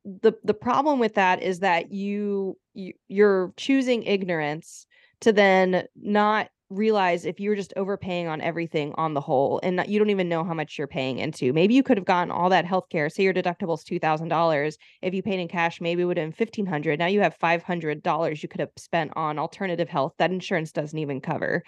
the 0.06 0.34
the 0.44 0.54
problem 0.54 1.00
with 1.00 1.16
that 1.16 1.42
is 1.42 1.60
that 1.60 1.92
you, 1.92 2.58
you 2.74 2.94
you're 3.08 3.54
choosing 3.58 4.04
ignorance 4.04 4.86
to 5.22 5.34
then 5.34 5.86
not 5.96 6.50
realize 6.76 7.26
if 7.26 7.40
you're 7.40 7.56
just 7.56 7.74
overpaying 7.78 8.28
on 8.28 8.42
everything 8.42 8.94
on 8.96 9.14
the 9.14 9.22
whole 9.22 9.60
and 9.64 9.84
you 9.88 10.00
don't 10.00 10.10
even 10.10 10.30
know 10.30 10.44
how 10.44 10.54
much 10.54 10.78
you're 10.78 10.88
paying 10.88 11.20
into. 11.20 11.54
Maybe 11.54 11.74
you 11.74 11.84
could 11.84 11.98
have 11.98 12.06
gotten 12.06 12.32
all 12.32 12.50
that 12.50 12.66
health 12.66 12.90
care. 12.90 13.10
Say 13.10 13.24
your 13.24 13.34
deductible 13.34 13.78
is 13.78 13.84
$2,000. 13.84 14.78
If 15.02 15.14
you 15.14 15.24
paid 15.24 15.40
in 15.40 15.48
cash, 15.48 15.80
maybe 15.80 16.02
it 16.02 16.06
would 16.06 16.18
have 16.18 16.38
been 16.38 16.48
1,500. 16.48 17.00
Now 17.00 17.08
you 17.08 17.22
have 17.22 17.38
$500 17.40 18.44
you 18.44 18.50
could 18.50 18.62
have 18.62 18.72
spent 18.78 19.12
on 19.16 19.40
alternative 19.40 19.90
health 19.90 20.14
that 20.18 20.32
insurance 20.32 20.72
doesn't 20.72 20.98
even 20.98 21.22
cover. 21.22 21.64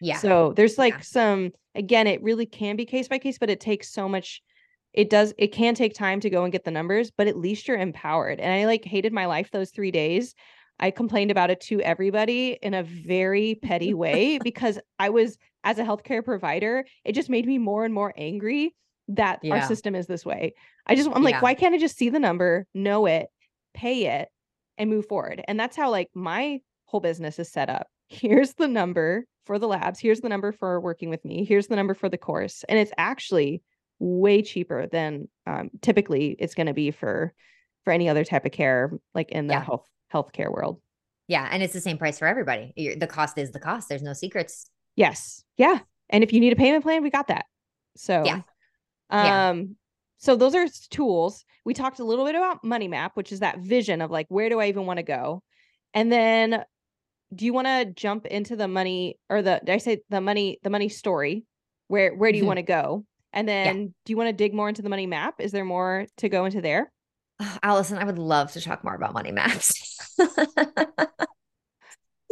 Yeah. 0.00 0.18
So 0.18 0.52
there's 0.54 0.78
like 0.78 0.94
yeah. 0.94 1.00
some, 1.00 1.50
again, 1.74 2.06
it 2.06 2.22
really 2.22 2.46
can 2.46 2.76
be 2.76 2.86
case 2.86 3.08
by 3.08 3.18
case, 3.18 3.38
but 3.38 3.50
it 3.50 3.60
takes 3.60 3.92
so 3.92 4.08
much 4.08 4.42
it 4.92 5.08
does 5.08 5.32
it 5.38 5.52
can 5.52 5.74
take 5.74 5.94
time 5.94 6.20
to 6.20 6.30
go 6.30 6.42
and 6.42 6.52
get 6.52 6.64
the 6.64 6.70
numbers, 6.70 7.10
but 7.10 7.28
at 7.28 7.36
least 7.36 7.68
you're 7.68 7.78
empowered. 7.78 8.40
And 8.40 8.52
I 8.52 8.66
like 8.66 8.84
hated 8.84 9.12
my 9.12 9.26
life 9.26 9.50
those 9.50 9.70
3 9.70 9.90
days. 9.90 10.34
I 10.80 10.90
complained 10.90 11.30
about 11.30 11.50
it 11.50 11.60
to 11.62 11.80
everybody 11.82 12.58
in 12.62 12.74
a 12.74 12.82
very 12.82 13.54
petty 13.62 13.94
way 13.94 14.38
because 14.42 14.78
I 14.98 15.10
was 15.10 15.38
as 15.62 15.78
a 15.78 15.84
healthcare 15.84 16.24
provider, 16.24 16.84
it 17.04 17.12
just 17.12 17.28
made 17.28 17.46
me 17.46 17.58
more 17.58 17.84
and 17.84 17.94
more 17.94 18.12
angry 18.16 18.74
that 19.08 19.40
yeah. 19.42 19.56
our 19.56 19.62
system 19.66 19.94
is 19.94 20.06
this 20.06 20.24
way. 20.24 20.54
I 20.86 20.94
just 20.94 21.10
I'm 21.12 21.22
like, 21.22 21.34
yeah. 21.34 21.40
why 21.40 21.54
can't 21.54 21.74
I 21.74 21.78
just 21.78 21.98
see 21.98 22.08
the 22.08 22.18
number, 22.18 22.66
know 22.74 23.06
it, 23.06 23.28
pay 23.74 24.06
it, 24.06 24.28
and 24.78 24.88
move 24.88 25.06
forward? 25.06 25.42
And 25.46 25.60
that's 25.60 25.76
how 25.76 25.90
like 25.90 26.08
my 26.14 26.60
whole 26.86 27.00
business 27.00 27.38
is 27.38 27.52
set 27.52 27.68
up. 27.68 27.86
Here's 28.08 28.54
the 28.54 28.68
number 28.68 29.26
for 29.46 29.58
the 29.58 29.68
labs. 29.68 30.00
Here's 30.00 30.20
the 30.20 30.28
number 30.28 30.52
for 30.52 30.80
working 30.80 31.10
with 31.10 31.24
me. 31.24 31.44
Here's 31.44 31.66
the 31.66 31.76
number 31.76 31.94
for 31.94 32.08
the 32.08 32.18
course. 32.18 32.64
And 32.68 32.78
it's 32.78 32.92
actually 32.96 33.62
way 33.98 34.42
cheaper 34.42 34.86
than 34.86 35.28
um, 35.46 35.70
typically 35.82 36.34
it's 36.38 36.54
going 36.54 36.66
to 36.66 36.74
be 36.74 36.90
for 36.90 37.34
for 37.84 37.92
any 37.92 38.08
other 38.08 38.24
type 38.24 38.46
of 38.46 38.52
care 38.52 38.92
like 39.14 39.30
in 39.30 39.46
the 39.46 39.54
yeah. 39.54 39.64
health 39.64 39.86
healthcare 40.12 40.50
world. 40.50 40.80
Yeah, 41.28 41.48
and 41.50 41.62
it's 41.62 41.72
the 41.72 41.80
same 41.80 41.96
price 41.96 42.18
for 42.18 42.26
everybody. 42.26 42.72
the 42.98 43.06
cost 43.06 43.38
is 43.38 43.52
the 43.52 43.60
cost. 43.60 43.88
There's 43.88 44.02
no 44.02 44.12
secrets. 44.12 44.68
Yes. 44.96 45.44
Yeah. 45.56 45.78
And 46.08 46.24
if 46.24 46.32
you 46.32 46.40
need 46.40 46.52
a 46.52 46.56
payment 46.56 46.82
plan, 46.82 47.02
we 47.02 47.10
got 47.10 47.28
that. 47.28 47.46
So 47.96 48.24
yeah. 48.24 48.40
Um 49.10 49.58
yeah. 49.58 49.64
so 50.18 50.36
those 50.36 50.54
are 50.54 50.66
tools. 50.90 51.44
We 51.64 51.74
talked 51.74 52.00
a 52.00 52.04
little 52.04 52.24
bit 52.24 52.34
about 52.34 52.64
money 52.64 52.88
map, 52.88 53.12
which 53.14 53.32
is 53.32 53.40
that 53.40 53.60
vision 53.60 54.02
of 54.02 54.10
like 54.10 54.26
where 54.28 54.48
do 54.48 54.60
I 54.60 54.66
even 54.66 54.86
want 54.86 54.98
to 54.98 55.04
go? 55.04 55.42
And 55.94 56.10
then 56.10 56.64
do 57.34 57.44
you 57.44 57.52
want 57.52 57.68
to 57.68 57.84
jump 57.84 58.26
into 58.26 58.56
the 58.56 58.68
money 58.68 59.18
or 59.28 59.42
the 59.42 59.60
did 59.64 59.72
I 59.72 59.78
say 59.78 60.00
the 60.10 60.20
money 60.20 60.58
the 60.62 60.70
money 60.70 60.88
story? 60.88 61.44
Where 61.86 62.14
where 62.14 62.32
do 62.32 62.38
you 62.38 62.42
mm-hmm. 62.42 62.48
want 62.48 62.58
to 62.58 62.62
go? 62.64 63.04
And 63.32 63.48
then 63.48 63.80
yeah. 63.80 63.88
do 64.04 64.12
you 64.12 64.16
want 64.16 64.28
to 64.28 64.32
dig 64.32 64.52
more 64.52 64.68
into 64.68 64.82
the 64.82 64.88
money 64.88 65.06
map? 65.06 65.34
Is 65.38 65.52
there 65.52 65.64
more 65.64 66.06
to 66.16 66.28
go 66.28 66.44
into 66.44 66.60
there? 66.60 66.90
Oh, 67.40 67.56
Allison, 67.62 67.98
I 67.98 68.04
would 68.04 68.18
love 68.18 68.52
to 68.52 68.60
talk 68.60 68.84
more 68.84 68.94
about 68.94 69.14
money 69.14 69.32
maps. 69.32 69.79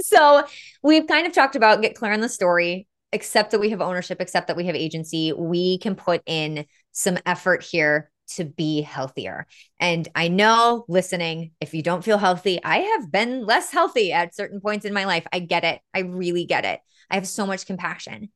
so 0.01 0.45
we've 0.83 1.07
kind 1.07 1.27
of 1.27 1.33
talked 1.33 1.57
about 1.57 1.83
get 1.83 1.95
clear 1.95 2.13
on 2.13 2.21
the 2.21 2.29
story, 2.29 2.87
accept 3.13 3.53
that 3.53 3.61
we 3.61 3.71
have 3.71 3.81
ownership, 3.81 4.21
accept 4.21 4.49
that 4.49 4.57
we 4.57 4.67
have 4.67 4.75
agency. 4.75 5.33
We 5.33 5.79
can 5.79 5.95
put 5.95 6.23
in 6.27 6.67
some 6.93 7.19
effort 7.27 7.63
here 7.63 8.11
to 8.29 8.45
be 8.45 8.83
healthier. 8.83 9.47
And 9.81 10.07
I 10.15 10.29
know 10.29 10.85
listening, 10.89 11.53
if 11.61 11.73
you 11.73 11.83
don't 11.83 12.05
feel 12.05 12.19
healthy, 12.19 12.63
I 12.63 12.79
have 12.79 13.11
been 13.11 13.47
less 13.47 13.71
healthy 13.71 14.13
at 14.13 14.35
certain 14.35 14.61
points 14.61 14.85
in 14.85 14.93
my 14.93 15.05
life. 15.05 15.27
I 15.33 15.39
get 15.39 15.65
it. 15.65 15.81
I 15.95 16.01
really 16.01 16.45
get 16.45 16.65
it. 16.65 16.81
I 17.11 17.15
have 17.15 17.27
so 17.27 17.47
much 17.47 17.67
compassion. 17.67 18.29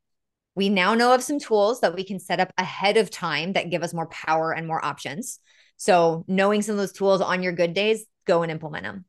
We 0.54 0.68
now 0.68 0.94
know 0.94 1.14
of 1.14 1.22
some 1.22 1.38
tools 1.38 1.80
that 1.80 1.94
we 1.94 2.04
can 2.04 2.18
set 2.18 2.40
up 2.40 2.52
ahead 2.58 2.96
of 2.96 3.10
time 3.10 3.54
that 3.54 3.70
give 3.70 3.82
us 3.82 3.94
more 3.94 4.06
power 4.06 4.52
and 4.52 4.66
more 4.66 4.84
options. 4.84 5.38
So, 5.76 6.24
knowing 6.28 6.62
some 6.62 6.74
of 6.74 6.78
those 6.78 6.92
tools 6.92 7.20
on 7.20 7.42
your 7.42 7.52
good 7.52 7.74
days, 7.74 8.04
go 8.26 8.42
and 8.42 8.52
implement 8.52 8.84
them. 8.84 9.04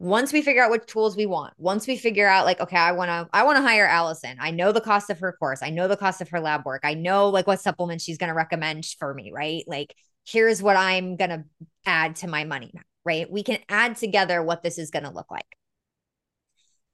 Once 0.00 0.32
we 0.32 0.40
figure 0.40 0.62
out 0.62 0.70
what 0.70 0.88
tools 0.88 1.14
we 1.14 1.26
want, 1.26 1.52
once 1.58 1.86
we 1.86 1.94
figure 1.94 2.26
out 2.26 2.46
like, 2.46 2.58
okay, 2.58 2.76
I 2.76 2.92
want 2.92 3.10
to, 3.10 3.28
I 3.34 3.44
want 3.44 3.58
to 3.58 3.62
hire 3.62 3.86
Allison. 3.86 4.38
I 4.40 4.50
know 4.50 4.72
the 4.72 4.80
cost 4.80 5.10
of 5.10 5.18
her 5.18 5.32
course. 5.32 5.62
I 5.62 5.68
know 5.68 5.88
the 5.88 5.96
cost 5.96 6.22
of 6.22 6.30
her 6.30 6.40
lab 6.40 6.64
work. 6.64 6.80
I 6.84 6.94
know 6.94 7.28
like 7.28 7.46
what 7.46 7.60
supplements 7.60 8.02
she's 8.02 8.16
going 8.16 8.28
to 8.28 8.34
recommend 8.34 8.86
for 8.98 9.12
me, 9.12 9.30
right? 9.30 9.62
Like, 9.66 9.94
here's 10.26 10.62
what 10.62 10.76
I'm 10.76 11.16
going 11.16 11.30
to 11.30 11.44
add 11.84 12.16
to 12.16 12.28
my 12.28 12.44
money 12.44 12.70
map, 12.72 12.86
right? 13.04 13.30
We 13.30 13.42
can 13.42 13.58
add 13.68 13.96
together 13.96 14.42
what 14.42 14.62
this 14.62 14.78
is 14.78 14.90
going 14.90 15.04
to 15.04 15.10
look 15.10 15.30
like. 15.30 15.44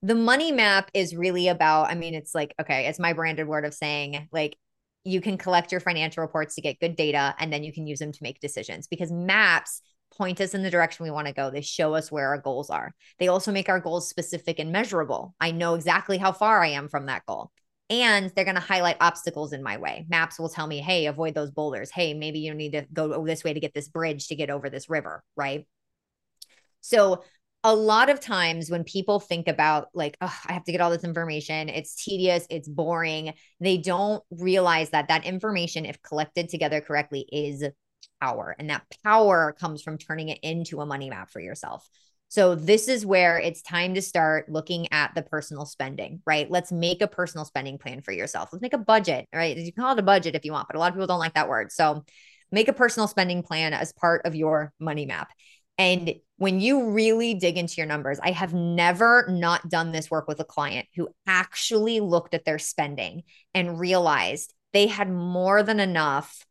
The 0.02 0.16
money 0.16 0.50
map 0.50 0.90
is 0.92 1.14
really 1.14 1.46
about, 1.46 1.88
I 1.88 1.94
mean, 1.94 2.14
it's 2.14 2.34
like, 2.34 2.54
okay, 2.60 2.86
it's 2.86 2.98
my 2.98 3.12
branded 3.12 3.46
word 3.46 3.64
of 3.64 3.72
saying 3.72 4.28
like 4.32 4.56
you 5.04 5.20
can 5.20 5.38
collect 5.38 5.70
your 5.70 5.80
financial 5.80 6.22
reports 6.22 6.56
to 6.56 6.60
get 6.60 6.80
good 6.80 6.96
data 6.96 7.36
and 7.38 7.52
then 7.52 7.62
you 7.62 7.72
can 7.72 7.86
use 7.86 8.00
them 8.00 8.10
to 8.10 8.22
make 8.22 8.40
decisions 8.40 8.88
because 8.88 9.12
maps 9.12 9.80
point 10.14 10.40
us 10.40 10.54
in 10.54 10.62
the 10.62 10.70
direction 10.70 11.04
we 11.04 11.10
want 11.10 11.26
to 11.26 11.32
go. 11.32 11.50
They 11.50 11.60
show 11.60 11.94
us 11.94 12.10
where 12.10 12.28
our 12.28 12.38
goals 12.38 12.70
are. 12.70 12.94
They 13.18 13.28
also 13.28 13.52
make 13.52 13.68
our 13.68 13.80
goals 13.80 14.08
specific 14.08 14.58
and 14.58 14.72
measurable. 14.72 15.34
I 15.40 15.50
know 15.50 15.74
exactly 15.74 16.18
how 16.18 16.32
far 16.32 16.62
I 16.62 16.68
am 16.68 16.88
from 16.88 17.06
that 17.06 17.26
goal. 17.26 17.50
And 17.88 18.32
they're 18.34 18.44
going 18.44 18.56
to 18.56 18.60
highlight 18.60 18.96
obstacles 19.00 19.52
in 19.52 19.62
my 19.62 19.76
way. 19.76 20.06
Maps 20.08 20.40
will 20.40 20.48
tell 20.48 20.66
me, 20.66 20.80
hey, 20.80 21.06
avoid 21.06 21.34
those 21.34 21.52
boulders. 21.52 21.90
Hey, 21.90 22.14
maybe 22.14 22.40
you 22.40 22.52
need 22.52 22.72
to 22.72 22.86
go 22.92 23.24
this 23.24 23.44
way 23.44 23.52
to 23.52 23.60
get 23.60 23.74
this 23.74 23.88
bridge 23.88 24.26
to 24.28 24.34
get 24.34 24.50
over 24.50 24.68
this 24.68 24.90
river, 24.90 25.22
right? 25.36 25.66
So 26.80 27.22
a 27.66 27.74
lot 27.74 28.08
of 28.08 28.20
times 28.20 28.70
when 28.70 28.84
people 28.84 29.18
think 29.18 29.48
about 29.48 29.88
like 29.92 30.16
oh, 30.20 30.38
i 30.46 30.52
have 30.52 30.62
to 30.62 30.70
get 30.70 30.80
all 30.80 30.90
this 30.90 31.02
information 31.02 31.68
it's 31.68 32.04
tedious 32.04 32.46
it's 32.48 32.68
boring 32.68 33.34
they 33.58 33.76
don't 33.76 34.22
realize 34.30 34.90
that 34.90 35.08
that 35.08 35.24
information 35.24 35.84
if 35.84 36.00
collected 36.00 36.48
together 36.48 36.80
correctly 36.80 37.26
is 37.32 37.64
power 38.20 38.54
and 38.58 38.70
that 38.70 38.82
power 39.04 39.54
comes 39.58 39.82
from 39.82 39.98
turning 39.98 40.28
it 40.28 40.38
into 40.42 40.80
a 40.80 40.86
money 40.86 41.10
map 41.10 41.30
for 41.30 41.40
yourself. 41.40 41.88
So 42.28 42.54
this 42.54 42.88
is 42.88 43.06
where 43.06 43.38
it's 43.38 43.62
time 43.62 43.94
to 43.94 44.02
start 44.02 44.48
looking 44.48 44.92
at 44.92 45.14
the 45.14 45.22
personal 45.22 45.64
spending 45.64 46.22
right? 46.26 46.50
Let's 46.50 46.72
make 46.72 47.02
a 47.02 47.06
personal 47.06 47.44
spending 47.44 47.78
plan 47.78 48.02
for 48.02 48.12
yourself. 48.12 48.50
Let's 48.52 48.62
make 48.62 48.74
a 48.74 48.78
budget 48.78 49.28
right? 49.34 49.56
You 49.56 49.72
can 49.72 49.82
call 49.82 49.92
it 49.92 49.98
a 49.98 50.02
budget 50.02 50.34
if 50.34 50.44
you 50.44 50.52
want 50.52 50.68
but 50.68 50.76
a 50.76 50.80
lot 50.80 50.88
of 50.88 50.94
people 50.94 51.06
don't 51.06 51.20
like 51.20 51.34
that 51.34 51.48
word. 51.48 51.72
So 51.72 52.04
make 52.50 52.68
a 52.68 52.72
personal 52.72 53.08
spending 53.08 53.42
plan 53.42 53.72
as 53.72 53.92
part 53.92 54.22
of 54.24 54.34
your 54.34 54.72
money 54.80 55.06
map. 55.06 55.30
And 55.78 56.14
when 56.38 56.60
you 56.60 56.90
really 56.90 57.34
dig 57.34 57.58
into 57.58 57.74
your 57.76 57.86
numbers, 57.86 58.18
I 58.22 58.30
have 58.30 58.54
never 58.54 59.26
not 59.28 59.68
done 59.68 59.92
this 59.92 60.10
work 60.10 60.26
with 60.26 60.40
a 60.40 60.44
client 60.44 60.86
who 60.96 61.08
actually 61.26 62.00
looked 62.00 62.34
at 62.34 62.44
their 62.44 62.58
spending 62.58 63.22
and 63.54 63.78
realized 63.78 64.54
they 64.72 64.86
had 64.86 65.10
more 65.10 65.62
than 65.62 65.80
enough 65.80 66.44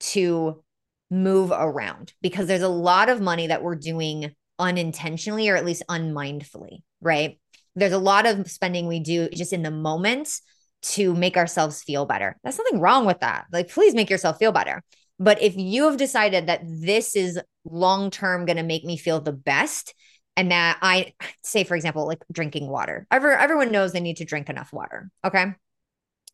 to 0.00 0.62
move 1.10 1.50
around 1.52 2.12
because 2.22 2.46
there's 2.46 2.62
a 2.62 2.68
lot 2.68 3.08
of 3.08 3.20
money 3.20 3.48
that 3.48 3.62
we're 3.62 3.74
doing 3.74 4.32
unintentionally 4.58 5.48
or 5.48 5.56
at 5.56 5.64
least 5.64 5.82
unmindfully, 5.88 6.82
right? 7.00 7.38
There's 7.74 7.92
a 7.92 7.98
lot 7.98 8.26
of 8.26 8.50
spending 8.50 8.86
we 8.86 9.00
do 9.00 9.28
just 9.30 9.52
in 9.52 9.62
the 9.62 9.70
moment 9.70 10.40
to 10.82 11.14
make 11.14 11.36
ourselves 11.36 11.82
feel 11.82 12.06
better. 12.06 12.36
That's 12.42 12.58
nothing 12.58 12.80
wrong 12.80 13.06
with 13.06 13.20
that. 13.20 13.46
Like, 13.52 13.68
please 13.70 13.94
make 13.94 14.10
yourself 14.10 14.38
feel 14.38 14.52
better. 14.52 14.82
But 15.18 15.42
if 15.42 15.56
you 15.56 15.84
have 15.84 15.98
decided 15.98 16.46
that 16.46 16.62
this 16.64 17.14
is 17.14 17.38
long 17.64 18.10
term 18.10 18.46
going 18.46 18.56
to 18.56 18.62
make 18.62 18.84
me 18.84 18.96
feel 18.96 19.20
the 19.20 19.32
best, 19.32 19.94
and 20.36 20.50
that 20.52 20.78
I 20.80 21.12
say, 21.42 21.64
for 21.64 21.74
example, 21.74 22.06
like 22.06 22.22
drinking 22.32 22.66
water, 22.68 23.06
Every, 23.10 23.34
everyone 23.34 23.72
knows 23.72 23.92
they 23.92 24.00
need 24.00 24.18
to 24.18 24.24
drink 24.24 24.48
enough 24.48 24.72
water. 24.72 25.10
Okay. 25.24 25.46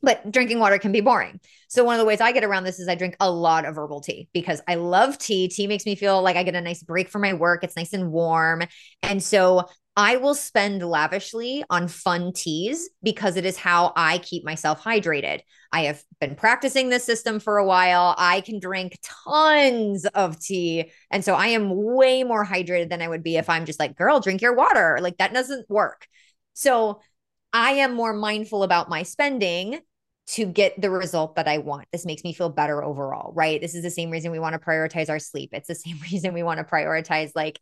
But 0.03 0.31
drinking 0.31 0.61
water 0.61 0.79
can 0.79 0.93
be 0.93 1.01
boring. 1.01 1.41
So, 1.69 1.85
one 1.85 1.95
of 1.95 2.01
the 2.01 2.07
ways 2.07 2.21
I 2.21 2.33
get 2.33 2.45
around 2.45 2.65
this 2.65 2.79
is 2.79 2.89
I 2.89 2.95
drink 2.95 3.17
a 3.19 3.31
lot 3.31 3.65
of 3.65 3.77
herbal 3.77 4.03
tea 4.03 4.29
because 4.33 4.61
I 4.69 4.77
love 4.77 5.19
tea. 5.19 5.49
Tea 5.49 5.67
makes 5.67 5.87
me 5.87 5.95
feel 5.95 6.23
like 6.23 6.37
I 6.37 6.43
get 6.43 6.55
a 6.55 6.61
nice 6.61 6.83
break 6.83 7.09
from 7.09 7.23
my 7.23 7.33
work. 7.33 7.65
It's 7.65 7.77
nice 7.77 7.93
and 7.93 8.13
warm. 8.13 8.63
And 9.03 9.23
so, 9.23 9.67
I 9.99 10.17
will 10.17 10.35
spend 10.35 10.83
lavishly 10.87 11.65
on 11.71 11.89
fun 11.89 12.33
teas 12.35 12.91
because 13.03 13.37
it 13.37 13.47
is 13.47 13.57
how 13.57 13.95
I 13.97 14.19
keep 14.19 14.45
myself 14.45 14.83
hydrated. 14.83 15.41
I 15.73 15.85
have 15.85 16.03
been 16.21 16.35
practicing 16.35 16.91
this 16.91 17.05
system 17.05 17.41
for 17.41 17.57
a 17.57 17.65
while. 17.65 18.15
I 18.19 18.43
can 18.43 18.61
drink 18.61 18.99
tons 19.03 20.05
of 20.05 20.39
tea. 20.39 20.93
And 21.11 21.25
so 21.25 21.35
I 21.35 21.49
am 21.49 21.71
way 21.75 22.25
more 22.25 22.45
hydrated 22.45 22.91
than 22.91 23.01
I 23.01 23.09
would 23.09 23.23
be 23.23 23.37
if 23.37 23.49
I'm 23.49 23.65
just 23.65 23.81
like, 23.81 23.97
girl, 23.97 24.21
drink 24.21 24.43
your 24.43 24.55
water. 24.55 24.99
Like 25.01 25.17
that 25.17 25.33
doesn't 25.33 25.69
work. 25.71 26.07
So 26.53 27.01
I 27.53 27.73
am 27.73 27.95
more 27.95 28.13
mindful 28.13 28.63
about 28.63 28.89
my 28.89 29.03
spending 29.03 29.81
to 30.29 30.47
get 30.47 30.81
the 30.81 30.91
result 30.91 31.37
that 31.37 31.47
I 31.47 31.59
want. 31.59 31.87
This 31.93 32.05
makes 32.05 32.25
me 32.25 32.33
feel 32.33 32.49
better 32.49 32.83
overall, 32.83 33.33
right? 33.33 33.61
This 33.61 33.75
is 33.75 33.83
the 33.83 33.91
same 33.91 34.11
reason 34.11 34.33
we 34.33 34.41
want 34.41 34.55
to 34.55 34.59
prioritize 34.59 35.09
our 35.09 35.21
sleep. 35.21 35.51
It's 35.53 35.69
the 35.69 35.75
same 35.75 35.99
reason 36.11 36.35
we 36.35 36.43
want 36.43 36.59
to 36.59 36.65
prioritize 36.65 37.31
like 37.35 37.61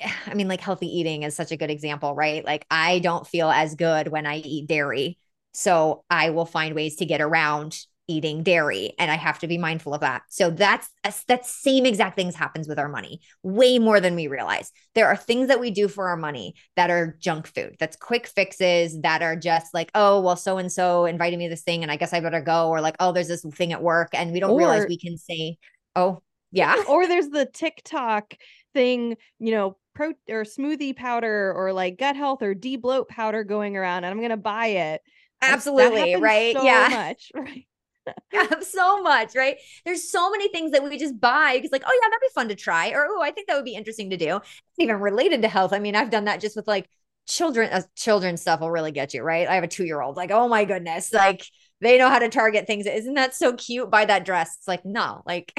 I 0.26 0.34
mean, 0.34 0.48
like 0.48 0.60
healthy 0.60 0.86
eating 0.86 1.22
is 1.22 1.36
such 1.36 1.52
a 1.52 1.56
good 1.56 1.70
example, 1.70 2.14
right? 2.14 2.44
Like 2.44 2.66
I 2.70 2.98
don't 3.00 3.26
feel 3.26 3.50
as 3.50 3.74
good 3.74 4.08
when 4.08 4.26
I 4.26 4.38
eat 4.38 4.68
dairy. 4.68 5.18
So 5.54 6.04
I 6.08 6.30
will 6.30 6.46
find 6.46 6.74
ways 6.74 6.96
to 6.96 7.06
get 7.06 7.20
around 7.20 7.78
eating 8.12 8.42
dairy 8.42 8.92
and 8.98 9.10
I 9.10 9.16
have 9.16 9.38
to 9.40 9.46
be 9.46 9.58
mindful 9.58 9.94
of 9.94 10.00
that. 10.02 10.22
So 10.28 10.50
that's 10.50 10.88
that 11.26 11.46
same 11.46 11.86
exact 11.86 12.16
things 12.16 12.34
happens 12.34 12.68
with 12.68 12.78
our 12.78 12.88
money 12.88 13.20
way 13.42 13.78
more 13.78 14.00
than 14.00 14.14
we 14.14 14.26
realize. 14.26 14.70
There 14.94 15.08
are 15.08 15.16
things 15.16 15.48
that 15.48 15.60
we 15.60 15.70
do 15.70 15.88
for 15.88 16.08
our 16.08 16.16
money 16.16 16.54
that 16.76 16.90
are 16.90 17.16
junk 17.20 17.46
food. 17.46 17.76
That's 17.78 17.96
quick 17.96 18.26
fixes 18.26 19.00
that 19.00 19.22
are 19.22 19.36
just 19.36 19.74
like, 19.74 19.90
oh, 19.94 20.20
well 20.20 20.36
so 20.36 20.58
and 20.58 20.70
so 20.70 21.06
invited 21.06 21.38
me 21.38 21.48
this 21.48 21.62
thing 21.62 21.82
and 21.82 21.90
I 21.90 21.96
guess 21.96 22.12
I 22.12 22.20
better 22.20 22.40
go 22.40 22.68
or 22.68 22.80
like, 22.80 22.96
oh, 23.00 23.12
there's 23.12 23.28
this 23.28 23.44
thing 23.54 23.72
at 23.72 23.82
work 23.82 24.10
and 24.12 24.32
we 24.32 24.40
don't 24.40 24.52
or, 24.52 24.58
realize 24.58 24.86
we 24.88 24.98
can 24.98 25.16
say, 25.16 25.58
"Oh, 25.96 26.22
yeah." 26.50 26.76
Or 26.88 27.06
there's 27.06 27.28
the 27.28 27.46
TikTok 27.46 28.34
thing, 28.74 29.16
you 29.38 29.52
know, 29.52 29.76
pro 29.94 30.10
or 30.28 30.44
smoothie 30.44 30.96
powder 30.96 31.52
or 31.54 31.72
like 31.72 31.98
gut 31.98 32.16
health 32.16 32.42
or 32.42 32.54
de-bloat 32.54 33.08
powder 33.08 33.44
going 33.44 33.76
around 33.76 34.04
and 34.04 34.12
I'm 34.12 34.18
going 34.18 34.30
to 34.30 34.36
buy 34.36 34.66
it. 34.66 35.02
Absolutely, 35.42 36.16
right? 36.16 36.56
So 36.56 36.62
yeah. 36.62 36.88
much, 36.90 37.32
right? 37.34 37.66
yeah, 38.32 38.60
so 38.60 39.02
much, 39.02 39.34
right? 39.36 39.56
There's 39.84 40.10
so 40.10 40.30
many 40.30 40.48
things 40.48 40.72
that 40.72 40.82
we 40.82 40.98
just 40.98 41.20
buy 41.20 41.54
because, 41.56 41.72
like, 41.72 41.84
oh 41.86 42.00
yeah, 42.02 42.08
that'd 42.08 42.20
be 42.20 42.32
fun 42.34 42.48
to 42.48 42.54
try, 42.54 42.90
or 42.90 43.06
oh, 43.08 43.22
I 43.22 43.30
think 43.30 43.48
that 43.48 43.56
would 43.56 43.64
be 43.64 43.74
interesting 43.74 44.10
to 44.10 44.16
do. 44.16 44.36
It's 44.36 44.78
even 44.78 44.96
related 44.96 45.42
to 45.42 45.48
health. 45.48 45.72
I 45.72 45.78
mean, 45.78 45.94
I've 45.94 46.10
done 46.10 46.24
that 46.24 46.40
just 46.40 46.56
with 46.56 46.66
like 46.66 46.88
children. 47.28 47.70
Uh, 47.72 47.82
children 47.96 48.36
stuff 48.36 48.60
will 48.60 48.70
really 48.70 48.92
get 48.92 49.14
you, 49.14 49.22
right? 49.22 49.48
I 49.48 49.54
have 49.54 49.64
a 49.64 49.68
two 49.68 49.84
year 49.84 50.00
old. 50.00 50.16
Like, 50.16 50.30
oh 50.30 50.48
my 50.48 50.64
goodness, 50.64 51.12
like 51.12 51.44
They 51.80 51.98
know 51.98 52.08
how 52.08 52.18
to 52.18 52.28
target 52.28 52.66
things. 52.66 52.86
Isn't 52.86 53.14
that 53.14 53.34
so 53.34 53.54
cute? 53.54 53.90
Buy 53.90 54.04
that 54.04 54.24
dress. 54.24 54.56
It's 54.58 54.68
like, 54.68 54.84
no, 54.84 55.22
like 55.26 55.52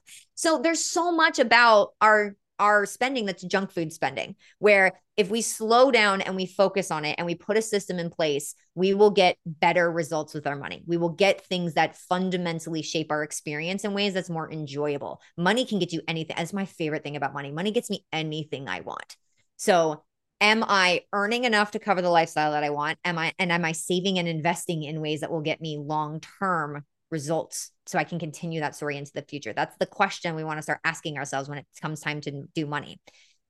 so 0.34 0.60
there's 0.62 0.84
so 0.84 1.12
much 1.12 1.38
about 1.38 1.94
our 2.00 2.36
our 2.58 2.86
spending 2.86 3.26
that's 3.26 3.42
junk 3.42 3.70
food 3.70 3.92
spending 3.92 4.34
where 4.58 5.00
if 5.16 5.30
we 5.30 5.42
slow 5.42 5.90
down 5.90 6.20
and 6.20 6.36
we 6.36 6.46
focus 6.46 6.90
on 6.90 7.04
it 7.04 7.14
and 7.18 7.26
we 7.26 7.34
put 7.34 7.56
a 7.56 7.62
system 7.62 7.98
in 7.98 8.10
place 8.10 8.54
we 8.76 8.92
will 8.92 9.10
get 9.10 9.38
better 9.46 9.90
results 9.90 10.34
with 10.34 10.46
our 10.46 10.54
money. 10.54 10.84
We 10.86 10.98
will 10.98 11.08
get 11.08 11.40
things 11.40 11.74
that 11.74 11.96
fundamentally 11.96 12.82
shape 12.82 13.10
our 13.10 13.22
experience 13.22 13.84
in 13.84 13.94
ways 13.94 14.12
that's 14.12 14.30
more 14.30 14.52
enjoyable. 14.52 15.22
Money 15.36 15.64
can 15.64 15.78
get 15.78 15.92
you 15.92 16.02
anything. 16.06 16.36
That's 16.36 16.52
my 16.52 16.66
favorite 16.66 17.02
thing 17.02 17.16
about 17.16 17.32
money. 17.32 17.50
Money 17.50 17.72
gets 17.72 17.90
me 17.90 18.04
anything 18.12 18.68
i 18.68 18.80
want. 18.80 19.16
So 19.56 20.04
am 20.42 20.62
i 20.62 21.02
earning 21.12 21.44
enough 21.44 21.70
to 21.70 21.78
cover 21.78 22.02
the 22.02 22.10
lifestyle 22.10 22.52
that 22.52 22.62
i 22.62 22.70
want? 22.70 22.98
Am 23.04 23.18
i 23.18 23.32
and 23.38 23.50
am 23.50 23.64
i 23.64 23.72
saving 23.72 24.18
and 24.18 24.28
investing 24.28 24.82
in 24.82 25.00
ways 25.00 25.20
that 25.20 25.30
will 25.30 25.40
get 25.40 25.60
me 25.60 25.78
long 25.78 26.20
term 26.38 26.84
results 27.10 27.70
so 27.86 27.98
I 27.98 28.04
can 28.04 28.18
continue 28.18 28.60
that 28.60 28.74
story 28.74 28.96
into 28.96 29.12
the 29.14 29.22
future? 29.22 29.52
That's 29.52 29.76
the 29.78 29.86
question 29.86 30.34
we 30.34 30.44
want 30.44 30.58
to 30.58 30.62
start 30.62 30.80
asking 30.84 31.18
ourselves 31.18 31.48
when 31.48 31.58
it 31.58 31.66
comes 31.80 32.00
time 32.00 32.20
to 32.22 32.44
do 32.54 32.66
money. 32.66 33.00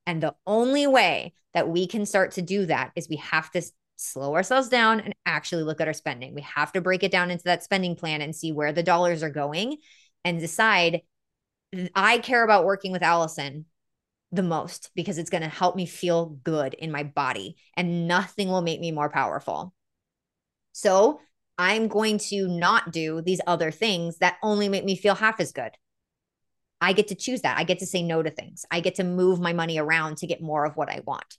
And 0.07 0.23
the 0.23 0.35
only 0.47 0.87
way 0.87 1.35
that 1.55 1.69
we 1.69 1.87
can 1.87 2.07
start 2.07 2.33
to 2.33 2.43
do 2.43 2.67
that 2.67 2.93
is 2.97 3.09
we 3.09 3.17
have 3.17 3.51
to 3.53 3.63
slow 3.97 4.35
ourselves 4.35 4.69
down 4.69 5.01
and 5.01 5.15
actually 5.25 5.63
look 5.63 5.81
at 5.81 5.89
our 5.89 5.95
spending. 5.95 6.35
We 6.35 6.43
have 6.43 6.73
to 6.73 6.81
break 6.81 7.03
it 7.03 7.11
down 7.11 7.31
into 7.31 7.45
that 7.45 7.65
spending 7.65 7.97
plan 7.97 8.21
and 8.21 8.37
see 8.37 8.53
where 8.53 8.73
the 8.73 8.83
dollars 8.83 9.23
are 9.23 9.31
going 9.31 9.79
and 10.25 10.39
decide 10.39 11.01
I 11.95 12.19
care 12.19 12.45
about 12.45 12.65
working 12.65 12.93
with 12.93 13.03
Allison 13.03 13.67
the 14.33 14.43
most 14.43 14.91
because 14.95 15.19
it's 15.19 15.31
going 15.31 15.43
to 15.43 15.49
help 15.49 15.77
me 15.77 15.87
feel 15.87 16.27
good 16.27 16.75
in 16.75 16.91
my 16.91 17.05
body 17.05 17.57
and 17.75 18.09
nothing 18.09 18.49
will 18.49 18.63
make 18.63 18.81
me 18.81 18.93
more 18.93 19.09
powerful. 19.09 19.73
So 20.73 21.21
I'm 21.59 21.89
going 21.89 22.19
to 22.31 22.49
not 22.49 22.93
do 22.93 23.23
these 23.23 23.41
other 23.47 23.71
things 23.71 24.19
that 24.19 24.37
only 24.43 24.69
make 24.69 24.85
me 24.85 24.97
feel 24.97 25.15
half 25.15 25.41
as 25.41 25.53
good. 25.53 25.73
I 26.81 26.93
get 26.93 27.09
to 27.09 27.15
choose 27.15 27.41
that. 27.43 27.59
I 27.59 27.65
get 27.65 27.79
to 27.79 27.87
say 27.87 28.03
no 28.03 28.23
to 28.23 28.31
things. 28.31 28.67
I 28.71 28.81
get 28.81 28.97
to 28.97 29.05
move 29.05 29.41
my 29.41 29.53
money 29.53 29.79
around 29.79 30.19
to 30.19 30.27
get 30.27 30.43
more 30.43 30.67
of 30.67 30.77
what 30.77 30.91
I 30.91 31.01
want. 31.07 31.39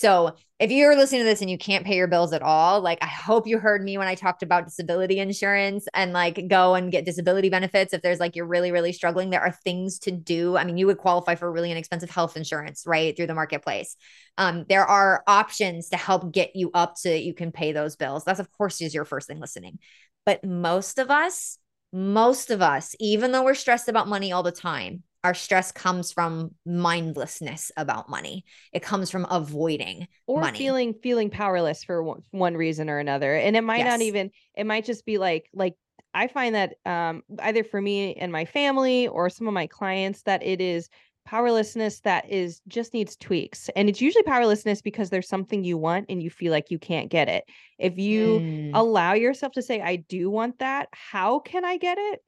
So 0.00 0.34
if 0.58 0.70
you're 0.70 0.96
listening 0.96 1.20
to 1.20 1.24
this 1.26 1.42
and 1.42 1.50
you 1.50 1.58
can't 1.58 1.84
pay 1.84 1.94
your 1.94 2.06
bills 2.06 2.32
at 2.32 2.40
all, 2.40 2.80
like 2.80 2.96
I 3.02 3.06
hope 3.06 3.46
you 3.46 3.58
heard 3.58 3.84
me 3.84 3.98
when 3.98 4.08
I 4.08 4.14
talked 4.14 4.42
about 4.42 4.64
disability 4.64 5.18
insurance 5.18 5.86
and 5.92 6.14
like 6.14 6.48
go 6.48 6.74
and 6.74 6.90
get 6.90 7.04
disability 7.04 7.50
benefits. 7.50 7.92
If 7.92 8.00
there's 8.00 8.18
like 8.18 8.34
you're 8.34 8.46
really, 8.46 8.72
really 8.72 8.94
struggling, 8.94 9.28
there 9.28 9.42
are 9.42 9.52
things 9.52 9.98
to 10.00 10.10
do. 10.10 10.56
I 10.56 10.64
mean, 10.64 10.78
you 10.78 10.86
would 10.86 10.96
qualify 10.96 11.34
for 11.34 11.52
really 11.52 11.70
inexpensive 11.70 12.08
health 12.08 12.38
insurance, 12.38 12.84
right? 12.86 13.14
Through 13.14 13.26
the 13.26 13.34
marketplace. 13.34 13.94
Um, 14.38 14.64
there 14.70 14.86
are 14.86 15.22
options 15.26 15.90
to 15.90 15.98
help 15.98 16.32
get 16.32 16.56
you 16.56 16.70
up 16.72 16.96
so 16.96 17.10
that 17.10 17.22
you 17.22 17.34
can 17.34 17.52
pay 17.52 17.72
those 17.72 17.96
bills. 17.96 18.24
That's 18.24 18.40
of 18.40 18.50
course 18.52 18.80
is 18.80 18.94
your 18.94 19.04
first 19.04 19.28
thing 19.28 19.38
listening. 19.38 19.80
But 20.24 20.42
most 20.42 20.98
of 20.98 21.10
us, 21.10 21.58
most 21.92 22.50
of 22.50 22.62
us, 22.62 22.94
even 23.00 23.32
though 23.32 23.44
we're 23.44 23.54
stressed 23.54 23.90
about 23.90 24.08
money 24.08 24.32
all 24.32 24.42
the 24.42 24.50
time, 24.50 25.02
our 25.22 25.34
stress 25.34 25.70
comes 25.72 26.12
from 26.12 26.54
mindlessness 26.64 27.70
about 27.76 28.08
money. 28.08 28.44
It 28.72 28.82
comes 28.82 29.10
from 29.10 29.26
avoiding 29.30 30.08
or 30.26 30.40
money. 30.40 30.58
feeling 30.58 30.94
feeling 30.94 31.30
powerless 31.30 31.84
for 31.84 32.02
one, 32.02 32.22
one 32.30 32.56
reason 32.56 32.88
or 32.88 32.98
another. 32.98 33.34
And 33.34 33.56
it 33.56 33.62
might 33.62 33.78
yes. 33.78 33.88
not 33.88 34.00
even 34.00 34.30
it 34.54 34.64
might 34.64 34.84
just 34.84 35.04
be 35.04 35.18
like 35.18 35.50
like 35.52 35.74
I 36.14 36.28
find 36.28 36.54
that 36.54 36.74
um 36.86 37.22
either 37.38 37.64
for 37.64 37.80
me 37.80 38.14
and 38.14 38.32
my 38.32 38.44
family 38.44 39.08
or 39.08 39.28
some 39.28 39.46
of 39.46 39.54
my 39.54 39.66
clients 39.66 40.22
that 40.22 40.42
it 40.42 40.60
is 40.60 40.88
powerlessness 41.26 42.00
that 42.00 42.28
is 42.30 42.60
just 42.66 42.94
needs 42.94 43.14
tweaks 43.14 43.68
and 43.76 43.88
it's 43.88 44.00
usually 44.00 44.22
powerlessness 44.22 44.80
because 44.80 45.10
there's 45.10 45.28
something 45.28 45.62
you 45.62 45.76
want 45.76 46.06
and 46.08 46.22
you 46.22 46.30
feel 46.30 46.50
like 46.50 46.70
you 46.70 46.78
can't 46.78 47.10
get 47.10 47.28
it 47.28 47.44
if 47.78 47.98
you 47.98 48.40
mm. 48.40 48.70
allow 48.74 49.12
yourself 49.12 49.52
to 49.52 49.62
say 49.62 49.80
i 49.82 49.96
do 49.96 50.30
want 50.30 50.58
that 50.58 50.88
how 50.92 51.38
can 51.38 51.64
i 51.64 51.76
get 51.76 51.98
it 51.98 52.20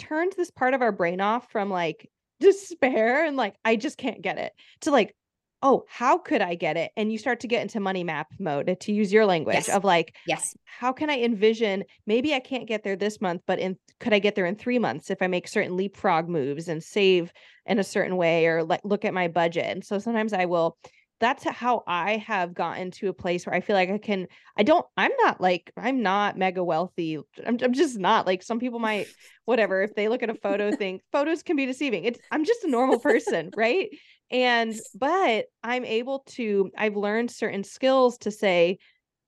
turns 0.00 0.34
this 0.34 0.50
part 0.50 0.74
of 0.74 0.82
our 0.82 0.92
brain 0.92 1.20
off 1.20 1.50
from 1.52 1.70
like 1.70 2.10
despair 2.40 3.24
and 3.24 3.36
like 3.36 3.54
I 3.64 3.76
just 3.76 3.98
can't 3.98 4.22
get 4.22 4.38
it 4.38 4.52
to 4.80 4.90
like 4.90 5.14
oh 5.62 5.84
how 5.88 6.16
could 6.16 6.40
I 6.40 6.54
get 6.54 6.78
it? 6.78 6.90
And 6.96 7.12
you 7.12 7.18
start 7.18 7.40
to 7.40 7.46
get 7.46 7.60
into 7.60 7.80
money 7.80 8.02
map 8.02 8.28
mode 8.38 8.78
to 8.80 8.92
use 8.92 9.12
your 9.12 9.26
language 9.26 9.56
yes. 9.56 9.68
of 9.68 9.84
like 9.84 10.16
yes. 10.26 10.54
How 10.64 10.92
can 10.92 11.10
I 11.10 11.20
envision 11.20 11.84
maybe 12.06 12.32
I 12.34 12.40
can't 12.40 12.66
get 12.66 12.82
there 12.82 12.96
this 12.96 13.20
month 13.20 13.42
but 13.46 13.58
in 13.58 13.76
could 14.00 14.14
I 14.14 14.18
get 14.18 14.34
there 14.34 14.46
in 14.46 14.56
3 14.56 14.78
months 14.78 15.10
if 15.10 15.20
I 15.20 15.26
make 15.26 15.46
certain 15.46 15.76
leapfrog 15.76 16.28
moves 16.28 16.66
and 16.66 16.82
save 16.82 17.30
in 17.66 17.78
a 17.78 17.84
certain 17.84 18.16
way 18.16 18.46
or 18.46 18.64
like 18.64 18.80
look 18.84 19.04
at 19.04 19.12
my 19.12 19.28
budget? 19.28 19.66
And 19.66 19.84
so 19.84 19.98
sometimes 19.98 20.32
I 20.32 20.46
will 20.46 20.78
that's 21.20 21.44
how 21.44 21.82
I 21.86 22.16
have 22.16 22.54
gotten 22.54 22.90
to 22.92 23.08
a 23.08 23.12
place 23.12 23.46
where 23.46 23.54
I 23.54 23.60
feel 23.60 23.76
like 23.76 23.90
I 23.90 23.98
can 23.98 24.26
I 24.56 24.62
don't 24.62 24.86
I'm 24.96 25.12
not 25.22 25.40
like 25.40 25.70
I'm 25.76 26.02
not 26.02 26.38
mega 26.38 26.64
wealthy. 26.64 27.18
I'm 27.46 27.58
I'm 27.62 27.74
just 27.74 27.98
not 27.98 28.26
like 28.26 28.42
some 28.42 28.58
people 28.58 28.78
might 28.78 29.06
whatever 29.44 29.82
if 29.82 29.94
they 29.94 30.08
look 30.08 30.22
at 30.22 30.30
a 30.30 30.34
photo 30.34 30.70
think 30.76 31.02
photos 31.12 31.42
can 31.42 31.56
be 31.56 31.66
deceiving. 31.66 32.04
It's 32.04 32.18
I'm 32.30 32.44
just 32.44 32.64
a 32.64 32.70
normal 32.70 32.98
person, 32.98 33.50
right? 33.56 33.90
And 34.30 34.74
but 34.94 35.46
I'm 35.62 35.84
able 35.84 36.24
to 36.30 36.70
I've 36.76 36.96
learned 36.96 37.30
certain 37.30 37.64
skills 37.64 38.18
to 38.18 38.30
say 38.30 38.78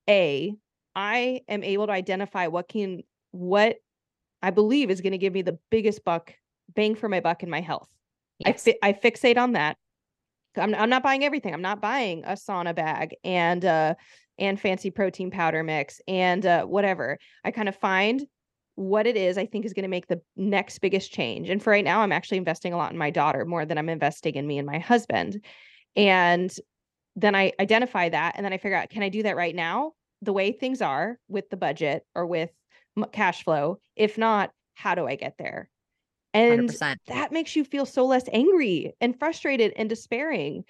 a 0.08 0.54
I 0.96 1.42
am 1.46 1.62
able 1.62 1.86
to 1.86 1.92
identify 1.92 2.46
what 2.46 2.68
can 2.68 3.02
what 3.32 3.76
I 4.42 4.50
believe 4.50 4.90
is 4.90 5.00
going 5.02 5.12
to 5.12 5.18
give 5.18 5.34
me 5.34 5.42
the 5.42 5.58
biggest 5.70 6.04
buck 6.04 6.34
bang 6.74 6.94
for 6.94 7.08
my 7.08 7.20
buck 7.20 7.42
in 7.42 7.50
my 7.50 7.60
health. 7.60 7.88
Yes. 8.38 8.66
I 8.66 8.72
fi- 8.72 8.78
I 8.82 8.92
fixate 8.94 9.36
on 9.36 9.52
that 9.52 9.76
I'm 10.56 10.74
I'm 10.74 10.90
not 10.90 11.02
buying 11.02 11.24
everything. 11.24 11.54
I'm 11.54 11.62
not 11.62 11.80
buying 11.80 12.24
a 12.24 12.32
sauna 12.32 12.74
bag 12.74 13.14
and 13.24 13.64
uh 13.64 13.94
and 14.38 14.60
fancy 14.60 14.90
protein 14.90 15.30
powder 15.30 15.62
mix 15.62 16.00
and 16.08 16.44
uh 16.44 16.64
whatever. 16.64 17.18
I 17.44 17.50
kind 17.50 17.68
of 17.68 17.76
find 17.76 18.22
what 18.74 19.06
it 19.06 19.16
is 19.16 19.36
I 19.36 19.46
think 19.46 19.64
is 19.64 19.74
going 19.74 19.82
to 19.82 19.88
make 19.88 20.06
the 20.06 20.20
next 20.36 20.78
biggest 20.78 21.12
change. 21.12 21.50
And 21.50 21.62
for 21.62 21.70
right 21.70 21.84
now, 21.84 22.00
I'm 22.00 22.12
actually 22.12 22.38
investing 22.38 22.72
a 22.72 22.76
lot 22.76 22.92
in 22.92 22.98
my 22.98 23.10
daughter 23.10 23.44
more 23.44 23.66
than 23.66 23.76
I'm 23.76 23.88
investing 23.88 24.34
in 24.34 24.46
me 24.46 24.58
and 24.58 24.66
my 24.66 24.78
husband. 24.78 25.44
And 25.94 26.52
then 27.16 27.34
I 27.34 27.52
identify 27.60 28.08
that 28.08 28.34
and 28.36 28.44
then 28.44 28.52
I 28.52 28.58
figure 28.58 28.76
out 28.76 28.88
can 28.88 29.02
I 29.02 29.10
do 29.10 29.22
that 29.24 29.36
right 29.36 29.54
now 29.54 29.92
the 30.22 30.32
way 30.32 30.52
things 30.52 30.80
are 30.80 31.18
with 31.28 31.50
the 31.50 31.56
budget 31.56 32.06
or 32.14 32.26
with 32.26 32.50
cash 33.12 33.44
flow? 33.44 33.78
If 33.96 34.16
not, 34.16 34.50
how 34.74 34.94
do 34.94 35.06
I 35.06 35.16
get 35.16 35.34
there? 35.38 35.68
And 36.34 36.68
100%. 36.68 36.98
that 37.08 37.32
makes 37.32 37.56
you 37.56 37.64
feel 37.64 37.86
so 37.86 38.06
less 38.06 38.24
angry 38.32 38.94
and 39.00 39.18
frustrated 39.18 39.72
and 39.76 39.88
despairing. 39.88 40.64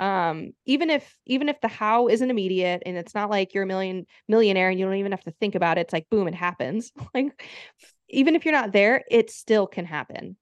Um 0.00 0.52
even 0.66 0.90
if 0.90 1.16
even 1.26 1.48
if 1.48 1.60
the 1.60 1.68
how 1.68 2.08
isn't 2.08 2.30
immediate 2.30 2.82
and 2.84 2.96
it's 2.96 3.14
not 3.14 3.30
like 3.30 3.54
you're 3.54 3.62
a 3.62 3.66
million 3.66 4.06
millionaire 4.28 4.68
and 4.68 4.78
you 4.78 4.84
don't 4.84 4.96
even 4.96 5.12
have 5.12 5.22
to 5.22 5.30
think 5.30 5.54
about 5.54 5.78
it 5.78 5.82
it's 5.82 5.92
like 5.92 6.08
boom 6.10 6.26
it 6.26 6.34
happens. 6.34 6.92
Like 7.14 7.44
even 8.08 8.34
if 8.34 8.44
you're 8.44 8.52
not 8.52 8.72
there 8.72 9.04
it 9.10 9.30
still 9.30 9.66
can 9.66 9.84
happen. 9.84 10.36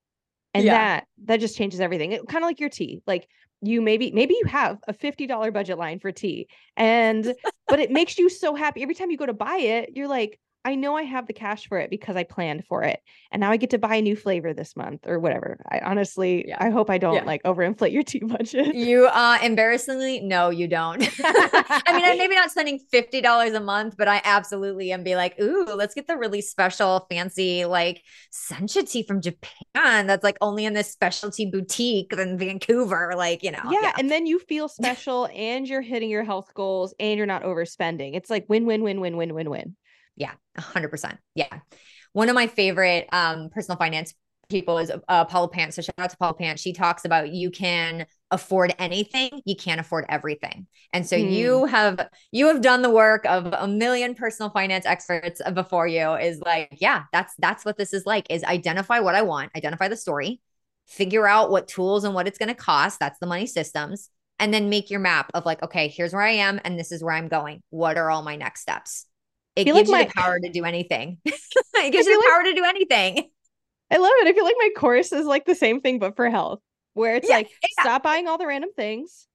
And 0.55 0.65
yeah. 0.65 0.73
that 0.73 1.05
that 1.25 1.41
just 1.41 1.57
changes 1.57 1.81
everything. 1.81 2.13
It 2.13 2.27
kind 2.29 2.43
of 2.43 2.49
like 2.49 2.61
your 2.61 2.71
tea 2.71 3.03
like 3.07 3.29
you 3.61 3.83
maybe 3.83 4.11
maybe 4.11 4.35
you 4.35 4.47
have 4.47 4.79
a 4.89 4.95
$50 4.95 5.53
budget 5.53 5.79
line 5.79 5.99
for 5.99 6.13
tea 6.13 6.49
and 6.77 7.35
but 7.69 7.79
it 7.79 7.91
makes 7.91 8.19
you 8.19 8.31
so 8.31 8.55
happy. 8.55 8.83
Every 8.83 8.95
time 8.95 9.11
you 9.11 9.19
go 9.19 9.27
to 9.27 9.35
buy 9.35 9.57
it 9.57 9.91
you're 9.95 10.09
like 10.09 10.41
I 10.65 10.77
know 10.77 10.97
I 10.97 11.03
have 11.03 11.27
the 11.27 11.33
cash 11.33 11.67
for 11.67 11.79
it 11.79 11.91
because 11.91 12.17
I 12.17 12.23
planned 12.25 12.65
for 12.67 12.83
it. 12.85 13.01
And 13.31 13.41
now 13.41 13.51
I 13.51 13.57
get 13.57 13.71
to 13.71 13.79
buy 13.79 13.97
a 13.97 14.03
new 14.03 14.15
flavor 14.15 14.55
this 14.55 14.77
month 14.77 15.07
or 15.07 15.19
whatever. 15.19 15.59
I 15.69 15.81
honestly, 15.81 16.45
yeah. 16.49 16.57
I 16.61 16.71
hope 16.71 16.89
I 16.89 16.99
don't 16.99 17.15
yeah. 17.15 17.25
like 17.25 17.43
overinflate 17.43 17.93
your 17.93 18.03
tea 18.03 18.21
budget. 18.25 18.75
You 18.75 19.07
uh 19.07 19.39
embarrassingly, 19.43 20.21
no, 20.21 20.51
you 20.51 20.69
don't. 20.69 21.03
I 21.25 21.93
mean, 21.95 22.05
I'm 22.05 22.19
maybe 22.19 22.35
not 22.35 22.51
spending 22.51 22.81
$50 22.93 23.57
a 23.57 23.61
month, 23.61 23.97
but 23.97 24.09
I 24.09 24.21
absolutely 24.25 24.93
am 24.93 25.03
be 25.03 25.17
like, 25.17 25.39
ooh, 25.41 25.65
let's 25.75 25.95
get 25.95 26.07
the 26.07 26.17
really 26.17 26.41
special, 26.41 27.07
fancy, 27.11 27.65
like 27.65 28.03
sencha 28.33 28.89
tea 28.89 29.03
from 29.03 29.21
Japan 29.21 30.07
that's 30.07 30.25
like 30.25 30.37
only 30.41 30.65
in 30.65 30.75
this 30.75 30.91
specialty 30.91 31.47
boutique 31.47 32.13
in 32.13 32.39
Vancouver. 32.39 33.15
Like, 33.17 33.43
you 33.43 33.51
know. 33.51 33.63
Yeah. 33.65 33.79
yeah. 33.83 33.93
And 33.99 34.11
then 34.11 34.27
you 34.27 34.39
feel 34.39 34.69
special 34.83 35.29
and 35.35 35.69
you're 35.69 35.83
hitting 35.83 36.11
your 36.11 36.25
health 36.25 36.53
goals 36.55 36.95
and 37.01 37.17
you're 37.17 37.27
not 37.27 37.43
overspending. 37.43 38.15
It's 38.15 38.31
like 38.31 38.47
win, 38.49 38.67
win, 38.67 38.83
win, 38.83 39.01
win, 39.01 39.17
win, 39.17 39.35
win, 39.35 39.51
win. 39.51 39.77
Yeah, 40.23 40.35
100%. 40.59 41.19
Yeah. 41.35 41.59
One 42.13 42.29
of 42.29 42.35
my 42.37 42.47
favorite 42.47 43.09
um, 43.13 43.51
personal 43.51 43.77
finance 43.77 44.15
people 44.49 44.79
is 44.79 44.93
uh, 45.09 45.25
Paula 45.25 45.49
Pant. 45.49 45.75
So 45.75 45.83
shout 45.83 45.95
out 45.99 46.11
to 46.11 46.17
Paula 46.17 46.35
Pant. 46.35 46.61
She 46.61 46.73
talks 46.73 47.05
about 47.05 47.33
you 47.33 47.51
can 47.51 48.07
afford 48.31 48.73
anything, 48.79 49.43
you 49.45 49.57
can't 49.57 49.81
afford 49.81 50.05
everything. 50.09 50.69
And 50.93 51.05
so 51.05 51.17
mm. 51.17 51.33
you 51.33 51.65
have 51.65 52.09
you 52.31 52.47
have 52.47 52.61
done 52.61 52.83
the 52.83 52.91
work 52.91 53.25
of 53.27 53.53
a 53.53 53.67
million 53.67 54.15
personal 54.15 54.51
finance 54.51 54.87
experts 54.87 55.41
before 55.55 55.89
you 55.89 56.13
is 56.15 56.41
like, 56.41 56.69
yeah, 56.79 57.05
that's 57.13 57.35
that's 57.39 57.65
what 57.65 57.77
this 57.77 57.93
is 57.93 58.07
like 58.07 58.27
is 58.31 58.45
identify 58.45 59.01
what 59.01 59.17
I 59.17 59.23
want, 59.23 59.51
identify 59.57 59.89
the 59.89 59.97
story, 59.97 60.41
figure 60.87 61.27
out 61.27 61.51
what 61.51 61.67
tools 61.67 62.05
and 62.05 62.15
what 62.15 62.29
it's 62.29 62.39
going 62.39 62.49
to 62.51 62.55
cost, 62.55 63.01
that's 63.01 63.19
the 63.19 63.27
money 63.27 63.47
systems, 63.47 64.11
and 64.39 64.53
then 64.53 64.69
make 64.69 64.91
your 64.91 65.01
map 65.01 65.31
of 65.35 65.47
like, 65.47 65.63
okay, 65.63 65.89
here's 65.89 66.13
where 66.13 66.23
I 66.23 66.33
am 66.33 66.61
and 66.65 66.79
this 66.79 66.93
is 66.93 67.03
where 67.03 67.15
I'm 67.15 67.29
going. 67.29 67.63
What 67.71 67.97
are 67.97 68.11
all 68.11 68.23
my 68.23 68.37
next 68.37 68.61
steps? 68.61 69.07
It 69.57 69.65
gives 69.65 69.77
like 69.77 69.87
you 69.87 69.93
my, 69.93 70.05
the 70.05 70.13
power 70.15 70.41
to 70.41 70.49
do 70.51 70.65
anything. 70.65 71.19
it 71.25 71.93
gives 71.93 72.07
you 72.07 72.15
the 72.15 72.19
like, 72.19 72.31
power 72.31 72.45
to 72.45 72.55
do 72.55 72.65
anything. 72.65 73.31
I 73.91 73.97
love 73.99 74.13
it. 74.21 74.29
I 74.29 74.33
feel 74.33 74.45
like 74.45 74.57
my 74.59 74.71
course 74.77 75.13
is 75.13 75.27
like 75.27 75.45
the 75.45 75.55
same 75.55 75.81
thing, 75.81 75.99
but 75.99 76.17
for 76.17 76.31
health, 76.31 76.61
where 76.95 77.17
it's 77.17 77.29
yeah, 77.29 77.37
like 77.37 77.51
yeah. 77.63 77.83
stop 77.83 78.03
buying 78.03 78.27
all 78.27 78.39
the 78.39 78.47
random 78.47 78.71
things, 78.75 79.27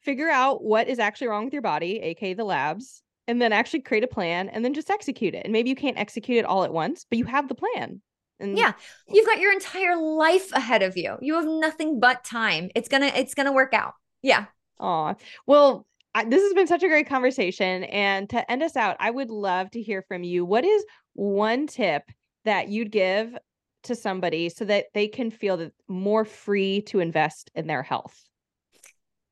figure 0.00 0.30
out 0.30 0.62
what 0.64 0.88
is 0.88 0.98
actually 0.98 1.28
wrong 1.28 1.44
with 1.44 1.52
your 1.52 1.62
body, 1.62 1.98
aka 2.00 2.32
the 2.32 2.44
labs, 2.44 3.02
and 3.28 3.40
then 3.40 3.52
actually 3.52 3.80
create 3.80 4.04
a 4.04 4.08
plan 4.08 4.48
and 4.48 4.64
then 4.64 4.72
just 4.72 4.90
execute 4.90 5.34
it. 5.34 5.44
And 5.44 5.52
maybe 5.52 5.68
you 5.68 5.76
can't 5.76 5.98
execute 5.98 6.38
it 6.38 6.46
all 6.46 6.64
at 6.64 6.72
once, 6.72 7.06
but 7.08 7.18
you 7.18 7.26
have 7.26 7.48
the 7.48 7.54
plan. 7.54 8.00
And 8.40 8.56
yeah, 8.56 8.72
you've 9.06 9.26
got 9.26 9.38
your 9.38 9.52
entire 9.52 9.96
life 9.96 10.50
ahead 10.52 10.82
of 10.82 10.96
you. 10.96 11.16
You 11.20 11.34
have 11.34 11.46
nothing 11.46 12.00
but 12.00 12.24
time. 12.24 12.70
It's 12.74 12.88
gonna 12.88 13.06
it's 13.14 13.34
gonna 13.34 13.52
work 13.52 13.74
out. 13.74 13.94
Yeah. 14.22 14.46
Oh 14.78 15.14
well, 15.46 15.86
I, 16.14 16.24
this 16.24 16.42
has 16.42 16.54
been 16.54 16.66
such 16.66 16.82
a 16.82 16.88
great 16.88 17.08
conversation. 17.08 17.84
And 17.84 18.28
to 18.30 18.50
end 18.50 18.62
us 18.62 18.76
out, 18.76 18.96
I 19.00 19.10
would 19.10 19.30
love 19.30 19.70
to 19.72 19.82
hear 19.82 20.02
from 20.02 20.24
you. 20.24 20.44
What 20.44 20.64
is 20.64 20.84
one 21.14 21.66
tip 21.66 22.02
that 22.44 22.68
you'd 22.68 22.90
give 22.90 23.36
to 23.84 23.94
somebody 23.94 24.48
so 24.48 24.64
that 24.64 24.86
they 24.92 25.08
can 25.08 25.30
feel 25.30 25.56
that 25.58 25.72
more 25.88 26.24
free 26.24 26.82
to 26.82 27.00
invest 27.00 27.50
in 27.54 27.66
their 27.66 27.82
health? 27.82 28.22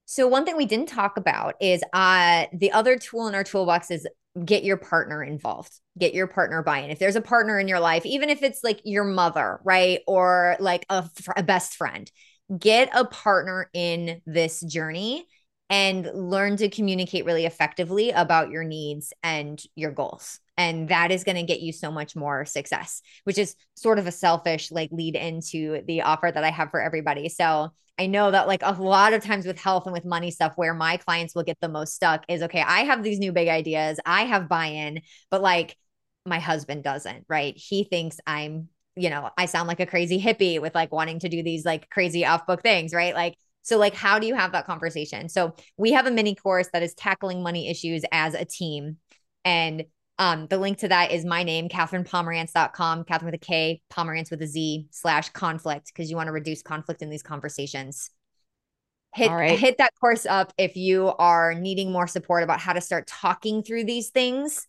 So 0.07 0.27
one 0.27 0.47
thing 0.47 0.57
we 0.57 0.67
didn't 0.67 0.89
talk 0.89 1.19
about 1.19 1.55
is 1.61 1.83
uh 1.93 2.47
the 2.55 2.73
other 2.73 2.97
tool 2.97 3.29
in 3.29 3.35
our 3.35 3.45
toolbox 3.45 3.91
is 3.91 4.07
get 4.43 4.65
your 4.65 4.79
partner 4.79 5.23
involved. 5.23 5.73
Get 5.99 6.15
your 6.15 6.27
partner 6.27 6.63
buy-in. 6.63 6.91
If 6.91 6.99
there's 6.99 7.17
a 7.17 7.21
partner 7.21 7.59
in 7.59 7.69
your 7.69 7.81
life, 7.81 8.07
even 8.07 8.31
if 8.31 8.43
it's 8.43 8.65
like 8.65 8.81
your 8.85 9.05
mother, 9.05 9.61
right? 9.65 10.01
Or 10.07 10.57
like 10.61 10.87
a, 10.89 11.09
a 11.37 11.43
best 11.43 11.75
friend, 11.75 12.11
get 12.57 12.89
a 12.95 13.05
partner 13.05 13.69
in 13.75 14.23
this 14.25 14.61
journey 14.61 15.27
and 15.71 16.11
learn 16.15 16.57
to 16.57 16.69
communicate 16.69 17.25
really 17.25 17.45
effectively 17.45 18.11
about 18.11 18.51
your 18.51 18.65
needs 18.65 19.13
and 19.23 19.63
your 19.75 19.91
goals. 19.91 20.41
And 20.57 20.89
that 20.89 21.13
is 21.13 21.25
going 21.25 21.37
to 21.37 21.43
get 21.43 21.61
you 21.61 21.73
so 21.73 21.91
much 21.91 22.17
more 22.17 22.45
success, 22.45 23.03
which 23.25 23.39
is 23.39 23.55
sort 23.77 23.99
of 23.99 24.07
a 24.07 24.13
selfish 24.13 24.73
like 24.73 24.91
lead 24.91 25.15
into 25.15 25.83
the 25.87 26.03
offer 26.03 26.31
that 26.33 26.43
I 26.43 26.51
have 26.51 26.71
for 26.71 26.81
everybody. 26.81 27.29
So 27.29 27.71
I 27.99 28.07
know 28.07 28.31
that 28.31 28.47
like 28.47 28.63
a 28.63 28.73
lot 28.73 29.13
of 29.13 29.23
times 29.23 29.47
with 29.47 29.59
health 29.59 29.85
and 29.87 29.93
with 29.93 30.05
money 30.05 30.31
stuff, 30.31 30.53
where 30.57 30.75
my 30.75 30.97
clients 30.97 31.35
will 31.35 31.43
get 31.43 31.59
the 31.61 31.69
most 31.69 31.95
stuck 31.95 32.25
is 32.29 32.43
okay, 32.43 32.63
I 32.63 32.81
have 32.81 33.03
these 33.03 33.19
new 33.19 33.33
big 33.33 33.49
ideas, 33.49 34.01
I 34.07 34.25
have 34.25 34.49
buy 34.49 34.67
in, 34.67 35.03
but 35.31 35.43
like 35.43 35.77
my 36.25 36.39
husband 36.39 36.85
doesn't, 36.85 37.25
right? 37.29 37.57
He 37.57 37.85
thinks 37.85 38.19
I'm, 38.27 38.69
you 38.97 39.11
know, 39.11 39.31
I 39.37 39.47
sound 39.47 39.69
like 39.69 39.81
a 39.81 39.87
crazy 39.87 40.21
hippie 40.21 40.61
with 40.61 40.75
like 40.75 40.93
wanting 40.93 41.21
to 41.21 41.29
do 41.29 41.43
these 41.43 41.65
like 41.65 41.91
crazy 41.91 42.25
off 42.25 42.47
book 42.47 42.63
things, 42.63 42.93
right? 42.95 43.15
Like, 43.15 43.37
so, 43.69 43.77
like, 43.77 43.95
how 43.95 44.19
do 44.19 44.27
you 44.27 44.35
have 44.35 44.53
that 44.53 44.67
conversation? 44.67 45.29
So, 45.29 45.55
we 45.77 45.93
have 45.93 46.07
a 46.07 46.11
mini 46.11 46.35
course 46.35 46.69
that 46.73 46.83
is 46.83 46.95
tackling 46.95 47.43
money 47.43 47.69
issues 47.69 48.03
as 48.11 48.33
a 48.33 48.47
team. 48.47 48.97
And 49.45 49.85
um, 50.19 50.47
the 50.47 50.57
link 50.57 50.79
to 50.79 50.89
that 50.89 51.13
is 51.13 51.27
my 51.27 51.43
name, 51.43 51.69
KatherinePomerantz.com, 51.69 53.05
Katherine 53.05 53.27
with 53.27 53.35
a 53.35 53.45
K, 53.45 53.83
Pomerantz 53.93 54.31
with 54.31 54.41
a 54.41 54.47
Z 54.47 54.89
slash 54.91 55.29
conflict, 55.29 55.89
because 55.89 56.11
you 56.11 56.17
want 56.17 56.29
to 56.29 56.33
reduce 56.33 56.63
conflict 56.63 57.03
in 57.03 57.11
these 57.11 57.23
conversations. 57.23 58.11
Hit, 59.15 59.31
right. 59.31 59.59
hit 59.59 59.79
that 59.79 59.93
course 60.01 60.25
up 60.25 60.53
if 60.57 60.77
you 60.77 61.09
are 61.19 61.55
needing 61.55 61.93
more 61.93 62.07
support 62.07 62.43
about 62.43 62.61
how 62.61 62.73
to 62.73 62.81
start 62.81 63.07
talking 63.07 63.63
through 63.63 63.85
these 63.85 64.09
things, 64.09 64.67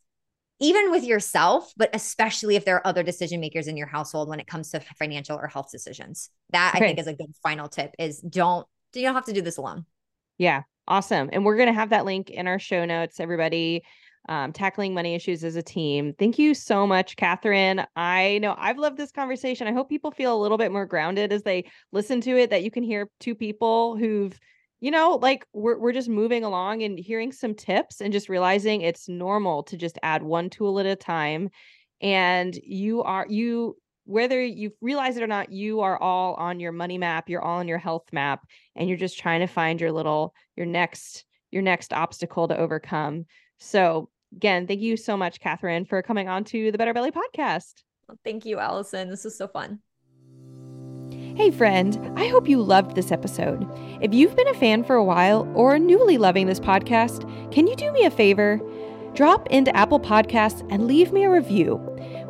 even 0.60 0.92
with 0.92 1.04
yourself, 1.04 1.74
but 1.78 1.90
especially 1.94 2.56
if 2.56 2.66
there 2.66 2.76
are 2.76 2.88
other 2.88 3.04
decision 3.04 3.40
makers 3.40 3.68
in 3.68 3.78
your 3.78 3.88
household 3.88 4.28
when 4.28 4.40
it 4.40 4.48
comes 4.48 4.72
to 4.72 4.82
financial 4.98 5.38
or 5.38 5.48
health 5.48 5.72
decisions. 5.72 6.30
That 6.52 6.74
okay. 6.76 6.84
I 6.84 6.88
think 6.88 7.00
is 7.00 7.08
a 7.08 7.14
good 7.14 7.34
final 7.42 7.70
tip 7.70 7.96
is 7.98 8.20
don't 8.20 8.68
you 8.94 9.02
don't 9.02 9.16
have 9.16 9.26
to 9.26 9.34
do 9.34 9.42
this 9.42 9.58
alone. 9.58 9.86
Yeah. 10.38 10.64
Awesome. 10.88 11.30
And 11.32 11.46
we're 11.46 11.58
going 11.58 11.68
to 11.68 11.74
have 11.74 11.92
that 11.92 12.06
link 12.06 12.30
in 12.30 12.48
our 12.48 12.60
show 12.60 12.86
notes, 12.86 13.20
everybody. 13.20 13.84
Um, 14.28 14.52
tackling 14.52 14.94
money 14.94 15.16
issues 15.16 15.44
as 15.44 15.56
a 15.56 15.64
team. 15.64 16.14
Thank 16.20 16.38
you 16.38 16.54
so 16.54 16.86
much, 16.86 17.16
Katherine. 17.16 17.86
I 17.96 18.38
know 18.40 18.54
I've 18.60 18.78
loved 18.78 18.98
this 18.98 19.12
conversation. 19.12 19.66
I 19.66 19.72
hope 19.72 19.90
people 19.90 20.12
feel 20.12 20.36
a 20.36 20.42
little 20.42 20.58
bit 20.58 20.72
more 20.72 20.86
grounded 20.86 21.34
as 21.34 21.42
they 21.42 21.66
listen 21.92 22.22
to 22.22 22.38
it, 22.38 22.52
that 22.52 22.62
you 22.62 22.70
can 22.70 22.84
hear 22.84 23.10
two 23.20 23.34
people 23.34 23.96
who've, 23.96 24.38
you 24.82 24.92
know, 24.92 25.18
like 25.20 25.48
we're, 25.54 25.80
we're 25.80 25.94
just 25.94 26.10
moving 26.10 26.44
along 26.44 26.84
and 26.84 27.00
hearing 27.00 27.32
some 27.32 27.56
tips 27.56 28.02
and 28.02 28.14
just 28.14 28.30
realizing 28.30 28.82
it's 28.82 29.10
normal 29.10 29.64
to 29.64 29.78
just 29.78 29.98
add 30.04 30.22
one 30.22 30.50
tool 30.52 30.80
at 30.80 30.86
a 30.86 30.96
time. 30.96 31.50
And 32.02 32.54
you 32.62 33.02
are, 33.02 33.26
you, 33.28 33.78
whether 34.10 34.44
you 34.44 34.72
realize 34.82 35.18
it 35.18 35.24
or 35.24 35.28
not, 35.28 35.52
you 35.52 35.82
are 35.82 36.02
all 36.02 36.34
on 36.34 36.60
your 36.60 36.72
money 36.72 36.98
map, 36.98 37.30
you're 37.30 37.44
all 37.44 37.60
on 37.60 37.68
your 37.68 37.78
health 37.78 38.08
map, 38.12 38.44
and 38.76 38.90
you're 38.90 38.98
just 38.98 39.20
trying 39.20 39.40
to 39.42 39.48
find 39.48 39.80
your 39.80 39.92
little, 39.92 40.34
your 40.58 40.66
next, 40.66 41.26
your 41.52 41.62
next 41.62 41.94
obstacle 41.94 42.48
to 42.48 42.58
overcome. 42.58 43.28
So 43.60 44.10
again, 44.36 44.66
thank 44.66 44.82
you 44.82 44.98
so 44.98 45.16
much, 45.16 45.40
Katherine, 45.40 45.86
for 45.86 46.02
coming 46.02 46.28
on 46.28 46.44
to 46.46 46.72
the 46.72 46.78
Better 46.80 46.92
Belly 46.92 47.12
podcast. 47.12 47.84
Thank 48.24 48.48
you, 48.48 48.58
Allison. 48.58 49.10
This 49.10 49.24
was 49.24 49.38
so 49.38 49.48
fun. 49.48 49.80
Hey, 51.36 51.52
friend, 51.52 52.12
I 52.18 52.28
hope 52.30 52.50
you 52.50 52.64
loved 52.64 52.96
this 52.96 53.12
episode. 53.12 53.64
If 54.02 54.12
you've 54.12 54.36
been 54.36 54.48
a 54.48 54.56
fan 54.56 54.84
for 54.84 54.96
a 54.96 55.06
while 55.06 55.48
or 55.54 55.78
newly 55.78 56.18
loving 56.18 56.48
this 56.48 56.60
podcast, 56.60 57.30
can 57.52 57.68
you 57.68 57.76
do 57.76 57.92
me 57.92 58.06
a 58.06 58.12
favor? 58.12 58.60
Drop 59.14 59.48
into 59.50 59.76
Apple 59.78 60.00
Podcasts 60.00 60.68
and 60.72 60.88
leave 60.88 61.12
me 61.12 61.26
a 61.26 61.30
review. 61.30 61.80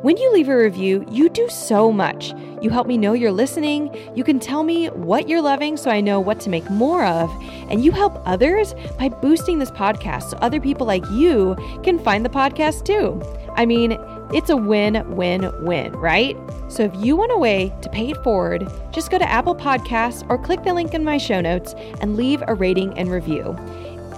When 0.01 0.15
you 0.15 0.31
leave 0.31 0.47
a 0.47 0.57
review, 0.57 1.05
you 1.11 1.27
do 1.27 1.49
so 1.49 1.91
much. 1.91 2.33
You 2.61 2.69
help 2.69 2.87
me 2.87 2.97
know 2.97 3.11
you're 3.11 3.33
listening, 3.33 3.93
you 4.15 4.23
can 4.23 4.39
tell 4.39 4.63
me 4.63 4.87
what 4.87 5.27
you're 5.27 5.41
loving 5.41 5.75
so 5.75 5.91
I 5.91 5.99
know 5.99 6.21
what 6.21 6.39
to 6.41 6.49
make 6.49 6.69
more 6.69 7.05
of, 7.05 7.29
and 7.69 7.83
you 7.83 7.91
help 7.91 8.21
others 8.25 8.73
by 8.97 9.09
boosting 9.09 9.59
this 9.59 9.71
podcast 9.71 10.29
so 10.29 10.37
other 10.37 10.61
people 10.61 10.87
like 10.87 11.03
you 11.11 11.57
can 11.83 11.99
find 11.99 12.23
the 12.23 12.29
podcast 12.29 12.85
too. 12.85 13.21
I 13.55 13.65
mean, 13.65 13.97
it's 14.33 14.49
a 14.49 14.55
win 14.55 15.03
win 15.17 15.51
win, 15.65 15.91
right? 15.93 16.37
So 16.69 16.83
if 16.83 16.95
you 16.95 17.17
want 17.17 17.33
a 17.33 17.37
way 17.37 17.73
to 17.81 17.89
pay 17.89 18.11
it 18.11 18.23
forward, 18.23 18.71
just 18.91 19.11
go 19.11 19.17
to 19.17 19.29
Apple 19.29 19.55
Podcasts 19.55 20.25
or 20.29 20.37
click 20.37 20.63
the 20.63 20.73
link 20.73 20.93
in 20.93 21.03
my 21.03 21.17
show 21.17 21.41
notes 21.41 21.73
and 21.99 22.15
leave 22.15 22.41
a 22.47 22.53
rating 22.53 22.97
and 22.97 23.11
review. 23.11 23.57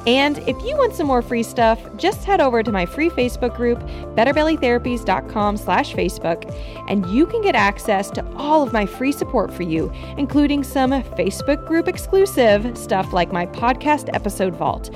And 0.08 0.40
if 0.40 0.58
you 0.64 0.76
want 0.78 0.96
some 0.96 1.06
more 1.06 1.22
free 1.22 1.44
stuff, 1.44 1.80
just 1.96 2.24
head 2.24 2.42
over 2.42 2.64
to 2.64 2.72
my 2.72 2.86
free 2.88 3.10
Facebook 3.10 3.56
group, 3.56 3.80
betterbellytherapies.com 4.16 5.58
slash 5.58 5.94
Facebook, 5.94 6.52
and 6.90 7.06
you 7.08 7.28
can 7.28 7.42
get 7.42 7.54
access 7.54 8.10
to 8.12 8.26
all 8.36 8.64
of 8.64 8.74
my 8.74 8.86
free 8.86 9.12
support 9.12 9.54
for 9.54 9.64
you, 9.64 9.92
including 10.18 10.64
some 10.64 10.92
Facebook 10.92 11.68
group 11.68 11.88
exclusive 11.88 12.76
stuff 12.76 13.14
like 13.14 13.32
my 13.32 13.46
podcast 13.46 14.10
episode 14.14 14.56
vault, 14.56 14.94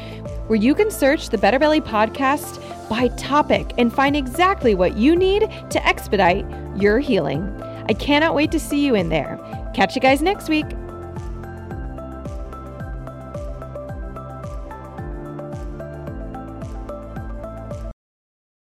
where 0.47 0.60
you 0.60 0.74
can 0.74 0.89
search 0.89 1.30
the 1.30 1.38
Better 1.38 1.60
Belly 1.60 1.82
podcast 1.82 2.60
by 2.89 3.08
topic 3.10 3.74
and 3.78 3.93
find 3.93 4.16
exactly 4.16 4.74
what 4.74 4.97
you 4.97 5.16
need 5.16 5.41
to 5.70 5.88
expedite 5.88 6.45
your 6.76 6.99
healing. 6.99 7.43
I 7.88 7.93
cannot 7.93 8.34
wait 8.34 8.51
to 8.51 8.60
see 8.60 8.84
you 8.84 8.95
in 8.95 9.10
there. 9.10 9.39
Catch 9.76 9.95
you 9.95 10.01
guys 10.01 10.22
next 10.24 10.49
week. 10.49 10.66